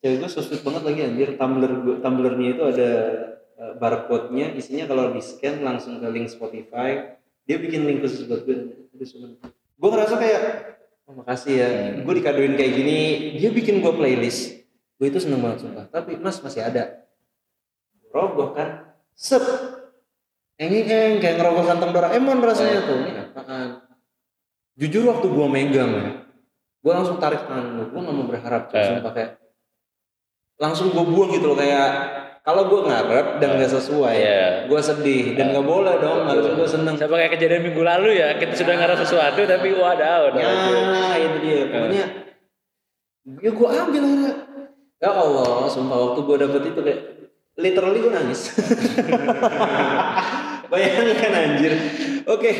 cewek 0.00 0.16
gue 0.24 0.28
so 0.32 0.40
sweet 0.40 0.64
banget 0.64 0.82
lagi 0.86 1.00
anjir 1.04 1.28
tumbler 1.36 1.72
gue 1.84 1.96
tumblernya 2.00 2.48
itu 2.56 2.62
ada 2.64 2.90
uh, 3.60 3.72
barcode-nya 3.76 4.56
isinya 4.56 4.88
kalau 4.88 5.12
di 5.12 5.20
scan 5.20 5.60
langsung 5.60 6.00
ke 6.00 6.08
link 6.08 6.32
Spotify 6.32 7.19
dia 7.44 7.56
bikin 7.60 7.86
link 7.86 8.00
khusus 8.04 8.24
buat 8.26 8.42
gue. 8.44 8.88
Gue 9.80 9.88
ngerasa 9.90 10.14
kayak 10.16 10.40
oh 11.08 11.14
makasih 11.20 11.54
ya. 11.56 11.68
Gue 12.02 12.14
dikadoin 12.20 12.54
kayak 12.56 12.72
gini. 12.76 12.98
Dia 13.40 13.50
bikin 13.52 13.80
gue 13.80 13.92
playlist. 13.92 14.64
Gue 15.00 15.08
itu 15.08 15.18
seneng 15.20 15.40
banget 15.40 15.64
sumpah. 15.64 15.86
Tapi 15.88 16.20
mas 16.20 16.40
masih 16.40 16.64
ada. 16.64 17.04
Roboh 18.12 18.52
kan? 18.52 18.96
Sep. 19.16 19.42
Eng 20.60 20.72
eng 20.76 21.20
kayak 21.24 21.40
ngerokok 21.40 21.64
kantong 21.72 21.92
Doraemon 21.96 22.38
rasanya 22.44 22.84
tuh. 22.84 23.00
Ini 23.00 23.12
apaan 23.32 23.90
jujur 24.80 25.04
waktu 25.12 25.26
gue 25.28 25.46
megang 25.52 25.90
ya 25.92 26.04
gue 26.80 26.92
langsung 26.96 27.20
tarik 27.20 27.44
tangan 27.44 27.76
gue 27.76 27.86
gue 27.92 28.00
gak 28.00 28.16
mau 28.16 28.24
berharap 28.24 28.62
cuy, 28.72 28.80
Eh. 28.80 28.86
sumpah 28.96 29.12
kayak 29.12 29.30
langsung 30.56 30.88
gue 30.88 31.04
buang 31.04 31.30
gitu 31.36 31.52
loh 31.52 31.58
kayak 31.60 31.88
kalau 32.40 32.72
gue 32.72 32.80
ngarep 32.88 33.26
dan 33.36 33.60
gak 33.60 33.68
sesuai 33.68 34.16
Iya. 34.16 34.44
gue 34.66 34.80
sedih 34.80 35.36
dan 35.36 35.52
gak 35.52 35.66
boleh 35.66 35.94
dong 36.00 36.24
harusnya 36.24 36.56
gue 36.56 36.68
seneng. 36.68 36.94
Sama 36.96 37.20
kayak 37.20 37.36
kejadian 37.36 37.62
minggu 37.68 37.82
lalu 37.84 38.16
ya, 38.16 38.32
kita 38.40 38.56
sudah 38.56 38.74
ngarep 38.80 38.98
sesuatu 39.04 39.40
tapi 39.44 39.68
wadaw. 39.76 40.32
ya 40.34 41.16
itu 41.20 41.38
dia. 41.44 41.60
Pokoknya 41.68 42.04
ya 43.44 43.50
gue 43.52 43.68
ambil 43.68 44.02
akhirnya 44.02 44.32
ya 45.00 45.10
Allah 45.12 45.68
sumpah 45.68 45.98
waktu 46.10 46.20
gue 46.24 46.36
dapet 46.40 46.62
itu 46.72 46.80
kayak 46.80 47.00
literally 47.60 47.98
gue 48.00 48.12
nangis. 48.12 48.40
Bayangkan 50.70 51.32
anjir. 51.34 51.72
Oke 52.30 52.50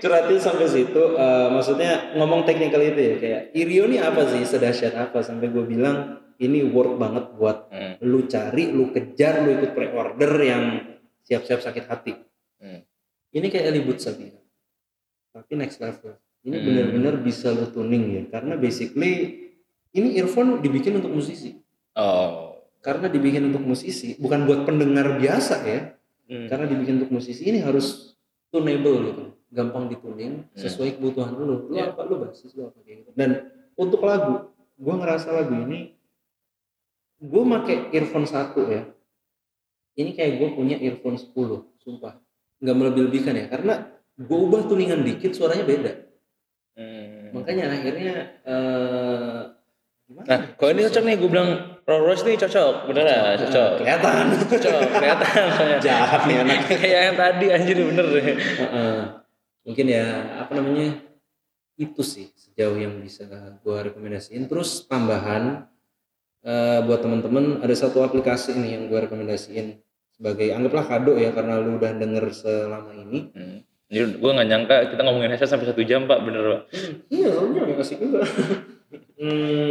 curhatin 0.00 0.40
sampai 0.40 0.66
situ. 0.66 1.02
Eh, 1.14 1.48
maksudnya 1.52 2.16
ngomong 2.16 2.48
teknikal 2.48 2.80
itu 2.80 2.96
ya 2.96 3.14
kayak 3.20 3.42
Irio 3.52 3.84
ini 3.86 4.00
apa 4.00 4.24
sih? 4.24 4.40
Sedahsyat 4.42 4.96
apa? 4.96 5.20
Sampai 5.20 5.52
gue 5.52 5.62
bilang 5.62 6.16
ini 6.38 6.62
worth 6.64 6.96
banget 6.96 7.24
buat 7.34 7.58
Hmm. 7.68 7.94
lu 8.00 8.24
cari 8.24 8.70
lu 8.70 8.90
kejar 8.90 9.42
lu 9.42 9.58
ikut 9.58 9.70
pre-order 9.72 10.32
yang 10.38 10.64
siap-siap 11.22 11.60
sakit 11.60 11.84
hati 11.84 12.14
Hmm. 12.58 12.80
ini 13.32 13.46
kayak 13.48 13.64
Ellie 13.68 13.84
Boots 13.84 14.06
tapi 14.06 14.30
tapi 15.28 15.52
next 15.54 15.78
level 15.78 16.14
ini 16.42 16.56
Hmm. 16.56 16.64
benar-benar 16.64 17.14
bisa 17.20 17.50
lu 17.50 17.66
tuning 17.68 18.04
ya 18.14 18.22
karena 18.30 18.54
basically 18.54 19.44
ini 19.90 20.14
earphone 20.16 20.58
dibikin 20.58 20.96
untuk 20.96 21.10
musisi 21.10 21.58
Oh. 21.92 22.54
karena 22.78 23.10
dibikin 23.10 23.50
untuk 23.50 23.66
musisi 23.66 24.14
bukan 24.16 24.46
buat 24.46 24.62
pendengar 24.62 25.18
biasa 25.18 25.56
ya 25.66 25.80
Hmm. 26.30 26.46
karena 26.46 26.64
dibikin 26.66 27.02
untuk 27.02 27.10
musisi 27.12 27.42
ini 27.42 27.58
harus 27.58 28.14
tunable 28.48 28.96
gitu 29.04 29.24
gampang 29.48 29.88
dituning 29.88 30.46
sesuai 30.54 30.96
kebutuhan 30.96 31.34
lu 31.34 31.44
lu 31.66 31.74
Iya. 31.74 31.90
apa 31.90 32.06
lu 32.06 32.20
basis 32.22 32.54
lu 32.54 32.68
apa 32.68 32.78
kayak 32.84 32.96
gitu 33.02 33.10
dan 33.16 33.30
untuk 33.74 34.04
lagu 34.04 34.52
gua 34.76 34.94
ngerasa 34.94 35.34
lagu 35.34 35.56
ini 35.58 35.97
gue 37.18 37.42
make 37.42 37.74
earphone 37.90 38.24
satu 38.24 38.62
ya 38.64 38.82
ini 39.94 40.14
kayak 40.14 40.38
gue 40.38 40.48
punya 40.52 40.76
earphone 40.78 41.18
10 41.18 41.34
sumpah 41.76 42.18
nggak 42.58 42.76
melebih-lebihkan 42.76 43.34
ya 43.34 43.46
karena 43.46 43.74
gue 44.14 44.38
ubah 44.38 44.66
tuningan 44.66 45.02
dikit 45.02 45.32
suaranya 45.32 45.64
beda 45.64 45.92
Hmm. 46.78 47.34
makanya 47.34 47.74
akhirnya 47.74 48.38
gimana 50.06 50.24
Nah, 50.24 50.38
ya? 50.40 50.54
kalau 50.54 50.70
ini 50.72 50.86
cocok 50.86 51.04
nih, 51.04 51.16
gue 51.18 51.28
bilang 51.28 51.50
Rolls 51.84 52.00
Royce 52.06 52.24
nih 52.24 52.38
cocok, 52.38 52.74
bener 52.86 53.04
ya? 53.04 53.20
Cocok. 53.36 53.70
kelihatan 53.76 54.24
Cocok, 54.46 54.80
kelihatan. 54.88 55.36
jahat 55.84 56.22
nih 56.24 56.36
anak 56.38 56.58
Kayak 56.70 57.02
yang 57.04 57.16
tadi 57.18 57.46
anjir 57.50 57.76
bener 57.82 58.06
deh. 58.08 58.24
Heeh. 58.30 58.98
mungkin 59.66 59.84
ya 59.84 60.06
apa 60.40 60.52
namanya 60.54 60.96
itu 61.76 62.00
sih 62.00 62.32
sejauh 62.32 62.78
yang 62.78 63.02
bisa 63.02 63.28
gue 63.60 63.78
rekomendasiin 63.84 64.48
terus 64.48 64.86
tambahan 64.86 65.68
eh, 66.44 66.80
buat 66.84 67.00
teman-teman 67.02 67.64
ada 67.64 67.74
satu 67.74 68.02
aplikasi 68.04 68.54
nih 68.58 68.78
yang 68.78 68.82
gue 68.90 68.98
rekomendasiin 69.08 69.78
sebagai 70.18 70.50
anggaplah 70.50 70.84
kado 70.86 71.14
ya 71.14 71.30
karena 71.30 71.62
lu 71.62 71.78
udah 71.78 71.94
denger 71.94 72.24
selama 72.34 72.90
ini. 72.94 73.18
Hmm. 73.32 73.58
Jadi 73.88 74.20
gue 74.20 74.30
gak 74.36 74.48
nyangka 74.52 74.76
kita 74.92 75.00
ngomongin 75.00 75.32
headset 75.32 75.48
sampai 75.48 75.70
satu 75.70 75.80
jam 75.80 76.04
pak, 76.04 76.20
bener 76.20 76.44
pak. 76.44 76.62
iya 77.08 77.32
lu 77.32 77.56
yang 77.56 77.72
kasih 77.72 77.96
juga 77.96 78.20
hmm, 79.22 79.70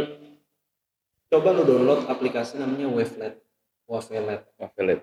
coba 1.30 1.48
lu 1.54 1.62
download 1.62 2.02
aplikasi 2.10 2.58
namanya 2.58 2.90
Wavelet. 2.90 3.38
Wavelet. 3.86 4.42
Wah, 4.58 4.70
pelit. 4.74 5.00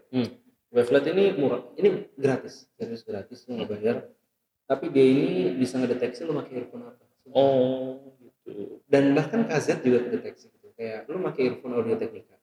Wavelet 0.70 1.06
ini 1.16 1.24
murah. 1.40 1.64
Ini 1.80 2.12
gratis. 2.20 2.68
Serius 2.76 3.08
gratis 3.08 3.48
lu 3.48 3.58
nggak 3.58 3.70
bayar. 3.72 3.98
Tapi 4.68 4.92
dia 4.92 5.06
ini 5.06 5.56
bisa 5.56 5.80
ngedeteksi 5.80 6.28
lu 6.28 6.36
pakai 6.36 6.66
earphone 6.66 6.90
apa. 6.90 7.06
Oh, 7.34 8.14
gitu. 8.46 8.86
dan 8.86 9.18
bahkan 9.18 9.50
KZ 9.50 9.82
juga 9.82 10.06
terdeteksi 10.06 10.54
gitu 10.54 10.65
kayak 10.86 11.10
lu 11.10 11.18
pakai 11.24 11.42
earphone 11.50 11.74
audio 11.74 11.98
teknika 11.98 12.38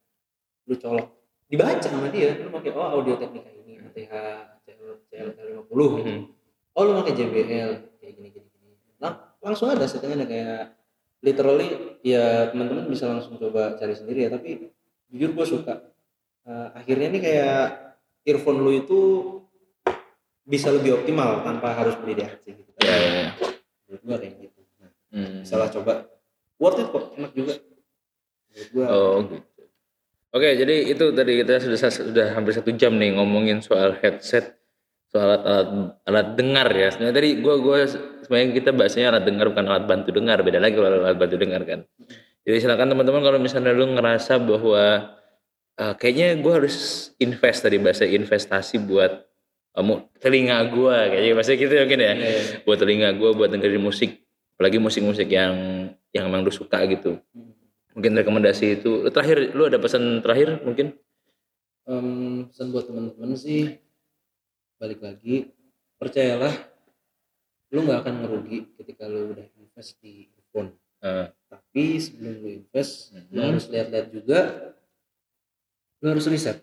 lu 0.67 0.75
colok. 0.75 1.07
Dibaca 1.47 1.79
sama 1.81 2.09
dia. 2.09 2.35
Lu 2.39 2.51
pakai 2.51 2.71
oh 2.73 2.89
audio 2.93 3.15
teknika 3.15 3.51
ini 3.55 3.79
ATH 3.79 4.13
CL 4.59 4.89
CL 5.07 5.29
50 5.63 5.71
gitu. 5.71 6.11
Hmm. 6.11 6.23
oh 6.73 6.83
lu 6.83 6.93
pakai 6.99 7.13
JBL 7.13 7.71
kayak 7.97 8.13
gini 8.17 8.29
gini 8.31 8.47
gini. 8.49 8.75
Lang- 8.99 9.39
langsung 9.39 9.69
ada 9.69 9.85
settingannya 9.85 10.27
kayak 10.27 10.75
literally 11.21 11.69
ya 12.03 12.51
teman-teman 12.51 12.89
bisa 12.89 13.07
langsung 13.07 13.37
coba 13.37 13.77
cari 13.77 13.95
sendiri 13.95 14.27
ya. 14.27 14.31
Tapi 14.31 14.71
jujur 15.07 15.31
gue 15.33 15.47
suka. 15.47 15.75
Eh, 16.43 16.69
akhirnya 16.75 17.07
nih 17.09 17.23
kayak 17.23 17.63
earphone 18.25 18.59
lu 18.59 18.73
itu 18.73 18.99
bisa 20.43 20.71
lebih 20.71 20.99
optimal 20.99 21.43
tanpa 21.43 21.71
harus 21.71 21.95
beli 21.97 22.19
di 22.19 22.23
RC 22.25 22.45
gitu 22.51 22.71
Ya, 22.83 22.91
ya, 22.91 23.11
ya. 23.13 23.29
menurut 23.87 24.03
gue 24.03 24.17
kayak 24.19 24.35
gitu. 24.41 24.61
Nah, 24.77 24.91
Hmm. 25.13 25.39
bisa 25.43 25.55
lah 25.55 25.69
coba. 25.69 25.93
Worth 26.59 26.79
it 26.79 26.89
kok 26.89 27.05
enak 27.15 27.33
juga 27.33 27.53
gue 28.73 28.85
Oh 28.85 29.25
gitu. 29.27 29.53
Oke, 30.33 30.57
jadi 30.57 30.89
itu 30.89 31.13
tadi 31.13 31.45
kita 31.45 31.61
sudah 31.61 31.77
sudah 31.93 32.27
hampir 32.33 32.57
satu 32.57 32.73
jam 32.73 32.97
nih 32.97 33.13
ngomongin 33.21 33.61
soal 33.61 33.93
headset, 34.01 34.57
soal 35.13 35.29
alat 35.29 35.45
alat, 35.45 35.69
alat 36.09 36.29
dengar 36.41 36.69
ya. 36.73 36.89
Sebenarnya 36.89 37.17
tadi 37.21 37.31
gua 37.45 37.61
gua 37.61 37.85
sebenarnya 37.85 38.49
kita 38.57 38.71
bahasanya 38.73 39.07
alat 39.13 39.25
dengar 39.29 39.53
bukan 39.53 39.65
alat 39.69 39.85
bantu 39.85 40.09
dengar, 40.09 40.41
beda 40.41 40.57
lagi 40.57 40.81
kalau 40.81 41.05
alat 41.05 41.21
bantu 41.21 41.37
dengar 41.37 41.61
kan. 41.69 41.85
Jadi 42.49 42.57
silakan 42.65 42.97
teman-teman 42.97 43.21
kalau 43.21 43.39
misalnya 43.45 43.77
lu 43.77 43.93
ngerasa 43.93 44.41
bahwa 44.41 44.85
eh, 45.77 45.95
kayaknya 46.01 46.41
gua 46.41 46.65
harus 46.65 46.77
invest 47.21 47.69
tadi 47.69 47.77
bahasa 47.77 48.09
investasi 48.09 48.81
buat 48.89 49.13
kamu 49.77 50.17
telinga 50.17 50.65
gua 50.73 51.13
kayaknya 51.13 51.33
bahasa 51.37 51.61
gitu 51.61 51.75
mungkin 51.77 52.01
ya. 52.01 52.13
Buat 52.65 52.79
telinga 52.81 53.13
gua 53.21 53.37
buat 53.37 53.53
dengerin 53.53 53.85
musik, 53.85 54.25
apalagi 54.57 54.81
musik-musik 54.81 55.29
yang 55.29 55.93
yang 56.17 56.25
emang 56.25 56.41
lu 56.41 56.49
suka 56.49 56.81
gitu 56.89 57.21
mungkin 57.93 58.13
rekomendasi 58.17 58.81
itu. 58.81 59.07
Terakhir 59.09 59.53
lu 59.53 59.69
ada 59.69 59.79
pesan 59.79 60.21
terakhir 60.21 60.61
mungkin? 60.65 60.97
Em, 61.83 62.47
pesan 62.49 62.71
buat 62.71 62.87
teman-teman 62.87 63.35
sih 63.35 63.77
balik 64.79 65.03
lagi 65.03 65.51
percayalah 65.99 66.55
lu 67.71 67.87
nggak 67.87 68.03
akan 68.03 68.15
ngerugi 68.23 68.59
ketika 68.79 69.07
lu 69.07 69.31
udah 69.31 69.47
invest 69.59 69.99
di 69.99 70.27
earphone 70.35 70.75
Eh, 71.03 71.27
tapi 71.51 71.99
sebelum 71.99 72.35
lu 72.39 72.49
invest 72.63 73.11
lu 73.35 73.43
Mhm. 73.43 73.49
harus 73.51 73.65
lihat-lihat 73.67 74.09
juga 74.15 74.41
lu 75.99 76.07
harus 76.11 76.27
riset 76.31 76.63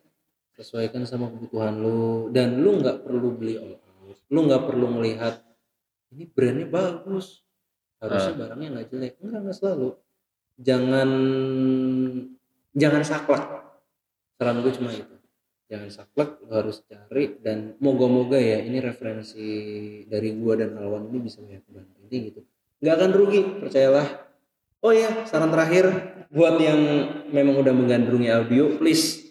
sesuaikan 0.56 1.04
sama 1.04 1.28
kebutuhan 1.28 1.76
lu 1.80 2.32
dan 2.32 2.60
lu 2.60 2.80
nggak 2.80 3.04
perlu 3.04 3.36
beli 3.36 3.56
all 3.60 3.76
out 3.76 4.20
lu 4.32 4.40
nggak 4.48 4.64
perlu 4.68 4.88
melihat 5.00 5.44
ini 6.12 6.24
brandnya 6.28 6.68
bagus 6.72 7.44
harusnya 8.00 8.34
barangnya 8.40 8.68
nggak 8.80 8.88
jelek. 8.88 9.14
Enggak 9.20 9.40
nggak 9.44 9.58
selalu 9.60 9.90
jangan 10.60 11.10
jangan 12.76 13.02
saklek. 13.08 13.44
Saran 14.40 14.60
gue 14.64 14.72
cuma 14.76 14.92
itu. 14.92 15.16
Jangan 15.70 15.90
saklek 15.94 16.30
lu 16.44 16.52
harus 16.52 16.82
cari 16.86 17.38
dan 17.40 17.78
moga-moga 17.78 18.36
ya 18.36 18.60
ini 18.66 18.82
referensi 18.82 19.46
dari 20.10 20.34
gua 20.34 20.58
dan 20.58 20.74
Alwan 20.82 21.14
ini 21.14 21.22
bisa 21.22 21.46
banyak 21.46 21.62
bantu 21.70 21.98
ini 22.10 22.18
gitu. 22.34 22.42
Nggak 22.82 22.96
akan 22.98 23.12
rugi 23.14 23.42
percayalah. 23.62 24.08
Oh 24.82 24.90
ya 24.90 25.30
saran 25.30 25.54
terakhir. 25.54 25.86
Buat 26.30 26.62
yang 26.62 26.82
memang 27.30 27.62
udah 27.62 27.74
menggandrungi 27.74 28.30
audio 28.34 28.82
please. 28.82 29.30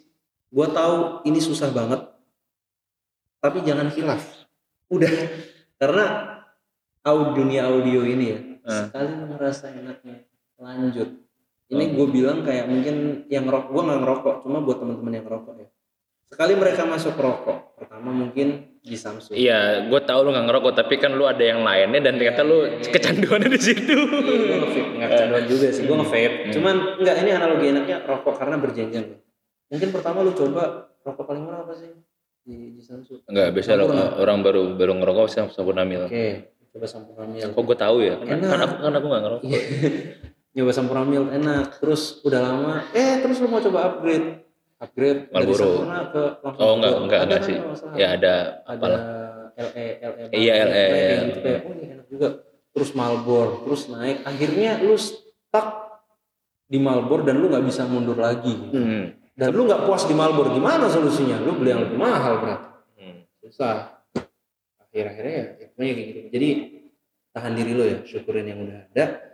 Gua 0.54 0.70
tahu 0.70 1.26
ini 1.26 1.42
susah 1.42 1.74
banget 1.74 2.06
tapi 3.42 3.58
jangan 3.66 3.90
hilaf. 3.90 4.22
Udah. 4.86 5.10
Karena 5.78 6.04
audio 7.02 7.34
dunia 7.34 7.66
audio 7.66 8.00
ini 8.04 8.24
ya 8.28 8.38
uh. 8.68 8.86
sekali 8.88 9.10
lu 9.16 9.26
ngerasa 9.32 9.66
enaknya 9.72 10.16
lanjut. 10.58 11.08
Ini 11.68 11.84
gue 11.92 12.06
bilang 12.08 12.42
kayak 12.42 12.64
mungkin 12.64 13.28
yang 13.28 13.44
ngerokok 13.44 13.70
gue 13.70 13.82
nggak 13.84 14.00
ngerokok 14.00 14.34
cuma 14.44 14.58
buat 14.64 14.78
teman-teman 14.80 15.12
yang 15.20 15.26
ngerokok 15.28 15.54
ya. 15.60 15.68
Sekali 16.28 16.52
mereka 16.56 16.84
masuk 16.84 17.16
rokok 17.16 17.76
pertama 17.76 18.12
mungkin 18.12 18.76
di 18.80 18.96
Samsung. 18.96 19.36
Iya 19.36 19.84
gue 19.88 20.00
tahu 20.00 20.28
lu 20.28 20.30
nggak 20.32 20.46
ngerokok 20.48 20.72
tapi 20.80 20.94
kan 20.96 21.12
lu 21.12 21.28
ada 21.28 21.44
yang 21.44 21.60
lainnya 21.60 22.00
dan 22.00 22.16
ternyata 22.16 22.40
lu 22.40 22.64
iya, 22.64 22.80
iya. 22.80 22.88
kecanduannya 22.88 23.50
di 23.52 23.60
situ. 23.60 23.96
Iya, 23.96 24.56
gue 24.64 24.96
nggak 24.96 25.10
kecanduan 25.12 25.44
juga 25.44 25.66
sih 25.68 25.82
gue 25.84 25.96
ngevape. 25.96 26.36
Hmm. 26.36 26.52
cuman 26.56 26.76
nggak 27.04 27.16
ini 27.20 27.30
analogi 27.36 27.66
enaknya 27.68 27.96
rokok 28.08 28.34
karena 28.40 28.56
berjenjang. 28.56 29.06
Mungkin 29.68 29.88
pertama 29.92 30.18
lu 30.24 30.32
coba 30.32 30.88
rokok 31.04 31.24
paling 31.28 31.42
murah 31.44 31.68
apa 31.68 31.76
sih? 31.76 31.92
Di, 32.48 32.80
di 32.80 32.80
Samsung. 32.80 33.28
Enggak 33.28 33.52
biasa 33.52 33.76
orang 34.16 34.40
baru 34.40 34.72
baru 34.72 34.92
ngerokok 35.04 35.26
sih 35.28 35.44
sampurna 35.52 35.84
mil. 35.84 36.08
Oke 36.08 36.16
okay. 36.16 36.32
coba 36.72 36.86
sampurna 36.88 37.28
mil. 37.28 37.44
Kok 37.44 37.60
gue 37.60 37.76
tahu 37.76 37.96
ya? 38.00 38.16
Kan, 38.24 38.40
kan 38.40 38.60
aku 38.64 38.74
kan 38.80 38.92
aku 38.96 39.06
nggak 39.12 39.22
ngerokok 39.28 39.52
nyoba 40.58 40.74
sampurna 40.74 41.06
mil 41.06 41.30
enak. 41.30 41.78
Terus 41.78 42.18
udah 42.26 42.40
lama 42.42 42.82
eh 42.90 43.22
terus 43.22 43.38
lu 43.38 43.46
mau 43.46 43.62
coba 43.62 43.94
upgrade. 43.94 44.42
Upgrade 44.82 45.30
Marlboro. 45.30 45.86
dari 45.86 46.06
ke 46.10 46.22
oh 46.58 46.72
enggak 46.78 46.92
enggak 46.98 47.20
enggak 47.26 47.42
sih. 47.46 47.58
ya 47.94 48.06
ada 48.18 48.34
ada 48.66 48.90
LE 49.58 49.86
LE 50.02 50.24
iya 50.34 50.54
LE 50.66 50.86
gitu 51.30 51.38
kayak 51.46 51.60
oh 51.62 51.72
ini 51.78 51.84
enak 51.94 52.06
juga. 52.10 52.28
Terus 52.74 52.90
Marlboro 52.98 53.54
terus 53.62 53.86
naik. 53.86 54.26
Akhirnya 54.26 54.82
lu 54.82 54.98
stuck 54.98 55.68
di 56.66 56.78
Marlboro 56.82 57.22
dan 57.22 57.38
lu 57.38 57.46
nggak 57.46 57.62
bisa 57.62 57.86
mundur 57.86 58.18
lagi. 58.18 58.54
Hmm. 58.74 59.14
dan 59.38 59.54
lu 59.54 59.70
nggak 59.70 59.86
puas 59.86 60.02
di 60.02 60.18
Marlboro 60.18 60.50
gimana 60.50 60.90
solusinya? 60.90 61.38
Lu 61.38 61.54
beli 61.54 61.70
yang 61.70 61.86
lebih 61.86 61.94
mahal 61.94 62.42
berarti 62.42 62.66
hmm. 62.98 63.18
susah. 63.46 64.02
Akhir-akhirnya 64.82 65.34
ya, 65.38 65.44
ya 65.62 65.94
kayak 65.94 66.06
gitu. 66.10 66.20
Jadi 66.34 66.48
tahan 67.30 67.54
diri 67.54 67.70
lu 67.70 67.84
ya 67.86 67.98
syukurin 68.02 68.50
yang 68.50 68.66
udah 68.66 68.90
ada 68.90 69.27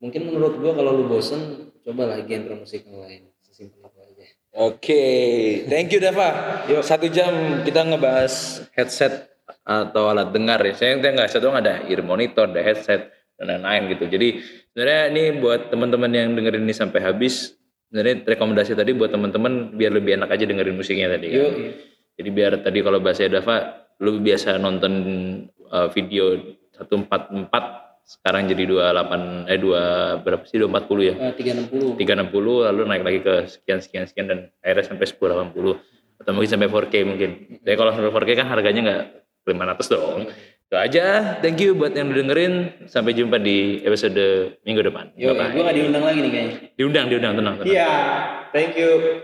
mungkin 0.00 0.32
menurut 0.32 0.58
gua 0.58 0.72
kalau 0.74 0.96
lu 0.96 1.04
bosen 1.06 1.70
coba 1.84 2.16
lagi 2.16 2.26
genre 2.26 2.56
musik 2.58 2.84
yang 2.88 3.04
lain 3.04 3.22
sesimpel 3.44 3.86
Oke, 4.50 4.90
okay. 4.90 5.38
thank 5.70 5.94
you 5.94 6.02
Dava. 6.02 6.66
Yuk. 6.66 6.82
Satu 6.82 7.06
jam 7.06 7.62
kita 7.62 7.86
ngebahas 7.86 8.66
headset 8.74 9.30
atau 9.62 10.10
alat 10.10 10.34
dengar 10.34 10.58
ya. 10.66 10.74
Saya 10.74 10.98
nggak 10.98 11.30
satu 11.30 11.54
ada 11.54 11.86
ear 11.86 12.02
monitor, 12.02 12.50
ada 12.50 12.58
headset 12.58 13.14
dan 13.38 13.46
lain-lain 13.46 13.94
gitu. 13.94 14.10
Jadi 14.10 14.42
sebenarnya 14.74 15.00
ini 15.14 15.22
buat 15.38 15.70
teman-teman 15.70 16.10
yang 16.10 16.34
dengerin 16.34 16.66
ini 16.66 16.74
sampai 16.74 16.98
habis, 16.98 17.54
sebenarnya 17.86 18.26
rekomendasi 18.26 18.74
tadi 18.74 18.90
buat 18.90 19.14
teman-teman 19.14 19.70
biar 19.78 19.94
lebih 19.94 20.18
enak 20.18 20.34
aja 20.34 20.42
dengerin 20.42 20.74
musiknya 20.74 21.14
tadi 21.14 21.26
kan. 21.30 21.54
Jadi 22.18 22.28
biar 22.34 22.52
tadi 22.58 22.78
kalau 22.82 22.98
bahasa 22.98 23.30
Dava, 23.30 23.86
lu 24.02 24.18
biasa 24.18 24.58
nonton 24.58 24.92
uh, 25.70 25.86
video 25.94 26.58
144 26.74 27.89
sekarang 28.10 28.50
jadi 28.50 28.66
28 28.66 29.46
eh 29.46 29.58
2 29.62 30.26
berapa 30.26 30.42
sih 30.42 30.58
240 30.58 31.10
ya? 31.10 31.14
Uh, 31.14 31.32
360. 31.94 32.02
360 32.02 32.66
lalu 32.66 32.80
naik 32.90 33.02
lagi 33.06 33.18
ke 33.22 33.34
sekian 33.46 33.78
sekian 33.78 34.04
sekian 34.10 34.26
dan 34.26 34.38
akhirnya 34.66 34.90
sampai 34.90 35.06
1080 35.06 36.18
atau 36.20 36.30
mungkin 36.34 36.50
sampai 36.50 36.66
4K 36.66 36.94
mungkin. 37.06 37.30
Jadi 37.62 37.76
kalau 37.78 37.90
sampai 37.94 38.10
4K 38.10 38.30
kan 38.34 38.48
harganya 38.50 38.80
nggak 38.82 39.02
500 39.46 39.94
dong. 39.94 40.20
Itu 40.70 40.76
aja. 40.78 41.06
Thank 41.38 41.62
you 41.62 41.78
buat 41.78 41.94
yang 41.94 42.10
dengerin. 42.10 42.86
Sampai 42.90 43.14
jumpa 43.14 43.38
di 43.38 43.82
episode 43.86 44.58
minggu 44.66 44.86
depan. 44.86 45.14
Yo, 45.14 45.34
gue 45.34 45.62
gak 45.62 45.74
diundang 45.74 46.04
lagi 46.06 46.18
nih 46.22 46.30
kayaknya. 46.30 46.54
Diundang, 46.78 47.06
diundang, 47.10 47.34
tenang, 47.38 47.54
tenang. 47.58 47.66
Iya, 47.70 47.90
thank 48.54 48.74
you. 48.78 49.22